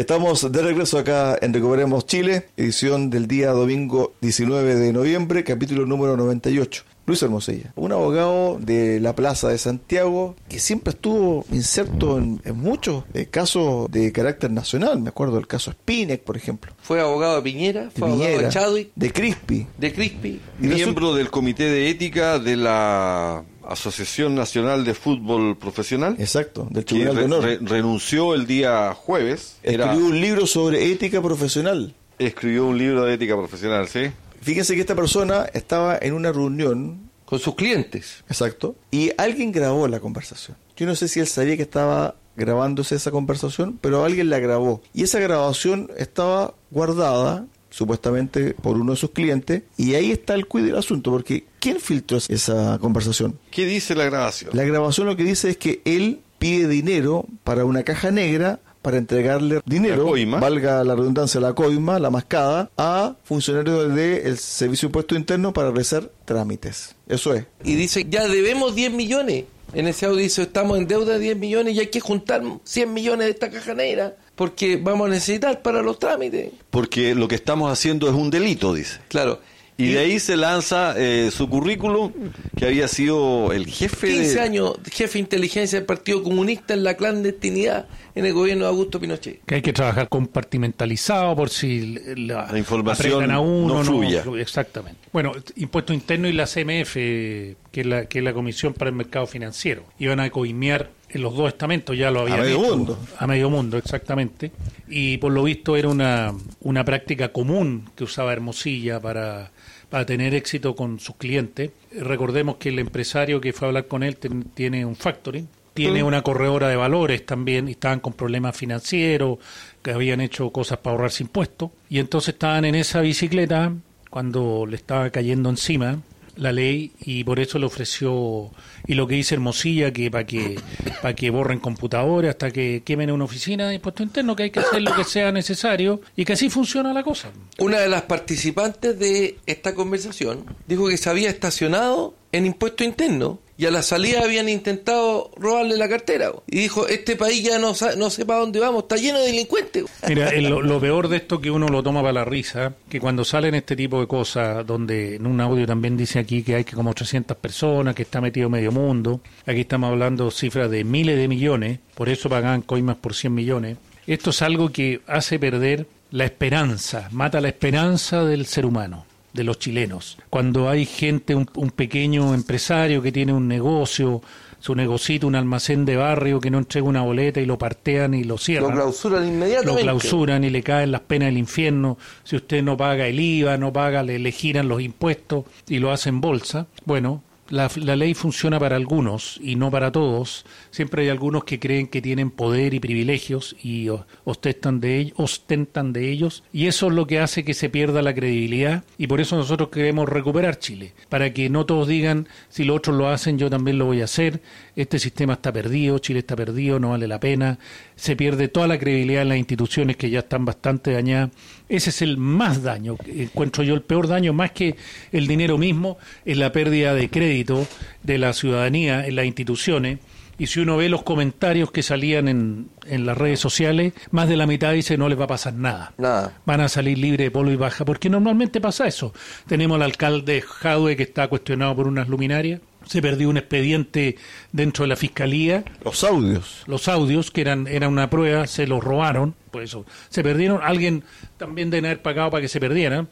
Estamos 0.00 0.50
de 0.50 0.62
regreso 0.62 0.98
acá 0.98 1.36
en 1.42 1.52
Recuperemos 1.52 2.06
Chile, 2.06 2.48
edición 2.56 3.10
del 3.10 3.26
día 3.28 3.50
domingo 3.50 4.14
19 4.22 4.76
de 4.76 4.94
noviembre, 4.94 5.44
capítulo 5.44 5.84
número 5.84 6.16
98. 6.16 6.84
Luis 7.04 7.22
Hermosilla, 7.22 7.74
un 7.76 7.92
abogado 7.92 8.58
de 8.58 8.98
la 8.98 9.14
Plaza 9.14 9.48
de 9.48 9.58
Santiago 9.58 10.36
que 10.48 10.58
siempre 10.58 10.92
estuvo 10.92 11.44
inserto 11.52 12.16
en, 12.16 12.40
en 12.46 12.56
muchos 12.56 13.04
eh, 13.12 13.26
casos 13.26 13.90
de 13.90 14.10
carácter 14.10 14.50
nacional. 14.50 14.98
Me 15.00 15.10
acuerdo 15.10 15.34
del 15.34 15.46
caso 15.46 15.70
Spinek, 15.72 16.22
por 16.22 16.38
ejemplo. 16.38 16.72
Fue 16.80 16.98
abogado 16.98 17.36
de 17.36 17.42
Piñera, 17.42 17.84
De 17.84 17.90
fue 17.90 18.08
abogado 18.08 18.30
Piñera, 18.30 18.48
de 18.48 18.54
Chadwick, 18.54 18.90
de 18.96 19.12
Crispi. 19.12 19.66
de 19.76 19.92
Crispi. 19.92 20.40
Y 20.62 20.66
Miembro 20.66 21.14
del 21.14 21.30
Comité 21.30 21.64
de 21.64 21.90
Ética 21.90 22.38
de 22.38 22.56
la 22.56 23.44
Asociación 23.72 24.34
Nacional 24.34 24.84
de 24.84 24.94
Fútbol 24.94 25.56
Profesional, 25.56 26.16
Exacto, 26.18 26.66
del 26.70 26.84
que 26.84 26.94
Tribunal 26.94 27.16
de 27.16 27.24
Honor. 27.24 27.42
re- 27.44 27.58
renunció 27.62 28.34
el 28.34 28.46
día 28.46 28.92
jueves. 28.94 29.56
Era- 29.62 29.84
Escribió 29.86 30.06
un 30.08 30.20
libro 30.20 30.46
sobre 30.46 30.90
ética 30.92 31.22
profesional. 31.22 31.94
escribió 32.18 32.66
un 32.66 32.76
libro 32.78 33.04
de 33.04 33.14
ética 33.14 33.36
profesional, 33.36 33.88
¿sí? 33.88 34.10
Fíjense 34.42 34.74
que 34.74 34.80
esta 34.80 34.94
persona 34.94 35.46
estaba 35.54 35.98
en 36.00 36.12
una 36.14 36.32
reunión, 36.32 37.08
Con 37.24 37.38
sus 37.38 37.54
clientes. 37.54 38.24
exacto, 38.28 38.74
y 38.90 39.12
alguien 39.18 39.52
grabó 39.52 39.86
la 39.88 40.00
conversación. 40.00 40.56
Yo 40.76 40.86
no 40.86 40.94
sé 40.96 41.08
si 41.08 41.20
él 41.20 41.26
sabía 41.26 41.56
que 41.56 41.62
estaba 41.62 42.16
grabándose 42.36 42.94
esa 42.94 43.10
conversación, 43.10 43.78
pero 43.80 44.04
alguien 44.04 44.30
la 44.30 44.38
grabó. 44.38 44.80
Y 44.94 45.02
esa 45.02 45.18
grabación 45.20 45.90
estaba 45.98 46.54
guardada, 46.70 47.46
supuestamente 47.70 48.54
por 48.54 48.76
uno 48.76 48.92
de 48.92 48.98
sus 48.98 49.10
clientes, 49.10 49.62
y 49.76 49.94
ahí 49.94 50.10
está 50.10 50.34
el 50.34 50.46
cuid 50.46 50.64
del 50.66 50.76
asunto, 50.76 51.10
porque 51.10 51.44
¿quién 51.58 51.80
filtró 51.80 52.18
esa 52.18 52.78
conversación? 52.80 53.38
¿Qué 53.50 53.64
dice 53.66 53.94
la 53.94 54.04
grabación? 54.04 54.50
La 54.54 54.64
grabación 54.64 55.06
lo 55.06 55.16
que 55.16 55.24
dice 55.24 55.50
es 55.50 55.56
que 55.56 55.80
él 55.84 56.20
pide 56.38 56.68
dinero 56.68 57.26
para 57.44 57.64
una 57.64 57.82
caja 57.82 58.10
negra 58.10 58.60
para 58.82 58.96
entregarle 58.96 59.60
dinero, 59.66 60.04
La 60.04 60.10
coima. 60.10 60.40
valga 60.40 60.82
la 60.84 60.94
redundancia, 60.94 61.38
la 61.40 61.52
coima, 61.52 61.98
la 61.98 62.10
mascada, 62.10 62.70
a 62.78 63.14
funcionarios 63.24 63.94
del 63.94 64.38
Servicio 64.38 64.86
de 64.86 64.90
Impuesto 64.90 65.14
Interno 65.14 65.52
para 65.52 65.70
realizar 65.70 66.10
trámites. 66.24 66.94
Eso 67.06 67.34
es. 67.34 67.44
Y 67.62 67.74
dice, 67.74 68.06
ya 68.08 68.26
debemos 68.26 68.74
10 68.74 68.92
millones. 68.92 69.44
En 69.72 69.86
ese 69.86 70.06
audio 70.06 70.16
dice, 70.18 70.42
estamos 70.42 70.78
en 70.78 70.88
deuda 70.88 71.12
de 71.14 71.18
10 71.20 71.36
millones 71.36 71.74
y 71.74 71.80
hay 71.80 71.86
que 71.88 72.00
juntar 72.00 72.42
100 72.64 72.92
millones 72.92 73.26
de 73.26 73.30
esta 73.32 73.50
caja 73.50 73.74
negra 73.74 74.16
porque 74.40 74.78
vamos 74.78 75.06
a 75.06 75.10
necesitar 75.10 75.60
para 75.60 75.82
los 75.82 75.98
trámites. 75.98 76.50
Porque 76.70 77.14
lo 77.14 77.28
que 77.28 77.34
estamos 77.34 77.70
haciendo 77.70 78.08
es 78.08 78.14
un 78.14 78.30
delito, 78.30 78.72
dice. 78.72 78.98
Claro. 79.08 79.38
Y 79.76 79.92
de 79.92 79.98
ahí 79.98 80.18
se 80.18 80.34
lanza 80.34 80.94
eh, 80.96 81.30
su 81.30 81.46
currículum, 81.46 82.10
que 82.56 82.64
había 82.64 82.88
sido 82.88 83.52
el 83.52 83.66
jefe 83.66 84.06
15 84.08 84.34
de... 84.34 84.40
años 84.40 84.78
jefe 84.90 85.14
de 85.14 85.18
inteligencia 85.18 85.78
del 85.78 85.84
Partido 85.84 86.22
Comunista 86.22 86.72
en 86.72 86.84
la 86.84 86.96
clandestinidad 86.96 87.86
en 88.14 88.24
el 88.24 88.32
gobierno 88.32 88.64
de 88.64 88.70
Augusto 88.70 88.98
Pinochet. 88.98 89.44
que 89.44 89.56
hay 89.56 89.62
que 89.62 89.74
trabajar 89.74 90.08
compartimentalizado 90.08 91.36
por 91.36 91.50
si 91.50 91.98
la, 92.16 92.50
La 92.50 92.58
información 92.58 93.30
a 93.30 93.40
uno, 93.40 93.74
no 93.74 93.84
fluya. 93.84 94.24
exactamente. 94.38 95.00
Bueno, 95.12 95.32
impuesto 95.56 95.92
interno 95.92 96.28
y 96.28 96.32
la 96.32 96.46
CMF, 96.46 96.94
que 96.94 97.56
es 97.72 97.86
la, 97.86 98.06
que 98.06 98.20
es 98.20 98.24
la 98.24 98.32
Comisión 98.32 98.72
para 98.72 98.88
el 98.88 98.96
Mercado 98.96 99.26
Financiero, 99.26 99.84
iban 99.98 100.18
a 100.18 100.30
coimear 100.30 100.98
en 101.12 101.22
los 101.22 101.34
dos 101.34 101.48
estamentos, 101.48 101.96
ya 101.96 102.10
lo 102.10 102.20
habían 102.20 102.40
medio 102.40 102.58
hecho, 102.64 102.76
mundo. 102.76 102.98
a 103.18 103.26
medio 103.26 103.50
mundo, 103.50 103.76
exactamente. 103.78 104.52
Y 104.88 105.18
por 105.18 105.32
lo 105.32 105.42
visto 105.42 105.76
era 105.76 105.88
una, 105.88 106.32
una 106.60 106.84
práctica 106.84 107.30
común 107.32 107.90
que 107.96 108.04
usaba 108.04 108.32
Hermosilla 108.32 109.00
para, 109.00 109.50
para 109.88 110.06
tener 110.06 110.34
éxito 110.34 110.74
con 110.76 111.00
sus 111.00 111.16
clientes. 111.16 111.70
Recordemos 111.98 112.56
que 112.56 112.68
el 112.68 112.78
empresario 112.78 113.40
que 113.40 113.52
fue 113.52 113.66
a 113.66 113.68
hablar 113.70 113.86
con 113.86 114.02
él 114.02 114.16
ten- 114.16 114.44
tiene 114.54 114.84
un 114.84 114.94
factoring, 114.96 115.48
tiene 115.74 116.02
una 116.02 116.22
corredora 116.22 116.68
de 116.68 116.76
valores 116.76 117.24
también 117.24 117.68
y 117.68 117.72
estaban 117.72 118.00
con 118.00 118.12
problemas 118.12 118.56
financieros, 118.56 119.38
que 119.82 119.92
habían 119.92 120.20
hecho 120.20 120.50
cosas 120.50 120.78
para 120.78 120.94
ahorrarse 120.94 121.22
impuestos. 121.22 121.70
Y 121.88 121.98
entonces 122.00 122.34
estaban 122.34 122.64
en 122.64 122.74
esa 122.74 123.00
bicicleta 123.00 123.72
cuando 124.10 124.66
le 124.66 124.76
estaba 124.76 125.08
cayendo 125.10 125.48
encima 125.48 125.98
la 126.40 126.52
ley 126.52 126.92
y 127.00 127.22
por 127.22 127.38
eso 127.38 127.58
le 127.58 127.66
ofreció 127.66 128.50
y 128.86 128.94
lo 128.94 129.06
que 129.06 129.14
dice 129.14 129.34
Hermosilla 129.34 129.92
que 129.92 130.10
para 130.10 130.26
que 130.26 130.58
para 131.02 131.14
que 131.14 131.30
borren 131.30 131.60
computadores 131.60 132.30
hasta 132.30 132.50
que 132.50 132.82
quemen 132.84 133.10
una 133.10 133.24
oficina 133.24 133.68
de 133.68 133.74
impuesto 133.74 134.02
interno 134.02 134.34
que 134.34 134.44
hay 134.44 134.50
que 134.50 134.60
hacer 134.60 134.80
lo 134.82 134.94
que 134.94 135.04
sea 135.04 135.32
necesario 135.32 136.00
y 136.16 136.24
que 136.24 136.32
así 136.32 136.48
funciona 136.48 136.92
la 136.92 137.02
cosa. 137.02 137.30
Una 137.58 137.78
de 137.78 137.88
las 137.88 138.02
participantes 138.02 138.98
de 138.98 139.38
esta 139.46 139.74
conversación 139.74 140.44
dijo 140.66 140.88
que 140.88 140.96
se 140.96 141.10
había 141.10 141.28
estacionado 141.28 142.14
en 142.32 142.46
impuesto 142.46 142.84
interno 142.84 143.38
y 143.60 143.66
a 143.66 143.70
la 143.70 143.82
salida 143.82 144.22
habían 144.24 144.48
intentado 144.48 145.30
robarle 145.36 145.76
la 145.76 145.86
cartera. 145.88 146.32
Y 146.46 146.60
dijo, 146.60 146.88
este 146.88 147.14
país 147.16 147.42
ya 147.44 147.58
no, 147.58 147.74
no 147.98 148.08
sé 148.10 148.24
para 148.24 148.40
dónde 148.40 148.58
vamos, 148.58 148.84
está 148.84 148.96
lleno 148.96 149.18
de 149.18 149.26
delincuentes. 149.26 149.84
Mira, 150.08 150.28
el- 150.34 150.48
lo, 150.48 150.62
lo 150.62 150.80
peor 150.80 151.08
de 151.08 151.18
esto 151.18 151.40
que 151.40 151.50
uno 151.50 151.68
lo 151.68 151.82
toma 151.82 152.00
para 152.00 152.12
la 152.14 152.24
risa, 152.24 152.72
que 152.88 152.98
cuando 152.98 153.22
salen 153.24 153.54
este 153.54 153.76
tipo 153.76 154.00
de 154.00 154.06
cosas, 154.06 154.66
donde 154.66 155.16
en 155.16 155.26
un 155.26 155.40
audio 155.42 155.66
también 155.66 155.96
dice 155.96 156.18
aquí 156.18 156.42
que 156.42 156.54
hay 156.54 156.64
que 156.64 156.74
como 156.74 156.94
300 156.94 157.36
personas, 157.36 157.94
que 157.94 158.02
está 158.02 158.20
metido 158.22 158.48
medio 158.48 158.72
mundo, 158.72 159.20
aquí 159.44 159.60
estamos 159.60 159.90
hablando 159.90 160.30
cifras 160.30 160.70
de 160.70 160.82
miles 160.82 161.18
de 161.18 161.28
millones, 161.28 161.78
por 161.94 162.08
eso 162.08 162.30
pagan 162.30 162.62
coimas 162.62 162.96
por 162.96 163.14
100 163.14 163.34
millones, 163.34 163.76
esto 164.06 164.30
es 164.30 164.40
algo 164.40 164.70
que 164.70 165.02
hace 165.06 165.38
perder 165.38 165.86
la 166.12 166.24
esperanza, 166.24 167.08
mata 167.12 167.40
la 167.40 167.48
esperanza 167.48 168.24
del 168.24 168.46
ser 168.46 168.64
humano 168.66 169.04
de 169.32 169.44
los 169.44 169.58
chilenos. 169.58 170.18
Cuando 170.30 170.68
hay 170.68 170.84
gente, 170.86 171.34
un, 171.34 171.48
un 171.54 171.70
pequeño 171.70 172.34
empresario 172.34 173.00
que 173.02 173.12
tiene 173.12 173.32
un 173.32 173.46
negocio, 173.48 174.22
su 174.58 174.74
negocito, 174.74 175.26
un 175.26 175.34
almacén 175.34 175.84
de 175.84 175.96
barrio 175.96 176.38
que 176.40 176.50
no 176.50 176.58
entrega 176.58 176.86
una 176.86 177.02
boleta 177.02 177.40
y 177.40 177.46
lo 177.46 177.56
partean 177.58 178.12
y 178.14 178.24
lo 178.24 178.34
Lo 178.34 178.38
cierran 178.38 178.72
clausuran 178.72 179.26
inmediatamente. 179.26 179.84
lo 179.84 179.90
clausuran 179.92 180.44
y 180.44 180.50
le 180.50 180.62
caen 180.62 180.92
las 180.92 181.00
penas 181.00 181.28
del 181.28 181.38
infierno. 181.38 181.96
Si 182.24 182.36
usted 182.36 182.62
no 182.62 182.76
paga 182.76 183.06
el 183.06 183.18
IVA, 183.18 183.56
no 183.56 183.72
paga, 183.72 184.02
le, 184.02 184.18
le 184.18 184.32
giran 184.32 184.68
los 184.68 184.82
impuestos 184.82 185.44
y 185.68 185.78
lo 185.78 185.90
hace 185.92 186.10
en 186.10 186.20
bolsa. 186.20 186.66
Bueno, 186.84 187.22
la, 187.48 187.70
la 187.76 187.96
ley 187.96 188.14
funciona 188.14 188.60
para 188.60 188.76
algunos 188.76 189.38
y 189.42 189.56
no 189.56 189.70
para 189.70 189.90
todos. 189.90 190.44
Siempre 190.70 191.02
hay 191.02 191.08
algunos 191.08 191.44
que 191.44 191.58
creen 191.58 191.86
que 191.88 192.00
tienen 192.00 192.30
poder 192.30 192.74
y 192.74 192.80
privilegios 192.80 193.56
y 193.62 193.88
ostentan 194.24 194.80
de, 194.80 195.00
ell- 195.02 195.12
ostentan 195.16 195.92
de 195.92 196.10
ellos. 196.10 196.44
Y 196.52 196.66
eso 196.66 196.86
es 196.88 196.92
lo 196.94 197.06
que 197.06 197.18
hace 197.18 197.44
que 197.44 197.54
se 197.54 197.68
pierda 197.68 198.02
la 198.02 198.14
credibilidad. 198.14 198.84
Y 198.98 199.06
por 199.06 199.20
eso 199.20 199.36
nosotros 199.36 199.70
queremos 199.70 200.08
recuperar 200.08 200.58
Chile. 200.58 200.92
Para 201.08 201.32
que 201.32 201.50
no 201.50 201.66
todos 201.66 201.88
digan, 201.88 202.28
si 202.48 202.64
los 202.64 202.76
otros 202.76 202.96
lo 202.96 203.08
hacen, 203.08 203.38
yo 203.38 203.50
también 203.50 203.78
lo 203.78 203.86
voy 203.86 204.00
a 204.00 204.04
hacer. 204.04 204.40
Este 204.76 204.98
sistema 204.98 205.34
está 205.34 205.52
perdido, 205.52 205.98
Chile 205.98 206.20
está 206.20 206.36
perdido, 206.36 206.78
no 206.78 206.90
vale 206.90 207.08
la 207.08 207.18
pena. 207.20 207.58
Se 207.96 208.16
pierde 208.16 208.48
toda 208.48 208.66
la 208.68 208.78
credibilidad 208.78 209.22
en 209.22 209.28
las 209.30 209.38
instituciones 209.38 209.96
que 209.96 210.08
ya 210.10 210.20
están 210.20 210.44
bastante 210.44 210.92
dañadas. 210.92 211.30
Ese 211.68 211.90
es 211.90 212.02
el 212.02 212.16
más 212.16 212.62
daño, 212.62 212.96
encuentro 213.06 213.62
yo 213.62 213.74
el 213.74 213.82
peor 213.82 214.08
daño, 214.08 214.32
más 214.32 214.50
que 214.50 214.74
el 215.12 215.26
dinero 215.28 215.56
mismo, 215.56 215.98
es 216.24 216.36
la 216.36 216.50
pérdida 216.50 216.94
de 216.94 217.08
crédito 217.10 217.66
de 218.02 218.18
la 218.18 218.32
ciudadanía 218.32 219.06
en 219.06 219.16
las 219.16 219.26
instituciones. 219.26 219.98
Y 220.40 220.46
si 220.46 220.58
uno 220.60 220.76
ve 220.78 220.88
los 220.88 221.02
comentarios 221.02 221.70
que 221.70 221.82
salían 221.82 222.26
en, 222.26 222.70
en 222.86 223.04
las 223.04 223.16
redes 223.16 223.38
sociales, 223.38 223.92
más 224.10 224.26
de 224.26 224.36
la 224.38 224.46
mitad 224.46 224.72
dice 224.72 224.96
no 224.96 225.08
les 225.08 225.20
va 225.20 225.24
a 225.24 225.28
pasar 225.28 225.52
nada 225.52 225.92
Nada. 225.98 226.32
van 226.46 226.60
a 226.62 226.68
salir 226.68 226.96
libres 226.98 227.26
de 227.26 227.30
polvo 227.30 227.50
y 227.52 227.56
baja, 227.56 227.84
porque 227.84 228.08
normalmente 228.08 228.58
pasa 228.60 228.86
eso. 228.86 229.12
Tenemos 229.46 229.76
al 229.76 229.82
alcalde 229.82 230.40
Jadwe 230.40 230.96
que 230.96 231.02
está 231.02 231.28
cuestionado 231.28 231.76
por 231.76 231.86
unas 231.86 232.08
luminarias, 232.08 232.60
se 232.86 233.02
perdió 233.02 233.28
un 233.28 233.36
expediente 233.36 234.16
dentro 234.50 234.84
de 234.84 234.88
la 234.88 234.96
fiscalía, 234.96 235.62
Los 235.84 236.02
audios. 236.04 236.62
los 236.66 236.88
audios 236.88 237.30
que 237.30 237.42
eran 237.42 237.66
eran 237.68 237.92
una 237.92 238.08
prueba 238.08 238.46
se 238.46 238.66
los 238.66 238.82
robaron, 238.82 239.34
por 239.50 239.62
eso 239.62 239.84
se 240.08 240.22
perdieron, 240.22 240.60
alguien 240.62 241.04
también 241.36 241.68
debe 241.68 241.88
haber 241.88 242.00
pagado 242.02 242.30
para 242.30 242.40
que 242.40 242.48
se 242.48 242.58
perdieran. 242.60 243.08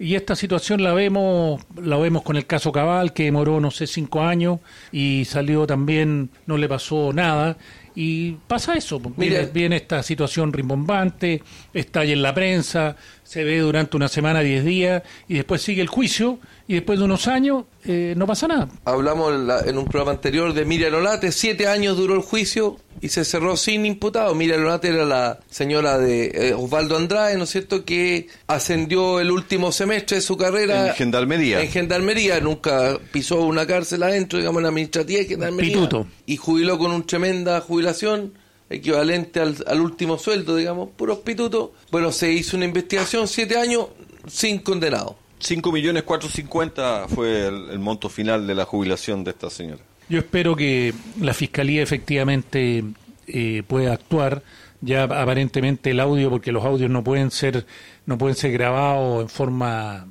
Y 0.00 0.14
esta 0.14 0.34
situación 0.34 0.82
la 0.82 0.94
vemos, 0.94 1.60
la 1.80 1.98
vemos 1.98 2.22
con 2.22 2.36
el 2.36 2.46
caso 2.46 2.72
Cabal, 2.72 3.12
que 3.12 3.24
demoró, 3.24 3.60
no 3.60 3.70
sé, 3.70 3.86
cinco 3.86 4.22
años 4.22 4.58
y 4.90 5.26
salió 5.26 5.66
también, 5.66 6.30
no 6.46 6.56
le 6.56 6.68
pasó 6.68 7.12
nada. 7.12 7.58
Y 7.94 8.32
pasa 8.46 8.74
eso, 8.74 8.98
pues, 9.00 9.14
viene, 9.16 9.44
viene 9.52 9.76
esta 9.76 10.02
situación 10.02 10.52
rimbombante, 10.54 11.42
está 11.74 12.00
ahí 12.00 12.12
en 12.12 12.22
la 12.22 12.32
prensa, 12.32 12.96
se 13.24 13.44
ve 13.44 13.58
durante 13.58 13.96
una 13.96 14.08
semana, 14.08 14.40
diez 14.40 14.64
días, 14.64 15.02
y 15.28 15.34
después 15.34 15.60
sigue 15.60 15.82
el 15.82 15.88
juicio 15.88 16.38
y 16.66 16.74
después 16.74 16.98
de 16.98 17.04
unos 17.04 17.26
años 17.28 17.64
eh, 17.84 18.14
no 18.16 18.26
pasa 18.26 18.46
nada. 18.48 18.68
Hablamos 18.84 19.34
en, 19.34 19.46
la- 19.48 19.60
en 19.62 19.76
un 19.76 19.84
programa 19.86 20.12
anterior 20.12 20.54
de 20.54 20.64
Miriam 20.64 20.94
Olate, 20.94 21.30
siete 21.32 21.66
años 21.66 21.96
duró 21.98 22.14
el 22.14 22.22
juicio 22.22 22.78
y 23.00 23.08
se 23.08 23.24
cerró 23.24 23.56
sin 23.56 23.86
imputado. 23.86 24.34
Miriam 24.34 24.62
Olate 24.62 24.88
era 24.88 25.04
la 25.04 25.40
señora 25.48 25.98
de 25.98 26.26
eh, 26.34 26.54
Osvaldo 26.54 26.96
Andrade, 26.96 27.36
¿no 27.36 27.44
es 27.44 27.50
cierto?, 27.50 27.84
que 27.84 28.28
ascendió 28.46 29.20
el 29.20 29.30
último 29.30 29.72
semestre 29.72 30.16
de 30.16 30.22
su 30.22 30.36
carrera 30.36 30.88
En 30.88 30.94
Gendarmería. 30.94 31.62
En 31.62 31.70
Gendarmería, 31.70 32.40
nunca 32.40 32.98
pisó 33.12 33.42
una 33.42 33.66
cárcel 33.66 34.02
adentro, 34.02 34.38
digamos, 34.38 34.60
en 34.60 34.62
la 34.64 34.68
administrativa 34.68 35.20
de 35.20 35.26
Gendarmería. 35.26 35.74
Pituto. 35.74 36.06
Y 36.26 36.36
jubiló 36.36 36.78
con 36.78 36.92
una 36.92 37.06
tremenda 37.06 37.60
jubilación, 37.60 38.34
equivalente 38.68 39.40
al, 39.40 39.56
al 39.66 39.80
último 39.80 40.18
sueldo, 40.18 40.56
digamos, 40.56 40.90
puros 40.96 41.18
pitutos. 41.18 41.70
Bueno, 41.90 42.12
se 42.12 42.32
hizo 42.32 42.56
una 42.56 42.66
investigación, 42.66 43.26
siete 43.28 43.56
años, 43.56 43.86
sin 44.26 44.58
condenado. 44.58 45.16
5 45.40 45.72
millones 45.72 46.02
450 46.02 47.08
fue 47.08 47.46
el, 47.46 47.70
el 47.70 47.78
monto 47.78 48.10
final 48.10 48.46
de 48.46 48.54
la 48.54 48.66
jubilación 48.66 49.24
de 49.24 49.30
esta 49.30 49.48
señora. 49.48 49.82
Yo 50.10 50.18
espero 50.18 50.56
que 50.56 50.92
la 51.20 51.32
Fiscalía 51.32 51.84
efectivamente 51.84 52.82
eh, 53.28 53.62
pueda 53.66 53.92
actuar. 53.92 54.42
Ya 54.80 55.04
aparentemente 55.04 55.92
el 55.92 56.00
audio, 56.00 56.30
porque 56.30 56.50
los 56.50 56.64
audios 56.64 56.90
no 56.90 57.04
pueden 57.04 57.30
ser, 57.30 57.64
no 58.06 58.18
pueden 58.18 58.34
ser 58.34 58.50
grabados 58.50 59.22
en 59.22 59.28
forma 59.28 60.08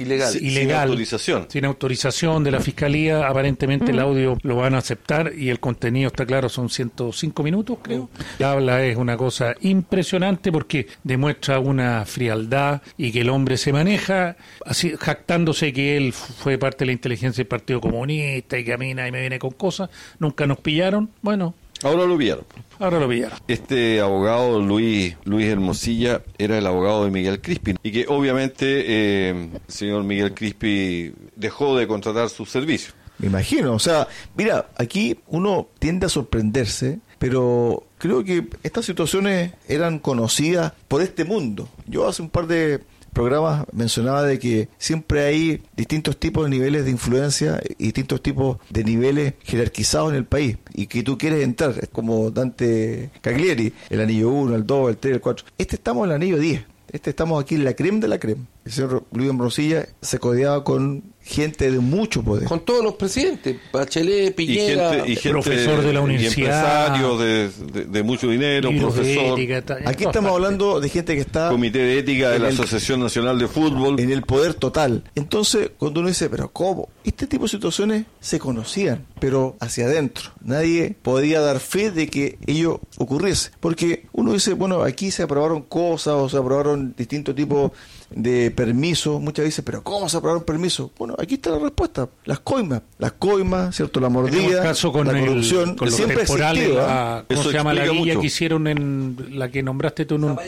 Ilegal. 0.00 0.32
Sí. 0.32 0.38
ilegal, 0.46 0.80
Sin 0.82 0.90
autorización. 0.90 1.46
sin 1.48 1.64
autorización 1.64 2.44
de 2.44 2.50
la 2.50 2.60
fiscalía. 2.60 3.26
Aparentemente 3.26 3.92
el 3.92 3.98
audio 3.98 4.36
lo 4.42 4.56
van 4.56 4.74
a 4.74 4.78
aceptar 4.78 5.32
y 5.36 5.48
el 5.50 5.60
contenido 5.60 6.08
está 6.08 6.26
claro, 6.26 6.48
son 6.48 6.68
105 6.68 7.42
minutos, 7.42 7.78
creo. 7.82 8.08
La 8.38 8.52
habla 8.52 8.84
es 8.84 8.96
una 8.96 9.16
cosa 9.16 9.54
impresionante 9.60 10.52
porque 10.52 10.86
demuestra 11.04 11.58
una 11.58 12.04
frialdad 12.04 12.82
y 12.96 13.12
que 13.12 13.20
el 13.22 13.30
hombre 13.30 13.56
se 13.56 13.72
maneja 13.72 14.36
así 14.64 14.94
jactándose 14.98 15.72
que 15.72 15.96
él 15.96 16.12
fue 16.12 16.58
parte 16.58 16.78
de 16.80 16.86
la 16.86 16.92
inteligencia 16.92 17.42
del 17.42 17.48
Partido 17.48 17.80
Comunista 17.80 18.58
y 18.58 18.64
camina 18.64 19.06
y 19.08 19.12
me 19.12 19.20
viene 19.20 19.38
con 19.38 19.50
cosas. 19.52 19.90
Nunca 20.18 20.46
nos 20.46 20.58
pillaron. 20.58 21.10
Bueno, 21.22 21.54
Ahora 21.82 22.04
lo 22.04 22.16
vieron. 22.16 22.44
ahora 22.78 23.00
lo 23.00 23.08
pillaron. 23.08 23.38
Este 23.48 24.00
abogado, 24.00 24.60
Luis, 24.60 25.16
Luis 25.24 25.46
Hermosilla, 25.46 26.22
era 26.38 26.58
el 26.58 26.66
abogado 26.66 27.04
de 27.04 27.10
Miguel 27.10 27.40
Crispi 27.40 27.74
y 27.82 27.92
que 27.92 28.06
obviamente 28.08 28.64
eh, 28.66 29.30
el 29.30 29.60
señor 29.66 30.04
Miguel 30.04 30.34
Crispi 30.34 31.12
dejó 31.36 31.76
de 31.76 31.86
contratar 31.86 32.28
sus 32.28 32.50
servicios. 32.50 32.94
Me 33.18 33.26
imagino, 33.26 33.74
o 33.74 33.78
sea, 33.78 34.08
mira, 34.34 34.70
aquí 34.78 35.18
uno 35.28 35.68
tiende 35.78 36.06
a 36.06 36.08
sorprenderse, 36.08 37.00
pero 37.18 37.84
creo 37.98 38.24
que 38.24 38.46
estas 38.62 38.86
situaciones 38.86 39.52
eran 39.68 39.98
conocidas 39.98 40.72
por 40.88 41.02
este 41.02 41.24
mundo. 41.24 41.68
Yo 41.86 42.08
hace 42.08 42.22
un 42.22 42.30
par 42.30 42.46
de 42.46 42.80
programas 43.12 43.66
mencionaba 43.72 44.22
de 44.22 44.38
que 44.38 44.68
siempre 44.78 45.22
hay 45.24 45.62
distintos 45.76 46.18
tipos 46.18 46.44
de 46.44 46.50
niveles 46.50 46.84
de 46.84 46.90
influencia 46.90 47.60
y 47.78 47.84
distintos 47.84 48.22
tipos 48.22 48.58
de 48.70 48.84
niveles 48.84 49.34
jerarquizados 49.42 50.10
en 50.10 50.16
el 50.16 50.24
país 50.24 50.56
y 50.72 50.86
que 50.86 51.02
tú 51.02 51.18
quieres 51.18 51.44
entrar, 51.44 51.74
es 51.80 51.88
como 51.88 52.30
Dante 52.30 53.10
Cagliari, 53.20 53.72
el 53.90 54.00
anillo 54.00 54.30
1, 54.30 54.56
el 54.56 54.66
2, 54.66 54.90
el 54.90 54.96
3, 54.96 55.14
el 55.14 55.20
4. 55.20 55.46
Este 55.58 55.76
estamos 55.76 56.04
en 56.04 56.10
el 56.10 56.16
anillo 56.16 56.38
10. 56.38 56.64
Este 56.92 57.10
estamos 57.10 57.40
aquí 57.40 57.54
en 57.54 57.64
la 57.64 57.74
creme 57.74 58.00
de 58.00 58.08
la 58.08 58.18
creme. 58.18 58.46
El 58.64 58.72
señor 58.72 59.04
Luis 59.12 59.30
Ambrosilla 59.30 59.86
se 60.00 60.18
codeaba 60.18 60.64
con 60.64 61.04
gente 61.30 61.70
de 61.70 61.78
mucho 61.78 62.22
poder. 62.22 62.46
Con 62.48 62.60
todos 62.60 62.82
los 62.84 62.94
presidentes, 62.94 63.56
Bachelet, 63.72 64.28
Y 64.28 64.30
Piñera, 64.32 64.90
gente, 64.94 65.10
y 65.12 65.16
gente 65.16 65.30
profesor 65.30 65.82
de 65.82 65.92
la 65.92 66.00
y 66.00 66.02
universidad. 66.02 66.86
empresarios 66.86 67.18
de, 67.20 67.80
de- 67.80 67.84
de 67.86 68.02
mucho 68.02 68.28
dinero, 68.28 68.70
de 68.70 68.78
profesor, 68.80 69.38
ética, 69.38 69.64
Aquí 69.86 70.04
estamos 70.04 70.32
hablando 70.32 70.80
de 70.80 70.88
gente 70.88 71.14
que 71.14 71.20
está 71.20 71.48
comité 71.50 71.78
de 71.78 71.98
ética 72.00 72.30
de 72.30 72.38
la 72.40 72.48
el- 72.48 72.54
Asociación 72.54 73.00
Nacional 73.00 73.38
de 73.38 73.46
Fútbol. 73.48 73.98
en 74.00 74.10
el 74.10 74.22
poder 74.22 74.54
total. 74.54 75.04
Entonces, 75.14 75.70
cuando 75.78 76.00
uno 76.00 76.08
dice, 76.08 76.28
pero 76.28 76.50
¿cómo? 76.52 76.88
Este 77.04 77.26
tipo 77.26 77.44
de 77.44 77.50
situaciones 77.50 78.04
se 78.20 78.38
conocían, 78.38 79.06
pero 79.20 79.56
hacia 79.60 79.86
adentro. 79.86 80.30
Nadie 80.42 80.96
podía 81.00 81.40
dar 81.40 81.60
fe 81.60 81.90
de 81.90 82.08
que 82.08 82.38
ello 82.46 82.80
ocurriese. 82.98 83.50
Porque 83.60 84.06
uno 84.12 84.32
dice, 84.32 84.52
bueno, 84.54 84.82
aquí 84.82 85.10
se 85.10 85.22
aprobaron 85.22 85.62
cosas 85.62 86.14
o 86.14 86.28
se 86.28 86.36
aprobaron 86.36 86.94
distintos 86.96 87.34
tipos 87.34 87.70
de 88.10 88.50
permisos. 88.50 89.20
Muchas 89.20 89.44
veces, 89.44 89.64
pero 89.64 89.82
¿cómo 89.82 90.08
se 90.08 90.16
aprobaron 90.16 90.44
permisos? 90.44 90.90
Bueno, 90.98 91.14
aquí 91.18 91.34
está 91.34 91.50
la 91.50 91.58
respuesta. 91.58 92.08
Las 92.24 92.40
coimas. 92.40 92.82
Las 92.98 93.12
coimas, 93.12 93.74
¿cierto? 93.76 94.00
La 94.00 94.08
mordida, 94.08 94.62
caso 94.62 94.92
con, 94.92 95.06
la 95.06 95.18
el, 95.18 95.26
corrupción. 95.26 95.76
con 95.76 95.86
los 95.86 95.94
siempre 95.94 96.22
existido, 96.22 96.80
¿ah? 96.82 96.86
la- 96.86 97.24
¿cómo 97.28 97.40
Eso 97.40 97.50
se 97.50 97.56
llama 97.56 97.72
la 97.74 97.86
guía 97.86 97.92
mucho. 98.14 98.20
que 98.20 98.26
hicieron 98.26 98.66
en 98.66 99.16
la 99.32 99.50
que 99.50 99.62
nombraste 99.62 100.04
tú 100.06 100.16
en, 100.16 100.24
un- 100.24 100.38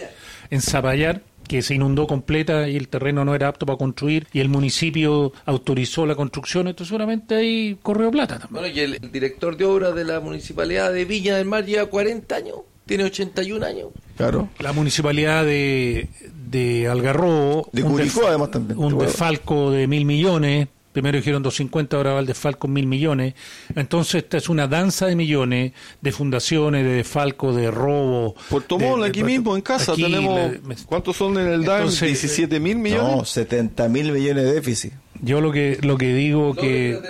en 0.50 0.60
Zapallar? 0.60 1.22
que 1.48 1.60
se 1.60 1.74
inundó 1.74 2.06
completa 2.06 2.68
y 2.68 2.76
el 2.76 2.88
terreno 2.88 3.24
no 3.24 3.34
era 3.34 3.48
apto 3.48 3.66
para 3.66 3.76
construir 3.76 4.26
y 4.32 4.38
el 4.40 4.48
municipio 4.48 5.32
autorizó 5.44 6.06
la 6.06 6.14
construcción, 6.14 6.68
entonces 6.68 6.88
seguramente 6.88 7.34
ahí 7.34 7.76
corrió 7.82 8.10
plata 8.12 8.38
también. 8.38 8.62
Bueno, 8.62 8.74
y 8.74 8.80
el, 8.80 8.94
el 8.94 9.10
director 9.12 9.56
de 9.56 9.64
obras 9.64 9.94
de 9.94 10.04
la 10.04 10.20
municipalidad 10.20 10.92
de 10.92 11.04
Viña 11.04 11.36
del 11.36 11.46
Mar 11.46 11.66
lleva 11.66 11.86
40 11.86 12.34
años, 12.36 12.56
tiene 12.96 13.04
81 13.04 13.64
años. 13.66 13.88
Claro. 14.16 14.48
La 14.58 14.72
municipalidad 14.72 15.44
de, 15.44 16.08
de 16.50 16.88
Algarrobo, 16.88 17.68
De 17.72 17.82
un 17.82 17.92
Curicó, 17.92 18.26
además, 18.26 18.50
también. 18.50 18.78
un 18.78 18.98
desfalco 18.98 19.70
de 19.70 19.86
mil 19.86 20.04
millones, 20.04 20.68
primero 20.92 21.16
dijeron 21.16 21.42
250, 21.42 21.96
ahora 21.96 22.12
va 22.12 22.20
el 22.20 22.26
desfalco 22.26 22.66
en 22.66 22.74
mil 22.74 22.86
millones, 22.86 23.32
entonces 23.74 24.16
esta 24.24 24.36
es 24.36 24.48
una 24.50 24.66
danza 24.68 25.06
de 25.06 25.16
millones, 25.16 25.72
de 26.02 26.12
fundaciones, 26.12 26.84
de 26.84 26.90
desfalco, 26.92 27.54
de 27.54 27.70
robo. 27.70 28.34
Puerto 28.50 28.78
Montt, 28.78 29.02
de- 29.02 29.08
aquí 29.08 29.24
mismo, 29.24 29.56
en 29.56 29.62
casa, 29.62 29.92
aquí, 29.92 30.02
tenemos... 30.02 30.52
la- 30.52 30.76
¿Cuántos 30.86 31.16
son 31.16 31.38
en 31.38 31.46
el? 31.48 31.60
Entonces, 31.62 32.08
17 32.08 32.60
mil 32.60 32.76
No, 32.76 32.82
millones. 32.82 33.28
70 33.30 33.88
mil 33.88 34.12
millones 34.12 34.44
de 34.44 34.52
déficit. 34.52 34.92
Yo 35.22 35.40
lo 35.40 35.50
que, 35.52 35.78
lo 35.82 35.96
que 35.96 36.12
digo 36.14 36.54
que... 36.54 37.00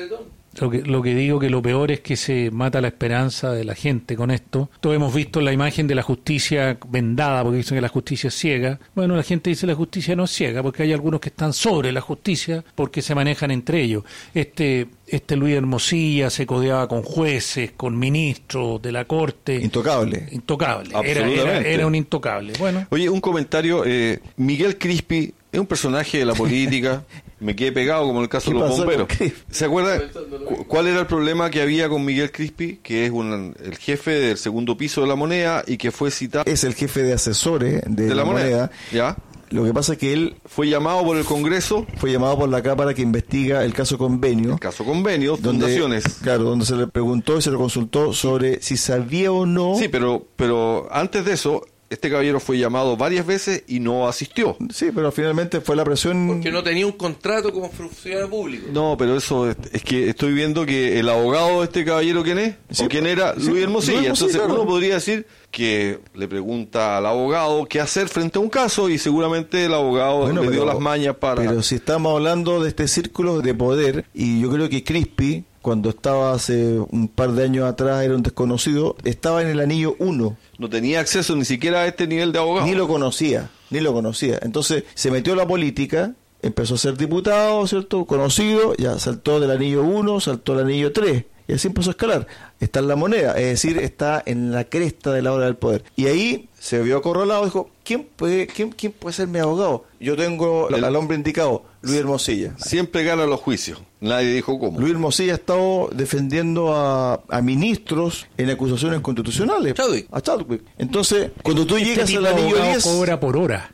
Lo 0.61 0.70
que, 0.70 0.82
lo 0.82 1.03
que 1.03 1.14
digo 1.14 1.38
que 1.38 1.48
lo 1.48 1.62
peor 1.62 1.90
es 1.90 2.00
que 2.00 2.16
se 2.16 2.50
mata 2.50 2.80
la 2.80 2.88
esperanza 2.88 3.53
de 3.53 3.64
la 3.64 3.74
gente 3.74 4.16
con 4.16 4.30
esto. 4.30 4.70
Todos 4.80 4.96
hemos 4.96 5.14
visto 5.14 5.40
la 5.40 5.53
imagen 5.53 5.86
de 5.86 5.94
la 5.94 6.03
justicia 6.03 6.78
vendada, 6.88 7.42
porque 7.42 7.59
dicen 7.59 7.76
que 7.76 7.82
la 7.82 7.88
justicia 7.88 8.28
es 8.28 8.34
ciega. 8.34 8.78
Bueno, 8.94 9.16
la 9.16 9.22
gente 9.22 9.50
dice 9.50 9.66
la 9.66 9.74
justicia 9.74 10.14
no 10.14 10.24
es 10.24 10.30
ciega, 10.30 10.62
porque 10.62 10.82
hay 10.82 10.92
algunos 10.92 11.20
que 11.20 11.30
están 11.30 11.53
sobre 11.53 11.90
la 11.92 12.00
justicia 12.00 12.64
porque 12.74 13.00
se 13.03 13.14
manejan 13.14 13.50
entre 13.50 13.80
ellos. 13.82 14.05
Este, 14.34 14.88
este 15.16 15.36
Luis 15.36 15.54
Hermosilla 15.56 16.30
se 16.30 16.46
codeaba 16.46 16.88
con 16.88 17.02
jueces, 17.02 17.72
con 17.76 17.98
ministros 17.98 18.80
de 18.82 18.92
la 18.92 19.04
corte. 19.04 19.54
Intocable. 19.56 20.28
Intocable. 20.32 20.90
Era, 20.90 21.00
era, 21.08 21.20
Absolutamente. 21.26 21.74
era 21.74 21.86
un 21.86 21.94
intocable. 21.94 22.52
Bueno, 22.58 22.86
Oye, 22.90 23.08
un 23.08 23.20
comentario. 23.20 23.84
eh, 23.84 24.20
Miguel 24.36 24.78
Crispi 24.78 25.32
es 25.50 25.60
un 25.60 25.66
personaje 25.66 26.18
de 26.18 26.24
la 26.24 26.34
política. 26.34 27.04
Me 27.40 27.56
quedé 27.56 27.72
pegado 27.72 28.04
como 28.06 28.20
en 28.20 28.22
el 28.22 28.28
caso 28.28 28.50
¿Qué 28.52 28.54
de 28.56 28.60
los 28.60 28.76
bomberos. 28.78 29.08
¿Se 29.50 29.64
acuerda 29.64 30.00
cu- 30.46 30.64
cuál 30.68 30.86
era 30.86 31.00
el 31.00 31.06
problema 31.06 31.50
que 31.50 31.60
había 31.60 31.88
con 31.88 32.04
Miguel 32.04 32.30
Crispi? 32.30 32.78
Que 32.82 33.04
es 33.06 33.10
un- 33.10 33.56
el 33.64 33.76
jefe 33.78 34.12
del 34.12 34.38
segundo 34.38 34.76
piso 34.76 35.00
de 35.00 35.08
la 35.08 35.16
moneda 35.16 35.64
y 35.66 35.76
que 35.76 35.90
fue 35.90 36.12
citado 36.12 36.44
Es 36.46 36.62
el 36.62 36.74
jefe 36.74 37.02
de 37.02 37.14
asesores 37.14 37.82
de, 37.86 38.06
de 38.06 38.14
la 38.14 38.24
moneda. 38.24 38.70
¿Ya? 38.92 39.16
Lo 39.53 39.64
que 39.64 39.72
pasa 39.72 39.92
es 39.92 39.98
que 39.98 40.12
él 40.12 40.36
Fue 40.46 40.68
llamado 40.68 41.05
por 41.05 41.16
el 41.16 41.24
Congreso, 41.24 41.86
fue 41.96 42.11
llamado 42.11 42.38
por 42.38 42.48
la 42.48 42.62
Cámara 42.62 42.94
que 42.94 43.03
investiga 43.03 43.64
el 43.64 43.74
caso 43.74 43.98
convenio. 43.98 44.59
caso 44.59 44.84
convenio, 44.84 45.36
donde, 45.36 45.66
fundaciones. 45.66 46.05
Claro, 46.22 46.44
donde 46.44 46.64
se 46.64 46.76
le 46.76 46.86
preguntó 46.86 47.36
y 47.38 47.42
se 47.42 47.50
le 47.50 47.57
consultó 47.57 48.12
sobre 48.12 48.62
si 48.62 48.76
sabía 48.76 49.30
o 49.32 49.46
no. 49.46 49.74
Sí, 49.76 49.88
pero, 49.88 50.26
pero 50.36 50.88
antes 50.90 51.24
de 51.24 51.32
eso, 51.32 51.64
este 51.93 52.11
caballero 52.11 52.40
fue 52.40 52.59
llamado 52.59 52.97
varias 52.97 53.24
veces 53.26 53.64
y 53.66 53.80
no 53.80 54.09
asistió. 54.09 54.57
Sí, 54.72 54.90
pero 54.95 55.12
finalmente 55.12 55.61
fue 55.61 55.76
la 55.76 55.84
presión. 55.84 56.26
Porque 56.28 56.51
no 56.51 56.62
tenía 56.62 56.86
un 56.86 56.93
contrato 56.93 57.53
como 57.53 57.70
funcionario 57.70 58.28
público. 58.28 58.66
No, 58.72 58.97
pero 58.99 59.16
eso 59.16 59.49
es, 59.51 59.57
es 59.72 59.82
que 59.82 60.09
estoy 60.11 60.32
viendo 60.32 60.64
que 60.66 60.99
el 60.99 61.09
abogado 61.09 61.61
de 61.61 61.64
este 61.64 61.84
caballero, 61.84 62.22
¿quién 62.22 62.38
es? 62.38 62.55
Sí, 62.70 62.84
¿O 62.84 62.88
quién 62.88 63.07
era? 63.07 63.34
sí, 63.34 63.49
Luis 63.49 63.62
Hermosilla. 63.62 63.99
Luis 63.99 64.05
Hermosilla, 64.07 64.09
Entonces 64.09 64.36
claro. 64.36 64.55
uno 64.55 64.66
podría 64.66 64.95
decir 64.95 65.26
que 65.51 65.99
le 66.14 66.28
pregunta 66.28 66.97
al 66.99 67.07
abogado 67.07 67.66
qué 67.66 67.80
hacer 67.80 68.09
frente 68.09 68.38
a 68.38 68.40
un 68.40 68.49
caso 68.49 68.88
y 68.88 68.97
seguramente 68.99 69.64
el 69.66 69.74
abogado 69.74 70.20
Bueno, 70.20 70.43
le 70.43 70.51
dio 70.51 70.61
pero- 70.62 70.72
las 70.72 70.80
mañas 70.80 71.16
para... 71.16 71.43
Pero 71.43 71.62
si 71.62 71.74
estamos 71.74 72.14
hablando 72.14 72.62
de 72.62 72.68
este 72.70 72.88
círculo 72.88 73.40
de 73.43 73.53
poder, 73.55 74.05
y 74.14 74.40
yo 74.40 74.51
creo 74.51 74.68
que 74.70 74.82
Crispy, 74.82 75.45
cuando 75.62 75.88
estaba 75.90 76.32
hace 76.34 76.78
un 76.90 77.08
par 77.08 77.32
de 77.32 77.44
años 77.44 77.64
atrás, 77.66 78.04
era 78.04 78.14
un 78.14 78.22
desconocido, 78.22 78.96
estaba 79.04 79.42
en 79.42 79.48
el 79.48 79.60
anillo 79.60 79.94
1. 79.98 80.36
No 80.58 80.68
tenía 80.68 81.00
acceso 81.00 81.34
ni 81.36 81.44
siquiera 81.44 81.80
a 81.82 81.86
este 81.86 82.06
nivel 82.06 82.32
de 82.32 82.40
abogado. 82.40 82.66
Ni 82.66 82.74
lo 82.74 82.86
conocía, 82.88 83.48
ni 83.70 83.80
lo 83.80 83.92
conocía. 83.92 84.38
Entonces 84.42 84.84
se 84.94 85.10
metió 85.10 85.32
a 85.32 85.36
la 85.36 85.46
política, 85.46 86.12
empezó 86.42 86.74
a 86.74 86.78
ser 86.78 86.96
diputado, 86.96 87.66
¿cierto? 87.66 88.04
Conocido, 88.04 88.74
ya 88.76 88.98
saltó 88.98 89.40
del 89.40 89.50
anillo 89.52 89.82
1, 89.84 90.20
saltó 90.20 90.52
al 90.54 90.60
anillo 90.60 90.92
3. 90.92 91.24
Y 91.48 91.54
así 91.54 91.66
empezó 91.68 91.90
a 91.90 91.92
escalar. 91.92 92.26
Está 92.60 92.78
en 92.80 92.88
la 92.88 92.94
moneda, 92.96 93.32
es 93.36 93.46
decir, 93.46 93.76
está 93.78 94.22
en 94.26 94.52
la 94.52 94.64
cresta 94.64 95.12
de 95.12 95.22
la 95.22 95.32
hora 95.32 95.46
del 95.46 95.56
poder. 95.56 95.82
Y 95.96 96.06
ahí 96.06 96.48
se 96.58 96.80
vio 96.82 96.96
acorralado 96.96 97.42
y 97.42 97.46
dijo, 97.46 97.68
¿quién 97.84 98.06
puede, 98.16 98.46
quién, 98.46 98.70
quién 98.70 98.92
puede 98.92 99.12
ser 99.12 99.26
mi 99.26 99.40
abogado? 99.40 99.84
Yo 99.98 100.16
tengo 100.16 100.68
El- 100.68 100.84
al 100.84 100.94
hombre 100.96 101.16
indicado, 101.16 101.64
Luis 101.83 101.97
Hermosilla. 101.99 102.55
Siempre 102.59 103.05
gana 103.05 103.26
los 103.26 103.41
juicios. 103.41 103.80
Nadie 104.01 104.33
dijo 104.35 104.59
cómo. 104.59 104.78
Luis 104.80 104.93
Hermosilla 104.93 105.33
ha 105.33 105.37
estado 105.37 105.91
defendiendo 105.93 106.74
a, 106.74 107.20
a 107.28 107.43
ministros 107.43 108.26
en 108.37 108.51
acusaciones 108.51 109.01
constitucionales. 109.01 109.74
Chadwick. 109.74 110.07
A 110.11 110.20
Chadwick. 110.20 110.62
Entonces, 110.78 111.30
cuando 111.43 111.66
tú 111.66 111.76
este 111.76 111.91
llegas 111.91 112.07
tipo 112.07 112.20
al 112.20 112.26
anillo 112.26 112.47
abogado 112.57 112.70
10... 112.72 112.85
cobra 112.85 113.20
por 113.20 113.37
hora. 113.37 113.70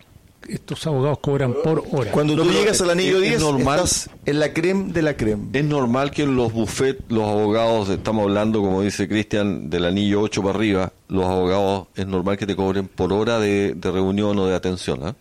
estos 0.49 0.87
abogados 0.87 1.19
cobran 1.21 1.55
por 1.63 1.85
hora. 1.93 2.11
Cuando 2.11 2.35
tú 2.35 2.43
pero 2.47 2.59
llegas 2.59 2.81
al 2.81 2.91
anillo 2.91 3.19
es- 3.19 3.23
es 3.25 3.29
10, 3.31 3.41
normal. 3.41 3.79
estás 3.81 4.11
en 4.25 4.39
la 4.41 4.53
creme 4.55 4.93
de 4.93 5.03
la 5.03 5.17
creme. 5.17 5.45
Es 5.53 5.65
normal 5.65 6.11
que 6.11 6.23
en 6.23 6.37
los 6.37 6.53
buffets, 6.53 7.03
los 7.09 7.25
abogados, 7.29 7.89
estamos 7.91 8.23
hablando, 8.23 8.61
como 8.63 8.81
dice 8.83 9.07
Cristian, 9.09 9.69
del 9.69 9.85
anillo 9.85 10.23
8 10.23 10.43
para 10.43 10.55
arriba, 10.55 10.93
los 11.09 11.27
abogados 11.27 11.89
es 11.97 12.07
normal 12.07 12.39
que 12.39 12.47
te 12.47 12.57
cobren 12.57 12.89
por 12.89 13.13
hora 13.13 13.39
de, 13.39 13.75
de 13.75 13.91
reunión 13.91 14.39
o 14.39 14.47
de 14.47 14.55
atención. 14.55 15.01
¿ah? 15.03 15.15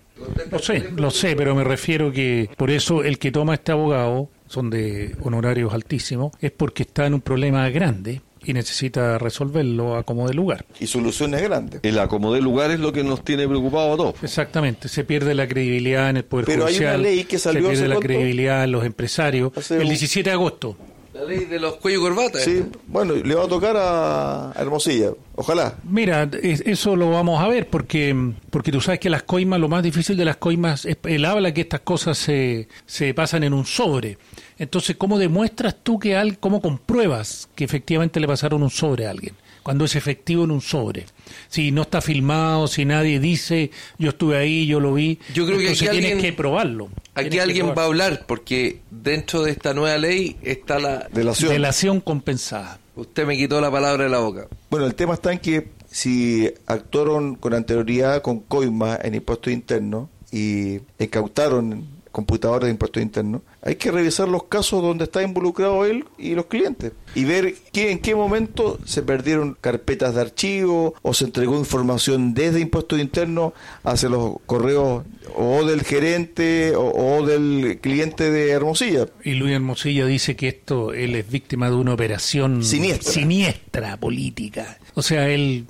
Lo 0.52 0.60
sé, 0.60 0.90
lo 0.96 1.12
sé, 1.12 1.36
pero 1.36 1.56
me 1.56 1.64
refiero 1.64 2.12
que 2.12 2.50
por 2.58 2.70
eso 2.72 3.04
el 3.04 3.20
que 3.20 3.32
toma 3.32 3.56
este 3.56 3.72
abogado, 3.72 4.30
son 4.48 4.70
de 4.70 5.16
honorarios 5.22 5.74
altísimos, 5.74 6.32
es 6.40 6.52
porque 6.52 6.84
está 6.84 7.06
en 7.06 7.14
un 7.16 7.22
problema 7.22 7.68
grande 7.70 8.22
y 8.46 8.54
necesita 8.54 9.18
resolverlo 9.18 9.98
a 9.98 10.04
como 10.04 10.26
de 10.28 10.34
lugar. 10.34 10.66
Y 10.80 10.88
soluciones 10.88 11.42
grandes. 11.42 11.82
El 11.84 12.00
acomodé 12.00 12.40
lugar 12.40 12.72
es 12.72 12.80
lo 12.80 12.94
que 12.94 13.04
nos 13.04 13.24
tiene 13.26 13.46
preocupados 13.48 13.94
a 13.94 13.98
todos. 13.98 14.16
Exactamente, 14.24 14.88
se 14.88 15.04
pierde 15.04 15.36
la 15.36 15.48
credibilidad 15.50 16.10
en 16.10 16.18
el 16.18 16.24
Poder 16.24 16.46
Pero 16.46 16.66
hay 16.66 16.78
una 16.78 16.92
Judicial, 16.94 17.02
ley 17.02 17.24
que 17.26 17.40
salió 17.40 17.64
se 17.64 17.68
pierde 17.70 17.88
la 17.90 17.96
cuánto? 17.96 18.08
credibilidad 18.08 18.64
en 18.64 18.72
los 18.72 18.86
empresarios. 18.86 19.52
Hace 19.58 19.76
el 19.76 19.82
un- 19.84 19.90
17 19.90 20.30
de 20.30 20.34
agosto. 20.34 20.78
La 21.18 21.24
ley 21.26 21.46
de 21.46 21.60
los 21.60 21.76
cuello 21.78 22.00
y 22.00 22.02
corbata. 22.02 22.40
Sí, 22.40 22.64
bueno, 22.88 23.14
le 23.16 23.34
va 23.36 23.46
a 23.46 23.48
tocar 23.48 23.76
a 23.76 24.52
a 24.52 24.62
Hermosilla. 24.62 25.12
Ojalá. 25.36 25.76
Mira, 25.84 26.30
es- 26.42 26.62
eso 26.66 26.96
lo 26.96 27.10
vamos 27.12 27.42
a 27.42 27.48
ver 27.48 27.68
porque 27.70 28.16
porque 28.50 28.72
tú 28.72 28.82
sabes 28.82 29.00
que 29.00 29.10
las 29.10 29.24
coimas, 29.24 29.60
lo 29.60 29.68
más 29.70 29.84
difícil 29.84 30.16
de 30.18 30.26
las 30.26 30.38
coimas, 30.38 30.86
es, 30.86 30.98
él 31.04 31.26
habla 31.26 31.54
que 31.54 31.62
estas 31.62 31.82
cosas 31.82 32.18
se, 32.18 32.68
se 32.86 33.14
pasan 33.14 33.44
en 33.44 33.54
un 33.54 33.66
sobre. 33.66 34.18
Entonces, 34.60 34.96
¿cómo 34.98 35.18
demuestras 35.20 35.76
tú 35.84 36.00
que 36.00 36.16
al, 36.16 36.38
cómo 36.40 36.62
compruebas 36.62 37.50
que 37.56 37.64
efectivamente 37.64 38.20
le 38.20 38.28
pasaron 38.28 38.62
un 38.64 38.70
sobre 38.70 39.08
a 39.08 39.12
alguien? 39.12 39.34
Cuando 39.68 39.84
es 39.84 39.98
efectivo 39.98 40.46
en 40.46 40.52
un 40.52 40.62
sobre. 40.62 41.06
Si 41.50 41.72
no 41.74 41.82
está 41.82 42.00
filmado, 42.00 42.68
si 42.70 42.86
nadie 42.86 43.20
dice, 43.20 43.70
yo 43.98 44.12
estuve 44.12 44.38
ahí, 44.38 44.66
yo 44.66 44.80
lo 44.80 44.94
vi. 44.94 45.20
Yo 45.34 45.46
creo 45.46 45.58
que 45.58 45.64
entonces 45.64 45.90
aquí 45.90 45.98
tienes 45.98 46.14
alguien- 46.14 46.32
que 46.32 46.38
probarlo. 46.38 46.88
Aquí 47.16 47.38
alguien 47.38 47.74
va 47.78 47.82
a 47.82 47.86
hablar 47.88 48.24
porque 48.26 48.80
dentro 48.90 49.44
de 49.44 49.52
esta 49.52 49.74
nueva 49.74 49.98
ley 49.98 50.38
está 50.42 50.80
la... 50.80 51.10
Delación. 51.12 51.52
Delación 51.52 52.00
compensada. 52.00 52.80
Usted 52.96 53.26
me 53.28 53.36
quitó 53.36 53.60
la 53.60 53.70
palabra 53.70 54.06
de 54.06 54.10
la 54.10 54.20
boca. 54.20 54.48
Bueno, 54.70 54.86
el 54.86 54.96
tema 54.96 55.16
está 55.16 55.34
en 55.34 55.40
que 55.40 55.68
si 55.92 56.50
actuaron 56.66 57.36
con 57.36 57.54
anterioridad 57.54 58.22
con 58.22 58.40
coima 58.40 58.98
en 59.04 59.16
impuestos 59.16 59.52
internos 59.52 60.08
y 60.32 60.80
incautaron 60.98 61.86
computadores 62.18 62.66
de 62.66 62.72
impuestos 62.72 63.04
internos, 63.04 63.44
hay 63.62 63.76
que 63.76 63.92
revisar 63.92 64.28
los 64.28 64.46
casos 64.46 64.82
donde 64.82 65.04
está 65.04 65.22
involucrado 65.22 65.86
él 65.86 66.04
y 66.18 66.34
los 66.34 66.48
clientes 66.48 66.92
y 67.14 67.26
ver 67.26 67.54
qué, 67.72 67.92
en 67.92 68.00
qué 68.00 68.16
momento 68.16 68.80
se 68.86 69.04
perdieron 69.04 69.56
carpetas 69.62 70.16
de 70.16 70.22
archivo 70.22 70.96
o 71.04 71.14
se 71.14 71.26
entregó 71.26 71.60
información 71.60 72.34
desde 72.34 72.60
impuestos 72.60 73.00
internos 73.00 73.54
hacia 73.84 74.10
los 74.10 74.38
correos 74.48 75.04
o 75.36 75.64
del 75.64 75.84
gerente 75.84 76.76
o, 76.76 76.88
o 76.90 77.24
del 77.24 77.78
cliente 77.84 78.32
de 78.32 78.50
Hermosilla. 78.50 79.06
Y 79.24 79.36
Luis 79.36 79.54
Hermosilla 79.54 80.08
dice 80.08 80.36
que 80.36 80.48
esto, 80.48 80.94
él 80.94 81.14
es 81.14 81.30
víctima 81.30 81.70
de 81.70 81.76
una 81.76 81.94
operación 81.94 82.64
Siniestra. 82.64 83.12
siniestra 83.12 83.98
política. 83.98 84.80
O 84.96 85.04
sea, 85.04 85.30
él 85.30 85.68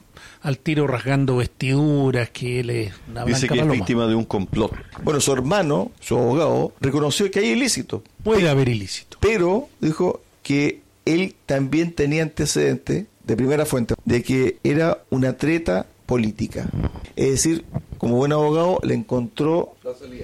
al 0.47 0.59
tiro 0.59 0.87
rasgando 0.87 1.35
vestiduras, 1.35 2.29
que 2.29 2.61
él 2.61 2.69
es 2.69 2.93
una 3.09 3.25
Dice 3.25 3.49
que 3.49 3.59
es 3.59 3.69
víctima 3.69 4.07
de 4.07 4.15
un 4.15 4.23
complot. 4.23 4.71
Bueno, 5.03 5.19
su 5.19 5.33
hermano, 5.33 5.91
su 5.99 6.17
abogado, 6.17 6.71
reconoció 6.79 7.29
que 7.29 7.39
hay 7.39 7.49
ilícito. 7.49 8.01
Puede 8.23 8.47
haber 8.47 8.69
ilícito. 8.69 9.17
pero 9.19 9.67
dijo 9.81 10.21
que 10.43 10.79
él 11.03 11.35
también 11.45 11.91
tenía 11.91 12.23
antecedentes 12.23 13.07
de 13.25 13.35
primera 13.35 13.65
fuente 13.65 13.95
de 14.05 14.23
que 14.23 14.57
era 14.63 15.03
una 15.09 15.33
treta 15.35 15.85
política. 16.05 16.69
Es 17.17 17.31
decir, 17.31 17.65
como 17.97 18.15
buen 18.15 18.31
abogado 18.31 18.79
le 18.83 18.93
encontró 18.93 19.75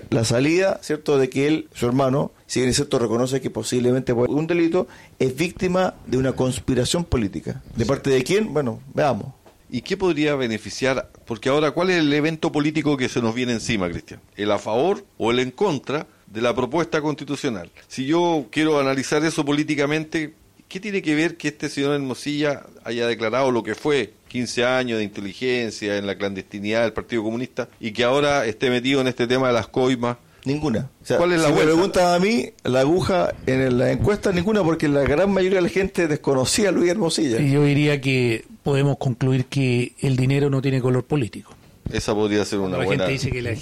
la 0.09 0.23
salida, 0.23 0.79
¿cierto?, 0.81 1.17
de 1.17 1.29
que 1.29 1.47
él, 1.47 1.67
su 1.73 1.85
hermano, 1.85 2.31
si 2.47 2.61
bien 2.61 2.69
es 2.69 2.77
cierto 2.77 2.97
reconoce 2.97 3.41
que 3.41 3.49
posiblemente 3.49 4.15
por 4.15 4.29
un 4.29 4.47
delito, 4.47 4.87
es 5.19 5.35
víctima 5.35 5.95
de 6.07 6.17
una 6.17 6.31
conspiración 6.31 7.03
política. 7.03 7.61
¿De 7.75 7.85
parte 7.85 8.09
de 8.09 8.23
quién? 8.23 8.53
Bueno, 8.53 8.79
veamos. 8.93 9.33
¿Y 9.73 9.81
qué 9.81 9.97
podría 9.97 10.35
beneficiar? 10.35 11.09
Porque 11.25 11.49
ahora, 11.49 11.71
¿cuál 11.71 11.89
es 11.89 11.97
el 11.97 12.13
evento 12.13 12.51
político 12.51 12.95
que 12.95 13.09
se 13.09 13.23
nos 13.23 13.33
viene 13.33 13.53
encima, 13.53 13.89
Cristian? 13.89 14.21
¿El 14.35 14.51
a 14.51 14.59
favor 14.59 15.03
o 15.17 15.31
el 15.31 15.39
en 15.39 15.49
contra 15.49 16.05
de 16.27 16.41
la 16.41 16.53
propuesta 16.53 17.01
constitucional? 17.01 17.71
Si 17.87 18.05
yo 18.05 18.45
quiero 18.51 18.79
analizar 18.79 19.25
eso 19.25 19.43
políticamente, 19.43 20.35
¿qué 20.67 20.79
tiene 20.79 21.01
que 21.01 21.15
ver 21.15 21.37
que 21.37 21.47
este 21.47 21.69
señor 21.69 21.95
Hermosilla 21.95 22.67
haya 22.83 23.07
declarado 23.07 23.49
lo 23.49 23.63
que 23.63 23.73
fue 23.73 24.13
15 24.27 24.63
años 24.63 24.99
de 24.99 25.05
inteligencia 25.05 25.97
en 25.97 26.05
la 26.05 26.19
clandestinidad 26.19 26.83
del 26.83 26.93
Partido 26.93 27.23
Comunista 27.23 27.67
y 27.79 27.93
que 27.93 28.03
ahora 28.03 28.45
esté 28.45 28.69
metido 28.69 29.01
en 29.01 29.07
este 29.07 29.25
tema 29.25 29.47
de 29.47 29.53
las 29.53 29.69
coimas? 29.69 30.17
Ninguna. 30.45 30.89
O 31.01 31.05
sea, 31.05 31.17
¿Cuál 31.17 31.31
es 31.33 31.41
la 31.41 31.47
si 31.47 31.53
me 31.53 31.61
preguntan 31.61 32.13
a 32.13 32.19
mí, 32.19 32.49
la 32.63 32.81
aguja 32.81 33.33
en 33.45 33.77
la 33.77 33.91
encuesta, 33.91 34.31
ninguna, 34.31 34.61
porque 34.63 34.87
la 34.89 35.01
gran 35.03 35.31
mayoría 35.31 35.59
de 35.59 35.63
la 35.63 35.69
gente 35.69 36.07
desconocía 36.07 36.69
a 36.69 36.71
Luis 36.73 36.91
Hermosilla. 36.91 37.39
Y 37.39 37.51
yo 37.51 37.63
diría 37.63 38.01
que 38.01 38.43
podemos 38.61 38.97
concluir 38.97 39.45
que 39.45 39.93
el 39.99 40.15
dinero 40.17 40.49
no 40.49 40.61
tiene 40.61 40.81
color 40.81 41.05
político. 41.05 41.53
Esa 41.91 42.13
podría 42.13 42.43
ser 42.45 42.59
una 42.59 42.77
la 42.77 42.85
buena... 42.85 43.05
gente 43.07 43.13
dice 43.13 43.31
que 43.31 43.41
la, 43.41 43.53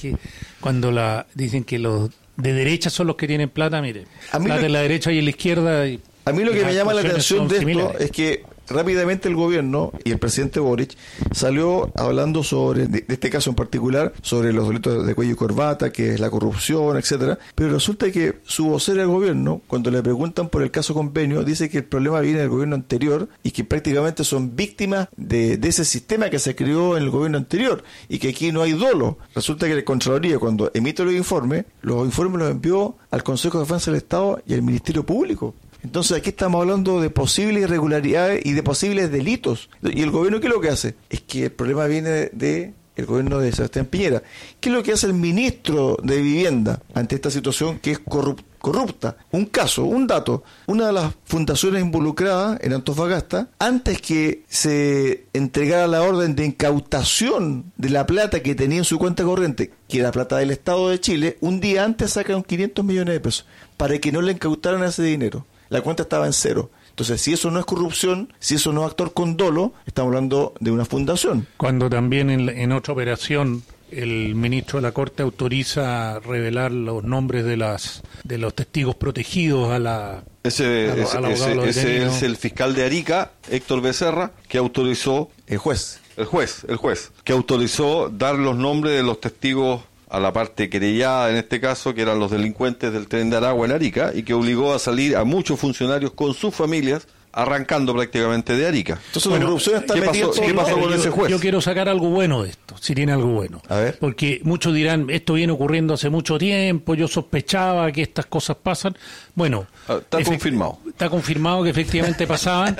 cuando 0.60 0.92
la 0.92 1.28
dicen 1.36 1.64
que 1.64 1.78
los 1.80 2.10
de 2.38 2.54
derecha 2.54 2.90
son 2.90 3.08
los 3.08 3.16
que 3.16 3.28
tienen 3.28 3.50
plata, 3.50 3.82
mire, 3.82 4.06
A 4.32 4.40
mí 4.40 4.46
plata 4.46 4.62
lo- 4.62 4.68
en 4.68 4.74
la 4.74 4.82
derecha 4.82 5.12
y 5.12 5.20
en 5.20 5.26
la 5.26 5.30
izquierda. 5.32 5.88
y- 5.88 6.00
A 6.26 6.32
mí 6.32 6.44
lo 6.44 6.52
que 6.52 6.64
me 6.66 6.74
llama 6.74 6.94
la 6.94 7.02
atención 7.02 7.48
de 7.48 7.58
esto 7.58 7.68
similares. 7.70 8.02
es 8.02 8.12
que 8.12 8.44
rápidamente 8.68 9.28
el 9.28 9.36
gobierno 9.36 9.91
y 10.03 10.12
el 10.12 10.20
presidente 10.20 10.59
Boric 10.59 10.95
salió 11.32 11.91
hablando 11.95 12.43
sobre, 12.43 12.88
de, 12.88 13.05
este 13.07 13.30
caso 13.30 13.49
en 13.49 13.55
particular, 13.55 14.14
sobre 14.22 14.53
los 14.53 14.68
delitos 14.68 15.05
de 15.05 15.16
cuello 15.16 15.34
y 15.34 15.36
corbata, 15.36 15.91
que 15.91 16.14
es 16.14 16.20
la 16.20 16.30
corrupción, 16.30 16.97
etcétera. 16.97 17.39
Pero 17.55 17.72
resulta 17.72 18.12
que 18.12 18.39
su 18.43 18.66
vocero 18.66 18.99
del 18.99 19.07
gobierno, 19.07 19.62
cuando 19.68 19.91
le 19.91 20.01
preguntan 20.01 20.49
por 20.49 20.62
el 20.62 20.72
caso 20.72 20.93
convenio, 20.93 21.43
dice 21.43 21.70
que 21.70 21.80
el 21.80 21.84
problema 21.86 22.20
viene 22.22 22.39
del 22.39 22.49
gobierno 22.49 22.76
anterior 22.76 23.30
y 23.43 23.51
que 23.51 23.64
prácticamente 23.64 24.24
son 24.24 24.55
víctimas 24.55 25.07
de, 25.18 25.59
ese 25.64 25.86
sistema 25.86 26.30
que 26.30 26.39
se 26.39 26.55
creó 26.55 26.97
en 26.97 27.03
el 27.03 27.09
gobierno 27.09 27.38
anterior 27.38 27.84
y 28.09 28.20
que 28.20 28.30
aquí 28.30 28.51
no 28.51 28.62
hay 28.62 28.74
dolo. 28.74 29.18
Resulta 29.34 29.68
que 29.68 29.76
la 29.76 29.86
Contraloría, 29.86 30.38
cuando 30.38 30.72
emite 30.74 31.03
los 31.03 31.14
informes, 31.14 31.66
los 31.82 32.05
informes 32.05 32.39
los 32.39 32.51
envió 32.51 32.95
al 33.09 33.24
Consejo 33.24 33.57
de 33.57 33.64
Defensa 33.66 33.91
del 33.91 33.99
Estado 33.99 34.41
y 34.45 34.53
al 34.53 34.62
Ministerio 34.62 35.05
Público. 35.05 35.53
Entonces 35.84 36.18
aquí 36.18 36.30
estamos 36.30 36.62
hablando 36.62 37.02
de 37.02 37.10
posibles 37.10 37.64
irregularidades 37.64 38.46
y 38.46 38.54
de 38.54 38.64
posibles 38.64 39.12
delitos. 39.12 39.70
¿Y 39.82 40.02
el 40.02 40.12
gobierno 40.12 40.40
qué 40.40 40.48
es 40.48 40.54
lo 40.54 40.62
que 40.62 40.70
hace? 40.70 40.96
Es 41.10 41.22
que 41.22 41.46
el 41.46 41.52
problema 41.52 41.86
viene 41.86 42.10
de, 42.32 42.74
de 42.96 43.04
gobierno 43.06 43.40
de 43.40 43.52
Sebastián 43.52 43.86
Piñera. 43.88 44.22
¿Qué 44.60 44.70
es 44.70 44.76
lo 44.76 44.84
que 44.84 44.92
hace 44.94 45.08
el 45.08 45.14
ministro 45.14 45.98
de 46.04 46.22
Vivienda 46.22 46.82
ante 46.94 47.16
esta 47.16 47.32
situación 47.32 47.80
que 47.80 47.92
es 47.92 48.00
corrup- 48.06 48.44
corrupta? 48.60 49.18
Un 49.32 49.46
caso, 49.46 49.84
un 49.86 50.06
dato. 50.06 50.44
Una 50.68 50.86
de 50.88 50.94
las 50.94 51.14
fundaciones 51.26 51.82
involucradas 51.82 52.60
en 52.62 52.74
Antofagasta, 52.74 53.50
antes 53.58 54.00
que 54.02 54.44
se 54.48 55.26
entregara 55.34 55.88
la 55.88 56.04
orden 56.04 56.36
de 56.36 56.46
incautación 56.46 57.72
de 57.78 57.90
la 57.90 58.06
plata 58.06 58.42
que 58.44 58.54
tenía 58.56 58.78
en 58.78 58.84
su 58.84 59.00
cuenta 59.00 59.24
corriente, 59.24 59.72
que 59.88 60.00
era 60.00 60.12
plata 60.12 60.38
del 60.38 60.52
Estado 60.52 60.90
de 60.90 61.00
Chile, 61.00 61.38
un 61.42 61.60
día 61.60 61.84
antes 61.86 62.12
sacaron 62.14 62.44
500 62.44 62.86
millones 62.86 63.14
de 63.16 63.20
pesos 63.20 63.46
para 63.78 63.98
que 63.98 64.12
no 64.12 64.22
le 64.22 64.34
incautaran 64.34 64.84
ese 64.84 65.02
dinero. 65.04 65.46
La 65.72 65.82
cuenta 65.82 66.04
estaba 66.04 66.28
en 66.28 66.34
cero. 66.34 66.70
Entonces, 66.90 67.20
si 67.22 67.34
eso 67.34 67.50
no 67.50 67.60
es 67.60 67.66
corrupción, 67.66 68.34
si 68.40 68.56
eso 68.56 68.72
no 68.74 68.82
es 68.86 68.88
actor 68.92 69.14
con 69.14 69.38
dolo, 69.38 69.74
estamos 69.88 70.10
hablando 70.10 70.54
de 70.60 70.70
una 70.72 70.86
fundación. 70.86 71.48
Cuando 71.58 71.90
también 71.90 72.30
en, 72.30 72.50
en 72.50 72.72
otra 72.74 72.94
operación 72.94 73.64
el 73.90 74.36
ministro 74.36 74.78
de 74.80 74.84
la 74.84 74.92
Corte 74.94 75.22
autoriza 75.24 76.20
revelar 76.20 76.72
los 76.72 77.04
nombres 77.04 77.44
de 77.44 77.58
las 77.58 78.02
de 78.24 78.38
los 78.38 78.54
testigos 78.54 78.96
protegidos 78.96 79.70
a 79.72 79.80
la 79.80 80.24
Ese, 80.44 80.90
a 80.92 80.96
lo- 80.96 81.02
ese- 81.04 81.18
al 81.18 81.26
abogado 81.26 81.66
ese- 81.66 81.98
ese 81.98 82.06
es 82.08 82.24
el 82.24 82.38
fiscal 82.38 82.74
de 82.76 82.86
Arica, 82.86 83.32
Héctor 83.50 83.82
Becerra, 83.82 84.32
que 84.48 84.58
autorizó 84.58 85.30
El 85.48 85.58
juez. 85.58 86.00
El 86.18 86.26
juez, 86.26 86.66
el 86.68 86.76
juez, 86.76 87.12
que 87.24 87.32
autorizó 87.34 88.10
dar 88.10 88.36
los 88.36 88.56
nombres 88.58 88.96
de 88.96 89.04
los 89.04 89.20
testigos 89.22 89.82
a 90.12 90.20
la 90.20 90.34
parte 90.34 90.70
querellada, 90.70 91.30
en 91.32 91.38
este 91.38 91.59
caso, 91.62 91.93
que 91.93 92.01
eran 92.01 92.20
los 92.20 92.30
delincuentes 92.32 92.91
del 92.91 93.07
tren 93.07 93.30
de 93.30 93.38
Aragua 93.38 93.66
en 93.66 93.72
Arica, 93.72 94.12
y 94.14 94.24
que 94.24 94.34
obligó 94.34 94.74
a 94.74 94.80
salir 94.80 95.16
a 95.16 95.24
muchos 95.24 95.59
funcionarios 95.59 96.12
con 96.12 96.34
sus 96.34 96.53
familias, 96.53 97.07
arrancando 97.34 97.93
prácticamente 97.95 98.57
de 98.57 98.68
Arica. 98.68 98.99
Entonces, 99.07 99.32
la 99.32 99.39
corrupción 99.39 99.78
está 99.78 99.93
¿qué 99.93 100.01
pasó- 100.01 100.32
qué 100.34 100.53
pasó 100.53 100.74
con 100.78 100.89
yo, 100.89 100.95
ese 100.95 101.09
juez? 101.12 101.32
yo 101.32 101.39
quiero 101.39 101.62
sacar 101.62 101.88
algo 101.88 102.09
bueno 102.09 102.43
de 102.43 102.49
esto, 102.49 102.76
si 102.78 102.93
tiene 102.93 103.14
algo 103.14 103.28
bueno. 103.28 103.62
A 103.70 103.78
ver. 103.78 103.97
Porque 103.99 104.41
muchos 104.43 104.74
dirán, 104.74 105.09
esto 105.09 105.36
viene 105.36 105.53
ocurriendo 105.53 105.93
hace 105.93 106.09
mucho 106.09 106.38
tiempo, 106.38 106.93
yo 106.93 107.07
sospechaba 107.07 107.89
que 107.93 108.01
estas 108.01 108.26
cosas 108.26 108.57
pasan. 108.62 108.97
Bueno, 109.34 109.66
Ah, 109.88 109.99
está 110.01 110.22
confirmado. 110.26 110.80
Está 110.89 111.09
confirmado 111.09 111.64
que 111.64 111.70
efectivamente 111.70 112.28
pasaban, 112.28 112.76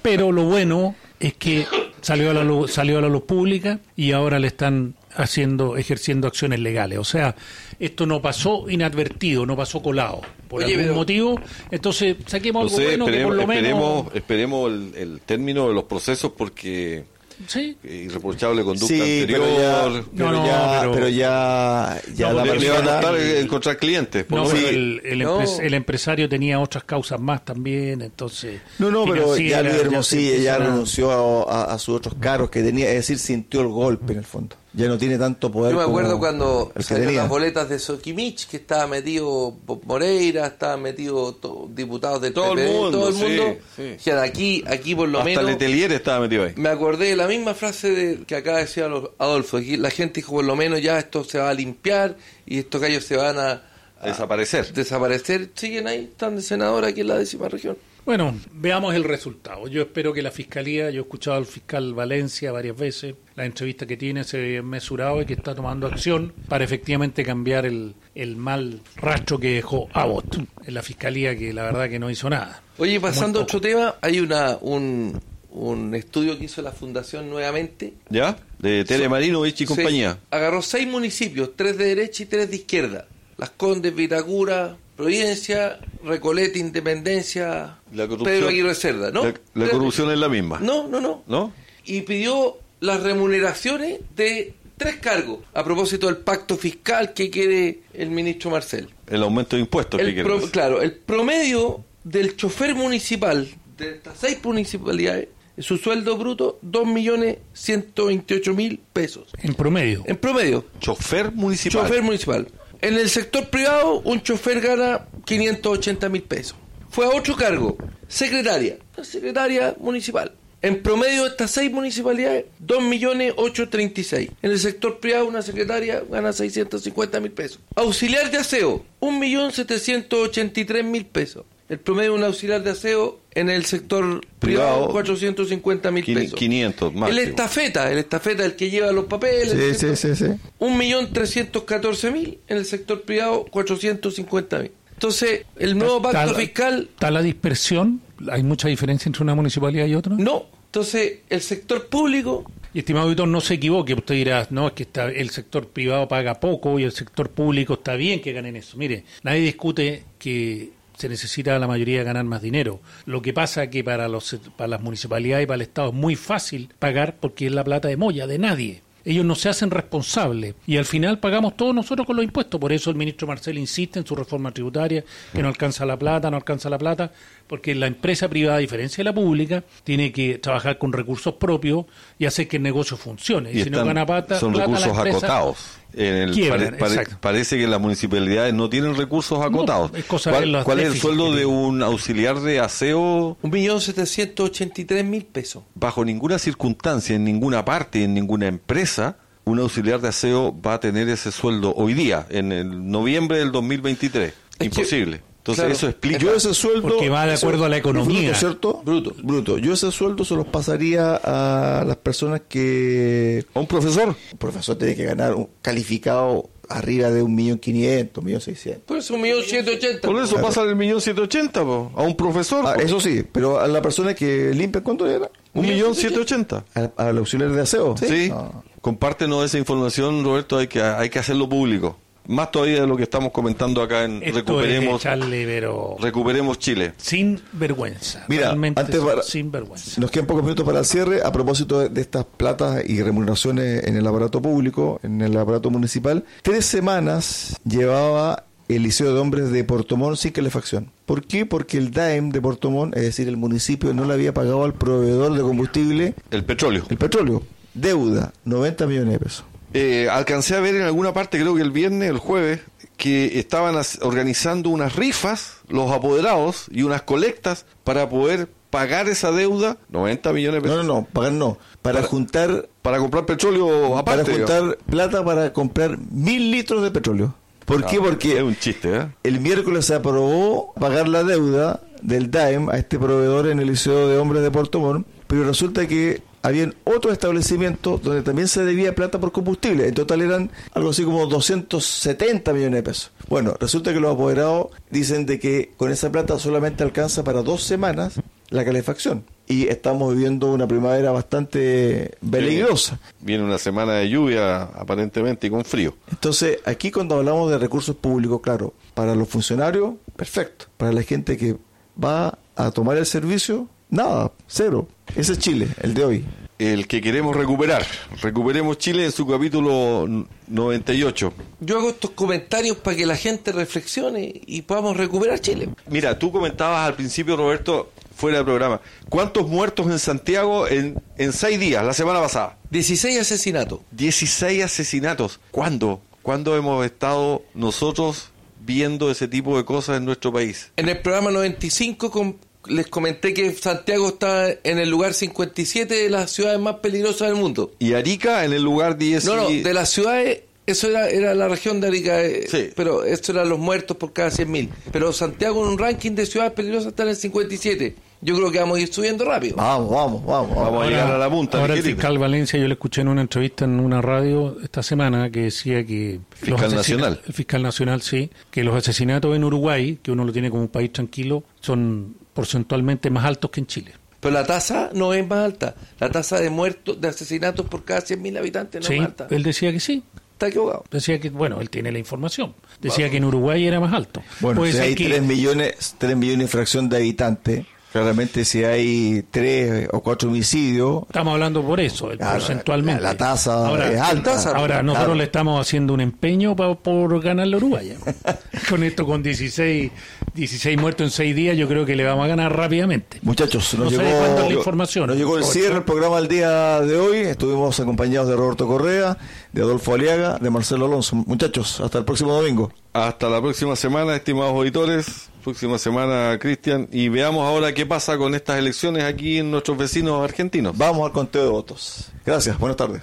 pero 0.00 0.32
lo 0.32 0.44
bueno 0.44 0.94
es 1.20 1.34
que 1.34 1.66
salió 2.00 2.30
a 2.30 2.34
la 2.34 2.44
luz, 2.44 2.72
salió 2.72 2.96
a 2.96 3.02
la 3.02 3.08
luz 3.10 3.24
pública 3.24 3.78
y 3.94 4.12
ahora 4.12 4.38
le 4.38 4.46
están 4.46 4.94
haciendo 5.16 5.76
ejerciendo 5.76 6.26
acciones 6.28 6.60
legales. 6.60 6.98
O 6.98 7.04
sea, 7.04 7.34
esto 7.78 8.06
no 8.06 8.22
pasó 8.22 8.68
inadvertido, 8.68 9.44
no 9.46 9.56
pasó 9.56 9.82
colado 9.82 10.20
por 10.48 10.62
Oye, 10.62 10.72
algún 10.72 10.84
pero- 10.86 10.94
motivo. 10.94 11.40
Entonces, 11.70 12.16
saquemos 12.26 12.62
algo 12.72 12.74
bueno 12.76 12.90
que 12.90 12.98
por 12.98 13.10
esperemos, 13.10 13.36
lo 13.36 13.46
menos 13.46 13.56
esperemos, 13.56 14.14
esperemos 14.14 14.70
el, 14.72 14.92
el 14.96 15.20
término 15.20 15.68
de 15.68 15.74
los 15.74 15.84
procesos 15.84 16.32
porque 16.36 17.04
Sí. 17.48 17.76
irreprochable 17.82 18.62
conducta 18.62 18.86
Sí, 18.94 19.24
pero 19.26 19.42
anterior. 19.42 19.92
ya, 19.92 20.04
pero, 20.14 20.30
No, 20.30 20.32
no, 20.32 20.46
ya, 20.46 20.78
pero- 20.80 20.92
pero 20.92 21.08
ya, 21.08 22.00
ya 22.14 22.28
No, 22.28 22.34
la 22.34 22.44
Le- 22.44 22.60
le 22.60 22.68
va 22.70 22.74
a 22.76 22.78
persona... 22.82 23.00
costar 23.00 23.20
encontrar 23.20 23.76
clientes. 23.78 24.26
No, 24.28 24.44
pero 24.44 24.54
menos. 24.54 24.70
el, 24.70 25.00
el, 25.04 25.18
No. 25.20 25.40
empres- 25.40 25.60
el 25.60 25.74
empresario 25.74 26.28
tenía 26.28 26.60
otras 26.60 26.84
causas 26.84 27.18
más 27.20 27.44
también, 27.44 28.00
entonces... 28.02 28.60
No, 28.78 28.90
no, 28.92 29.04
pero 29.06 29.36
ya 29.36 29.60
Luis 29.62 29.74
Hermosilla 29.74 30.36
ya 30.36 30.58
renunció 30.58 31.10
a, 31.48 31.52
a- 31.64 31.74
a 31.74 31.78
sus 31.80 31.96
otros 31.96 32.14
cargos 32.20 32.48
que 32.50 32.62
tenía, 32.62 32.88
es 32.90 32.94
decir, 32.96 33.18
sintió 33.18 33.60
el 33.62 33.68
golpe 33.68 34.12
en 34.12 34.18
el 34.20 34.24
fondo. 34.24 34.54
Ya 34.74 34.88
no 34.88 34.96
tiene 34.96 35.18
tanto 35.18 35.52
poder 35.52 35.72
Yo 35.74 35.78
me 35.78 35.84
como 35.84 35.98
acuerdo 35.98 36.18
cuando 36.18 36.72
salieron 36.80 37.14
las 37.16 37.28
boletas 37.28 37.68
de 37.68 37.78
Soquimich, 37.78 38.48
que 38.48 38.56
estaba 38.56 38.86
metido 38.86 39.54
Moreira, 39.84 40.46
estaba 40.46 40.78
metido 40.78 41.36
diputados 41.68 42.22
de 42.22 42.30
Todo 42.30 42.54
el 42.54 42.68
mundo, 42.70 42.90
todo 42.90 43.08
el 43.10 43.14
sí, 43.14 43.20
mundo. 43.22 43.56
sí. 43.76 43.82
Dijeron, 43.82 44.24
aquí, 44.24 44.64
aquí 44.66 44.94
por 44.94 45.10
lo 45.10 45.18
Hasta 45.18 45.28
menos... 45.28 45.44
Letelier 45.44 45.92
estaba 45.92 46.20
metido 46.20 46.44
ahí. 46.44 46.54
Me 46.56 46.70
acordé 46.70 47.08
de 47.10 47.16
la 47.16 47.26
misma 47.28 47.52
frase 47.52 47.90
de, 47.90 48.24
que 48.24 48.34
acaba 48.34 48.56
de 48.58 48.64
decir 48.64 48.84
Adolfo. 49.18 49.58
Aquí 49.58 49.76
la 49.76 49.90
gente 49.90 50.20
dijo, 50.20 50.32
por 50.32 50.44
lo 50.46 50.56
menos 50.56 50.80
ya 50.80 50.98
esto 50.98 51.22
se 51.22 51.38
va 51.38 51.50
a 51.50 51.54
limpiar 51.54 52.16
y 52.46 52.58
estos 52.58 52.80
gallos 52.80 53.04
se 53.04 53.16
van 53.16 53.38
a, 53.38 53.62
A 54.00 54.06
desaparecer. 54.06 54.72
desaparecer. 54.72 55.50
Siguen 55.54 55.86
ahí, 55.86 56.08
están 56.10 56.36
de 56.36 56.40
senador 56.40 56.86
aquí 56.86 57.02
en 57.02 57.08
la 57.08 57.16
décima 57.18 57.46
región. 57.50 57.76
Bueno, 58.04 58.34
veamos 58.52 58.94
el 58.96 59.04
resultado. 59.04 59.68
Yo 59.68 59.82
espero 59.82 60.12
que 60.12 60.22
la 60.22 60.32
Fiscalía, 60.32 60.90
yo 60.90 61.00
he 61.00 61.04
escuchado 61.04 61.36
al 61.36 61.46
fiscal 61.46 61.94
Valencia 61.94 62.50
varias 62.50 62.76
veces, 62.76 63.14
la 63.36 63.44
entrevista 63.44 63.86
que 63.86 63.96
tiene 63.96 64.24
se 64.24 64.38
ve 64.38 64.60
mesurado 64.62 65.22
y 65.22 65.26
que 65.26 65.34
está 65.34 65.54
tomando 65.54 65.86
acción 65.86 66.32
para 66.48 66.64
efectivamente 66.64 67.24
cambiar 67.24 67.64
el, 67.64 67.94
el 68.16 68.36
mal 68.36 68.80
rastro 68.96 69.38
que 69.38 69.54
dejó 69.54 69.88
Abbott 69.92 70.36
en 70.66 70.74
la 70.74 70.82
Fiscalía, 70.82 71.36
que 71.38 71.52
la 71.52 71.62
verdad 71.62 71.88
que 71.88 72.00
no 72.00 72.10
hizo 72.10 72.28
nada. 72.28 72.60
Oye, 72.78 72.98
pasando 72.98 73.38
a 73.38 73.42
otro 73.44 73.60
tema, 73.60 73.94
hay 74.00 74.18
una 74.18 74.58
un, 74.60 75.20
un 75.50 75.94
estudio 75.94 76.36
que 76.36 76.46
hizo 76.46 76.60
la 76.60 76.72
Fundación 76.72 77.30
nuevamente. 77.30 77.92
¿Ya? 78.10 78.36
De 78.58 78.84
Telemarinovich 78.84 79.60
y 79.60 79.66
Se 79.66 79.74
compañía. 79.76 80.18
agarró 80.32 80.60
seis 80.60 80.88
municipios, 80.88 81.52
tres 81.54 81.78
de 81.78 81.84
derecha 81.84 82.24
y 82.24 82.26
tres 82.26 82.50
de 82.50 82.56
izquierda. 82.56 83.06
Las 83.38 83.50
Condes, 83.50 83.94
Vitacura, 83.94 84.76
Providencia, 84.96 85.78
Recoleta, 86.04 86.58
Independencia, 86.58 87.78
La 87.92 88.06
Pedro 88.08 88.48
Aguirre 88.48 88.74
Cerda, 88.74 89.10
¿no? 89.10 89.24
La, 89.54 89.68
corrupción 89.68 90.10
es 90.10 90.18
la 90.18 90.28
misma. 90.28 90.58
No, 90.60 90.86
no, 90.88 91.00
no. 91.00 91.22
¿No? 91.26 91.52
Y 91.84 92.02
pidió 92.02 92.58
las 92.80 93.02
remuneraciones 93.02 94.00
de 94.14 94.54
tres 94.76 94.96
cargos 94.96 95.40
a 95.54 95.64
propósito 95.64 96.06
del 96.06 96.18
pacto 96.18 96.56
fiscal 96.56 97.12
que 97.14 97.30
quiere 97.30 97.80
el 97.94 98.10
ministro 98.10 98.50
Marcel. 98.50 98.90
El 99.08 99.22
aumento 99.22 99.56
de 99.56 99.62
impuestos 99.62 100.00
que 100.00 100.06
El 100.08 100.22
pro- 100.22 100.38
hacer. 100.38 100.50
claro, 100.50 100.82
el 100.82 100.92
promedio 100.92 101.84
del 102.04 102.36
chofer 102.36 102.74
municipal 102.74 103.48
de 103.78 103.90
estas 103.92 104.18
seis 104.18 104.38
municipalidades, 104.42 105.28
su 105.58 105.76
sueldo 105.78 106.16
bruto, 106.16 106.58
2.128.000 106.64 108.78
pesos. 108.92 109.28
En 109.42 109.54
promedio. 109.54 110.02
En 110.06 110.16
promedio, 110.16 110.64
Chofer 110.80 111.32
municipal. 111.32 111.82
chofer 111.82 112.02
municipal. 112.02 112.48
En 112.82 112.98
el 112.98 113.08
sector 113.08 113.48
privado, 113.48 114.00
un 114.00 114.20
chofer 114.22 114.60
gana 114.60 115.06
580 115.24 116.08
mil 116.08 116.24
pesos. 116.24 116.56
Fue 116.90 117.06
a 117.06 117.10
otro 117.10 117.36
cargo, 117.36 117.78
secretaria, 118.08 118.76
secretaria 119.02 119.76
municipal. 119.78 120.32
En 120.62 120.82
promedio, 120.82 121.26
estas 121.26 121.52
seis 121.52 121.70
municipalidades, 121.70 122.46
2.836. 122.66 124.32
En 124.42 124.50
el 124.50 124.58
sector 124.58 124.98
privado, 124.98 125.26
una 125.26 125.42
secretaria 125.42 126.02
gana 126.10 126.32
650 126.32 127.20
mil 127.20 127.30
pesos. 127.30 127.60
Auxiliar 127.76 128.32
de 128.32 128.38
aseo, 128.38 128.84
1.783.000 129.00 131.06
pesos. 131.06 131.44
El 131.72 131.78
promedio 131.78 132.12
de 132.12 132.18
un 132.18 132.24
auxiliar 132.24 132.62
de 132.62 132.68
aseo 132.70 133.20
en 133.34 133.48
el 133.48 133.64
sector 133.64 134.20
privado, 134.38 134.74
Privado, 134.74 134.88
450 134.92 135.90
mil 135.90 136.04
pesos. 136.04 136.38
500 136.38 136.92
El 136.92 136.98
máximo. 136.98 137.20
estafeta, 137.22 137.90
el 137.90 137.96
estafeta, 137.96 138.44
el 138.44 138.56
que 138.56 138.68
lleva 138.68 138.92
los 138.92 139.06
papeles. 139.06 139.78
Sí, 139.78 139.96
sí, 139.96 139.96
sí, 139.96 140.14
sí. 140.14 140.26
1.314.000 140.60 142.38
en 142.46 142.56
el 142.58 142.66
sector 142.66 143.00
privado, 143.02 143.46
450.000. 143.46 144.70
Entonces, 144.92 145.46
el 145.58 145.78
nuevo 145.78 145.96
Está 145.96 146.12
pacto 146.12 146.34
fiscal, 146.34 146.88
Está 146.92 147.10
la 147.10 147.22
dispersión, 147.22 148.02
hay 148.30 148.42
mucha 148.42 148.68
diferencia 148.68 149.08
entre 149.08 149.22
una 149.22 149.34
municipalidad 149.34 149.86
y 149.86 149.94
otra. 149.94 150.14
no. 150.16 150.44
Entonces, 150.66 151.18
el 151.28 151.42
sector 151.42 151.88
público, 151.88 152.50
Y 152.72 152.78
estimado 152.78 153.04
auditor, 153.04 153.28
no 153.28 153.42
se 153.42 153.54
equivoque, 153.54 153.92
usted 153.92 154.14
dirá, 154.14 154.46
no, 154.48 154.68
es 154.68 154.72
que 154.72 154.84
está, 154.84 155.10
el 155.10 155.28
sector 155.28 155.68
privado 155.68 156.08
paga 156.08 156.40
poco 156.40 156.78
y 156.78 156.84
el 156.84 156.92
sector 156.92 157.28
público 157.28 157.74
está 157.74 157.94
bien 157.94 158.22
que 158.22 158.32
ganen 158.32 158.56
eso. 158.56 158.78
Mire, 158.78 159.04
nadie 159.22 159.40
discute 159.42 160.04
que 160.18 160.70
se 160.96 161.08
necesita 161.08 161.58
la 161.58 161.66
mayoría 161.66 162.02
ganar 162.02 162.24
más 162.24 162.42
dinero. 162.42 162.80
Lo 163.06 163.22
que 163.22 163.32
pasa 163.32 163.64
es 163.64 163.70
que 163.70 163.82
para, 163.84 164.08
los, 164.08 164.38
para 164.56 164.68
las 164.68 164.80
municipalidades 164.82 165.44
y 165.44 165.46
para 165.46 165.56
el 165.56 165.62
Estado 165.62 165.88
es 165.88 165.94
muy 165.94 166.16
fácil 166.16 166.68
pagar 166.78 167.16
porque 167.20 167.46
es 167.46 167.52
la 167.52 167.64
plata 167.64 167.88
de 167.88 167.96
Moya, 167.96 168.26
de 168.26 168.38
nadie. 168.38 168.82
Ellos 169.04 169.24
no 169.24 169.34
se 169.34 169.48
hacen 169.48 169.72
responsables 169.72 170.54
y 170.64 170.76
al 170.76 170.84
final 170.84 171.18
pagamos 171.18 171.56
todos 171.56 171.74
nosotros 171.74 172.06
con 172.06 172.14
los 172.14 172.24
impuestos. 172.24 172.60
Por 172.60 172.72
eso 172.72 172.88
el 172.88 172.94
ministro 172.96 173.26
Marcel 173.26 173.58
insiste 173.58 173.98
en 173.98 174.06
su 174.06 174.14
reforma 174.14 174.52
tributaria, 174.52 175.02
que 175.32 175.42
no 175.42 175.48
alcanza 175.48 175.84
la 175.84 175.96
plata, 175.98 176.30
no 176.30 176.36
alcanza 176.36 176.70
la 176.70 176.78
plata, 176.78 177.10
porque 177.48 177.74
la 177.74 177.88
empresa 177.88 178.28
privada, 178.28 178.58
a 178.58 178.60
diferencia 178.60 178.98
de 179.02 179.04
la 179.10 179.12
pública, 179.12 179.64
tiene 179.82 180.12
que 180.12 180.38
trabajar 180.38 180.78
con 180.78 180.92
recursos 180.92 181.34
propios 181.34 181.86
y 182.16 182.26
hacer 182.26 182.46
que 182.46 182.58
el 182.58 182.62
negocio 182.62 182.96
funcione. 182.96 183.52
Y, 183.52 183.58
Y 183.60 183.64
si 183.64 183.70
no 183.70 183.84
gana 183.84 184.06
plata, 184.06 184.38
son 184.38 184.52
plata 184.52 184.70
la 184.70 184.76
recursos 184.78 184.96
empresa- 184.98 185.16
acotados. 185.26 185.58
En 185.94 186.14
el- 186.14 186.32
quiebran, 186.32 186.58
pare- 186.66 186.76
pare- 186.78 186.92
exacto. 186.94 187.16
parece 187.20 187.58
que 187.58 187.66
las 187.66 187.80
municipalidades 187.80 188.54
no 188.54 188.70
tienen 188.70 188.96
recursos 188.96 189.44
acotados. 189.44 189.90
es 189.94 190.04
cosa 190.06 190.30
¿Cuál, 190.30 190.52
los 190.52 190.64
cuál 190.64 190.80
es 190.80 190.86
el 190.92 190.98
sueldo 190.98 191.32
de 191.34 191.44
un 191.46 191.82
auxiliar 191.82 192.40
de 192.40 192.60
aseo? 192.60 193.36
1.783.000 193.42 195.24
pesos. 195.26 195.62
Bajo 195.74 196.04
ninguna 196.04 196.38
circunstancia, 196.38 197.16
en 197.16 197.24
ninguna 197.24 197.64
parte, 197.64 198.04
en 198.04 198.14
ninguna 198.14 198.46
empresa, 198.46 199.16
un 199.44 199.58
auxiliar 199.58 200.00
de 200.00 200.08
aseo 200.08 200.58
va 200.64 200.74
a 200.74 200.80
tener 200.80 201.08
ese 201.08 201.32
sueldo 201.32 201.74
hoy 201.74 201.94
día, 201.94 202.26
en 202.30 202.52
el 202.52 202.90
noviembre 202.90 203.38
del 203.38 203.52
2023. 203.52 204.32
que- 204.58 204.64
Imposible. 204.66 205.22
Entonces 205.42 205.62
claro, 205.64 205.74
eso 205.74 205.88
explica. 205.88 206.18
Yo 206.18 206.34
ese 206.34 206.54
sueldo... 206.54 206.82
Porque 206.82 207.08
va 207.08 207.26
de 207.26 207.34
acuerdo 207.34 207.64
a 207.64 207.68
la 207.68 207.76
economía. 207.76 208.30
Bruto, 208.30 208.38
¿cierto? 208.38 208.82
Bruto. 208.84 209.14
Bruto. 209.24 209.58
Yo 209.58 209.72
ese 209.72 209.90
sueldo 209.90 210.24
se 210.24 210.36
los 210.36 210.46
pasaría 210.46 211.16
a 211.16 211.84
las 211.84 211.96
personas 211.96 212.42
que... 212.48 213.44
¿A 213.52 213.58
un 213.58 213.66
profesor? 213.66 214.14
Un 214.32 214.38
profesor 214.38 214.78
tiene 214.78 214.94
que 214.94 215.04
ganar 215.04 215.34
un 215.34 215.48
calificado 215.60 216.48
arriba 216.68 217.10
de 217.10 217.22
un 217.22 217.34
millón 217.34 217.58
quinientos, 217.58 218.22
millón 218.22 218.40
seiscientos. 218.40 218.84
Por 218.86 218.98
eso 218.98 219.16
1.780.000. 219.16 220.00
Por 220.00 220.22
eso 220.22 220.34
Claro. 220.34 220.46
pasa 220.46 220.62
el 220.62 220.76
millón 220.76 221.00
siete 221.00 221.20
ochenta, 221.20 221.60
a 221.60 221.64
un 221.64 222.16
profesor. 222.16 222.64
Ah, 222.64 222.76
eso 222.80 223.00
sí, 223.00 223.24
pero 223.30 223.58
a 223.60 223.66
la 223.66 223.82
persona 223.82 224.14
que 224.14 224.52
limpia, 224.54 224.80
¿cuánto 224.82 225.08
era? 225.08 225.28
un 225.54 225.66
millón 225.66 225.94
siete 225.96 226.20
ochenta. 226.20 226.64
Al, 226.96 227.18
auxiliar 227.18 227.50
de 227.50 227.62
aseo. 227.62 227.96
Sí. 227.96 228.30
Ah. 228.32 228.62
Compártenos 228.80 229.44
esa 229.44 229.58
información, 229.58 230.24
Roberto, 230.24 230.58
hay 230.58 230.66
que, 230.66 230.80
hay 230.82 231.10
que 231.10 231.18
hacerlo 231.18 231.48
público. 231.48 231.96
Más 232.28 232.50
todavía 232.52 232.80
de 232.82 232.86
lo 232.86 232.96
que 232.96 233.02
estamos 233.02 233.32
comentando 233.32 233.82
acá 233.82 234.04
en 234.04 234.22
Esto 234.22 234.36
Recuperemos, 234.38 234.94
es 234.94 235.00
echarle, 235.00 235.44
pero 235.44 235.96
Recuperemos 236.00 236.58
Chile. 236.58 236.92
sin 236.96 237.40
vergüenza. 237.52 238.24
Mira, 238.28 238.42
Realmente 238.48 238.80
antes 238.80 238.96
sin- 238.96 239.04
para- 239.06 239.22
sin 239.22 239.50
vergüenza. 239.50 240.00
Nos 240.00 240.10
quedan 240.10 240.26
pocos 240.26 240.42
minutos 240.44 240.64
para 240.64 240.78
el 240.80 240.84
cierre. 240.84 241.20
A 241.24 241.32
propósito 241.32 241.80
de, 241.80 241.88
de 241.88 242.00
estas 242.00 242.24
platas 242.24 242.82
y 242.88 243.02
remuneraciones 243.02 243.84
en 243.84 243.96
el 243.96 244.06
aparato 244.06 244.40
público, 244.40 245.00
en 245.02 245.20
el 245.20 245.36
aparato 245.36 245.70
municipal, 245.70 246.24
tres 246.42 246.64
semanas 246.66 247.56
llevaba 247.64 248.44
el 248.68 248.84
Liceo 248.84 249.12
de 249.12 249.20
Hombres 249.20 249.50
de 249.50 249.64
Portomón 249.64 250.16
sin 250.16 250.30
calefacción. 250.32 250.90
¿Por 251.04 251.24
qué? 251.26 251.44
Porque 251.44 251.76
el 251.76 251.90
DAEM 251.90 252.30
de 252.30 252.40
Portomón, 252.40 252.92
es 252.94 253.02
decir, 253.02 253.28
el 253.28 253.36
municipio, 253.36 253.92
no 253.92 254.04
le 254.04 254.14
había 254.14 254.32
pagado 254.32 254.64
al 254.64 254.72
proveedor 254.74 255.34
de 255.34 255.42
combustible 255.42 256.14
El 256.30 256.44
petróleo. 256.44 256.84
el 256.88 256.96
petróleo. 256.96 257.42
Deuda, 257.74 258.32
90 258.44 258.86
millones 258.86 259.12
de 259.14 259.18
pesos. 259.18 259.44
Eh, 259.74 260.08
alcancé 260.10 260.54
a 260.56 260.60
ver 260.60 260.74
en 260.76 260.82
alguna 260.82 261.12
parte, 261.12 261.38
creo 261.40 261.54
que 261.54 261.62
el 261.62 261.70
viernes, 261.70 262.10
el 262.10 262.18
jueves, 262.18 262.60
que 262.96 263.38
estaban 263.38 263.74
organizando 264.02 264.70
unas 264.70 264.96
rifas, 264.96 265.54
los 265.68 265.90
apoderados, 265.90 266.66
y 266.70 266.82
unas 266.82 267.02
colectas 267.02 267.64
para 267.84 268.08
poder 268.08 268.48
pagar 268.70 269.08
esa 269.08 269.32
deuda, 269.32 269.76
90 269.90 270.32
millones 270.32 270.62
de 270.62 270.68
No, 270.68 270.74
pesos, 270.74 270.86
no, 270.86 270.94
no, 271.00 271.04
pagar 271.06 271.32
no. 271.32 271.58
Para, 271.82 271.96
Para- 271.98 272.06
juntar 272.08 272.68
para 272.82 272.98
comprar 272.98 273.26
petróleo 273.26 273.96
aparte. 273.98 274.24
para 274.24 274.38
digamos. 274.38 274.50
juntar 274.66 274.78
plata 274.88 275.24
para 275.24 275.52
comprar 275.52 275.98
mil 276.10 276.50
litros 276.50 276.82
de 276.82 276.90
petróleo. 276.90 277.34
¿Por 277.64 277.84
qué? 277.86 277.98
Porque 278.00 278.38
Es 278.38 278.42
un 278.42 278.56
chiste, 278.56 278.96
¿eh? 278.96 279.06
el 279.22 279.40
miércoles 279.40 279.86
se 279.86 279.94
aprobó 279.94 280.72
pagar 280.74 281.06
la 281.08 281.22
deuda 281.22 281.80
del 282.02 282.30
DAEM 282.30 282.68
a 282.70 282.76
este 282.78 282.98
proveedor 282.98 283.46
en 283.48 283.60
el 283.60 283.68
Liceo 283.68 284.08
de 284.08 284.18
Hombres 284.18 284.42
de 284.42 284.50
Puerto 284.50 284.80
Montt, 284.80 285.06
pero 285.28 285.44
resulta 285.44 285.86
que 285.86 286.22
habían 286.42 286.74
otros 286.84 287.12
establecimientos 287.12 288.02
donde 288.02 288.22
también 288.22 288.48
se 288.48 288.64
debía 288.64 288.94
plata 288.94 289.20
por 289.20 289.32
combustible. 289.32 289.88
En 289.88 289.94
total 289.94 290.20
eran 290.22 290.50
algo 290.74 290.90
así 290.90 291.04
como 291.04 291.26
270 291.26 292.52
millones 292.52 292.74
de 292.74 292.82
pesos. 292.82 293.12
Bueno, 293.28 293.54
resulta 293.58 293.92
que 293.92 294.00
los 294.00 294.14
apoderados 294.14 294.68
dicen 294.90 295.24
de 295.26 295.38
que 295.38 295.72
con 295.76 295.90
esa 295.90 296.10
plata 296.10 296.38
solamente 296.38 296.82
alcanza 296.82 297.24
para 297.24 297.42
dos 297.42 297.62
semanas 297.62 298.20
la 298.50 298.64
calefacción. 298.64 299.24
Y 299.48 299.68
estamos 299.68 300.14
viviendo 300.14 300.52
una 300.52 300.66
primavera 300.66 301.10
bastante 301.10 302.16
peligrosa. 302.28 302.98
Viene 303.20 303.44
una 303.44 303.58
semana 303.58 303.94
de 303.94 304.08
lluvia, 304.08 304.62
aparentemente, 304.62 305.46
y 305.46 305.50
con 305.50 305.64
frío. 305.64 305.94
Entonces, 306.10 306.58
aquí 306.64 306.90
cuando 306.90 307.16
hablamos 307.16 307.50
de 307.50 307.58
recursos 307.58 307.96
públicos, 307.96 308.40
claro, 308.40 308.74
para 308.94 309.14
los 309.14 309.28
funcionarios, 309.28 309.94
perfecto. 310.16 310.66
Para 310.76 310.92
la 310.92 311.02
gente 311.02 311.36
que 311.36 311.56
va 312.02 312.38
a 312.56 312.70
tomar 312.70 312.96
el 312.96 313.06
servicio, 313.06 313.68
nada, 313.90 314.32
cero. 314.46 314.86
Ese 315.16 315.32
es 315.32 315.38
Chile, 315.38 315.68
el 315.80 315.94
de 315.94 316.04
hoy. 316.04 316.24
el 316.58 316.86
que 316.86 317.00
queremos 317.00 317.34
recuperar. 317.36 317.84
Recuperemos 318.22 318.78
Chile 318.78 319.04
en 319.04 319.12
su 319.12 319.26
capítulo 319.26 320.06
98. 320.46 321.32
Yo 321.60 321.78
hago 321.78 321.90
estos 321.90 322.10
comentarios 322.10 322.76
para 322.76 322.96
que 322.96 323.04
la 323.06 323.16
gente 323.16 323.50
reflexione 323.52 324.32
y 324.46 324.62
podamos 324.62 324.96
recuperar 324.96 325.40
Chile. 325.40 325.68
Mira, 325.88 326.18
tú 326.18 326.30
comentabas 326.30 326.86
al 326.86 326.94
principio, 326.94 327.36
Roberto, 327.36 327.90
fuera 328.14 328.38
del 328.38 328.46
programa, 328.46 328.80
¿cuántos 329.08 329.48
muertos 329.48 329.86
en 329.90 329.98
Santiago 329.98 330.68
en, 330.68 331.02
en 331.18 331.32
seis 331.32 331.58
días, 331.58 331.84
la 331.84 331.92
semana 331.94 332.20
pasada? 332.20 332.56
16 332.70 333.20
asesinatos. 333.20 333.80
16 333.90 334.62
asesinatos. 334.64 335.40
¿Cuándo? 335.50 336.00
¿Cuándo 336.22 336.56
hemos 336.56 336.84
estado 336.86 337.42
nosotros 337.54 338.28
viendo 338.64 339.10
ese 339.10 339.26
tipo 339.26 339.56
de 339.56 339.64
cosas 339.64 339.96
en 339.98 340.04
nuestro 340.04 340.32
país? 340.32 340.70
En 340.76 340.88
el 340.88 341.00
programa 341.00 341.32
95 341.32 342.10
con- 342.12 342.36
les 342.68 342.86
comenté 342.86 343.34
que 343.34 343.52
Santiago 343.54 344.08
está 344.08 344.50
en 344.50 344.78
el 344.78 344.88
lugar 344.90 345.14
57 345.14 345.94
de 345.94 346.10
las 346.10 346.30
ciudades 346.30 346.60
más 346.60 346.76
peligrosas 346.76 347.28
del 347.28 347.36
mundo. 347.36 347.72
Y 347.78 347.94
Arica 347.94 348.44
en 348.44 348.52
el 348.52 348.62
lugar 348.62 348.96
10. 348.98 349.24
No, 349.24 349.36
no, 349.36 349.48
de 349.48 349.74
las 349.74 349.88
ciudades, 349.90 350.42
eso 350.66 350.88
era, 350.88 351.08
era 351.08 351.34
la 351.34 351.48
región 351.48 351.80
de 351.80 351.88
Arica, 351.88 352.22
eh, 352.22 352.46
Sí. 352.48 352.70
pero 352.76 353.04
esto 353.04 353.32
eran 353.32 353.48
los 353.48 353.58
muertos 353.58 353.96
por 353.96 354.12
cada 354.12 354.30
100.000. 354.30 354.68
Pero 354.92 355.12
Santiago 355.12 355.64
en 355.64 355.72
un 355.72 355.78
ranking 355.78 356.12
de 356.12 356.26
ciudades 356.26 356.52
peligrosas 356.52 356.88
está 356.88 357.02
en 357.02 357.08
el 357.10 357.16
57. 357.16 357.96
Yo 358.24 358.36
creo 358.36 358.52
que 358.52 358.60
vamos 358.60 358.78
a 358.78 358.80
ir 358.80 358.92
subiendo 358.94 359.24
rápido. 359.24 359.56
Vamos, 359.56 359.90
vamos, 359.90 360.24
vamos. 360.24 360.50
vamos. 360.50 360.64
Vamos 360.70 360.86
a 360.86 360.88
llegar 360.90 361.10
a 361.10 361.18
la 361.18 361.28
punta. 361.28 361.58
Ahora 361.60 361.74
el 361.74 361.82
fiscal 361.82 362.18
Valencia, 362.18 362.56
yo 362.56 362.68
le 362.68 362.74
escuché 362.74 363.00
en 363.00 363.08
una 363.08 363.20
entrevista 363.22 363.64
en 363.64 363.80
una 363.80 364.00
radio 364.00 364.58
esta 364.62 364.80
semana 364.84 365.28
que 365.28 365.40
decía 365.40 365.84
que... 365.84 366.20
Fiscal 366.30 366.72
nacional. 366.72 367.20
El 367.26 367.32
fiscal 367.34 367.62
nacional, 367.64 368.00
sí. 368.00 368.30
Que 368.52 368.62
los 368.62 368.76
asesinatos 368.76 369.34
en 369.34 369.42
Uruguay, 369.42 369.98
que 370.00 370.12
uno 370.12 370.24
lo 370.24 370.32
tiene 370.32 370.50
como 370.50 370.62
un 370.62 370.68
país 370.68 370.92
tranquilo, 370.92 371.42
son 371.60 372.14
porcentualmente 372.34 373.10
más 373.10 373.24
altos 373.24 373.50
que 373.50 373.60
en 373.60 373.66
Chile. 373.66 373.92
Pero 374.20 374.34
la 374.34 374.44
tasa 374.46 374.90
no 374.94 375.12
es 375.14 375.26
más 375.26 375.44
alta. 375.44 375.74
La 375.98 376.08
tasa 376.10 376.38
de 376.40 376.48
muertos, 376.48 377.00
de 377.00 377.08
asesinatos 377.08 377.66
por 377.66 377.84
cada 377.84 378.00
100.000 378.02 378.38
habitantes 378.38 378.80
no 378.82 378.86
sí, 378.86 378.94
es 378.94 379.00
más 379.00 379.08
alta. 379.08 379.26
él 379.30 379.42
decía 379.42 379.72
que 379.72 379.80
sí. 379.80 380.02
Está 380.32 380.48
equivocado. 380.48 380.84
Decía 380.90 381.20
que, 381.20 381.30
bueno, 381.30 381.60
él 381.60 381.70
tiene 381.70 381.92
la 381.92 381.98
información. 381.98 382.54
Decía 382.80 383.08
que 383.10 383.16
en 383.18 383.24
Uruguay 383.24 383.64
era 383.66 383.78
más 383.80 383.92
alto. 383.92 384.22
Bueno, 384.40 384.60
Puede 384.60 384.72
si 384.72 384.78
hay 384.78 384.94
que- 384.94 385.06
3 385.08 385.22
millones, 385.22 385.94
3 385.98 386.16
millones 386.16 386.46
y 386.46 386.50
fracción 386.50 386.88
de 386.88 386.96
habitantes, 386.96 387.64
claramente 387.92 388.44
si 388.44 388.64
hay 388.64 389.24
3 389.30 389.88
o 389.92 390.00
4 390.00 390.28
homicidios, 390.30 391.02
Estamos 391.02 391.34
hablando 391.34 391.62
por 391.62 391.78
eso, 391.78 392.10
el 392.10 392.18
Claro, 392.18 392.38
porcentualmente. 392.38 393.02
la- 393.02 393.10
la 393.12 393.16
tasa 393.16 393.54
ahora, 393.68 393.92
es 393.92 394.00
alta. 394.00 394.32
Ahora, 394.50 394.66
Claro. 394.66 394.82
nosotros 394.82 395.16
le 395.16 395.24
estamos 395.24 395.60
haciendo 395.60 395.94
un 395.94 396.00
empeño 396.00 396.56
pa- 396.56 396.74
por 396.74 397.20
ganar 397.22 397.46
la 397.46 397.56
Uruguaya. 397.58 397.96
con 398.68 398.82
esto, 398.82 399.04
con 399.06 399.22
16, 399.22 399.92
16 400.34 400.78
muertos 400.78 401.04
en 401.06 401.10
6 401.10 401.36
días, 401.36 401.56
yo 401.56 401.68
creo 401.68 401.84
que 401.84 401.94
le 401.94 402.04
vamos 402.04 402.24
a 402.24 402.28
ganar 402.28 402.56
rápidamente. 402.56 403.18
Muchachos, 403.22 403.74
nos 403.74 403.92
No 403.92 404.02
llegó, 404.02 404.38
la 404.48 404.52
información. 404.52 405.06
nos 405.06 405.16
llegó 405.16 405.36
el 405.36 405.44
cierre 405.44 405.74
del 405.74 405.82
programa 405.84 406.18
el 406.18 406.28
día 406.28 406.80
de 406.80 406.96
hoy. 406.96 407.18
Estuvimos 407.18 407.78
acompañados 407.80 408.28
de 408.28 408.36
Roberto 408.36 408.66
Correa, 408.66 409.18
de 409.52 409.62
Adolfo 409.62 409.94
Aliaga, 409.94 410.38
de 410.38 410.48
Marcelo 410.50 410.86
Alonso. 410.86 411.16
Muchachos, 411.16 411.80
hasta 411.80 411.98
el 411.98 412.04
próximo 412.04 412.32
domingo. 412.32 412.72
Hasta 412.94 413.28
la 413.28 413.40
próxima 413.40 413.76
semana, 413.76 414.16
estimados 414.16 414.52
auditores. 414.52 415.28
Próxima 415.44 415.76
semana, 415.78 416.38
Cristian. 416.38 416.88
Y 416.92 417.08
veamos 417.08 417.44
ahora 417.46 417.74
qué 417.74 417.84
pasa 417.84 418.16
con 418.16 418.34
estas 418.34 418.58
elecciones 418.58 419.04
aquí 419.04 419.38
en 419.38 419.50
nuestros 419.50 419.76
vecinos 419.76 420.22
argentinos. 420.22 420.76
Vamos 420.78 421.04
al 421.04 421.12
conteo 421.12 421.42
de 421.42 421.48
votos. 421.50 422.10
Gracias, 422.24 422.58
buenas 422.58 422.76
tardes. 422.76 423.02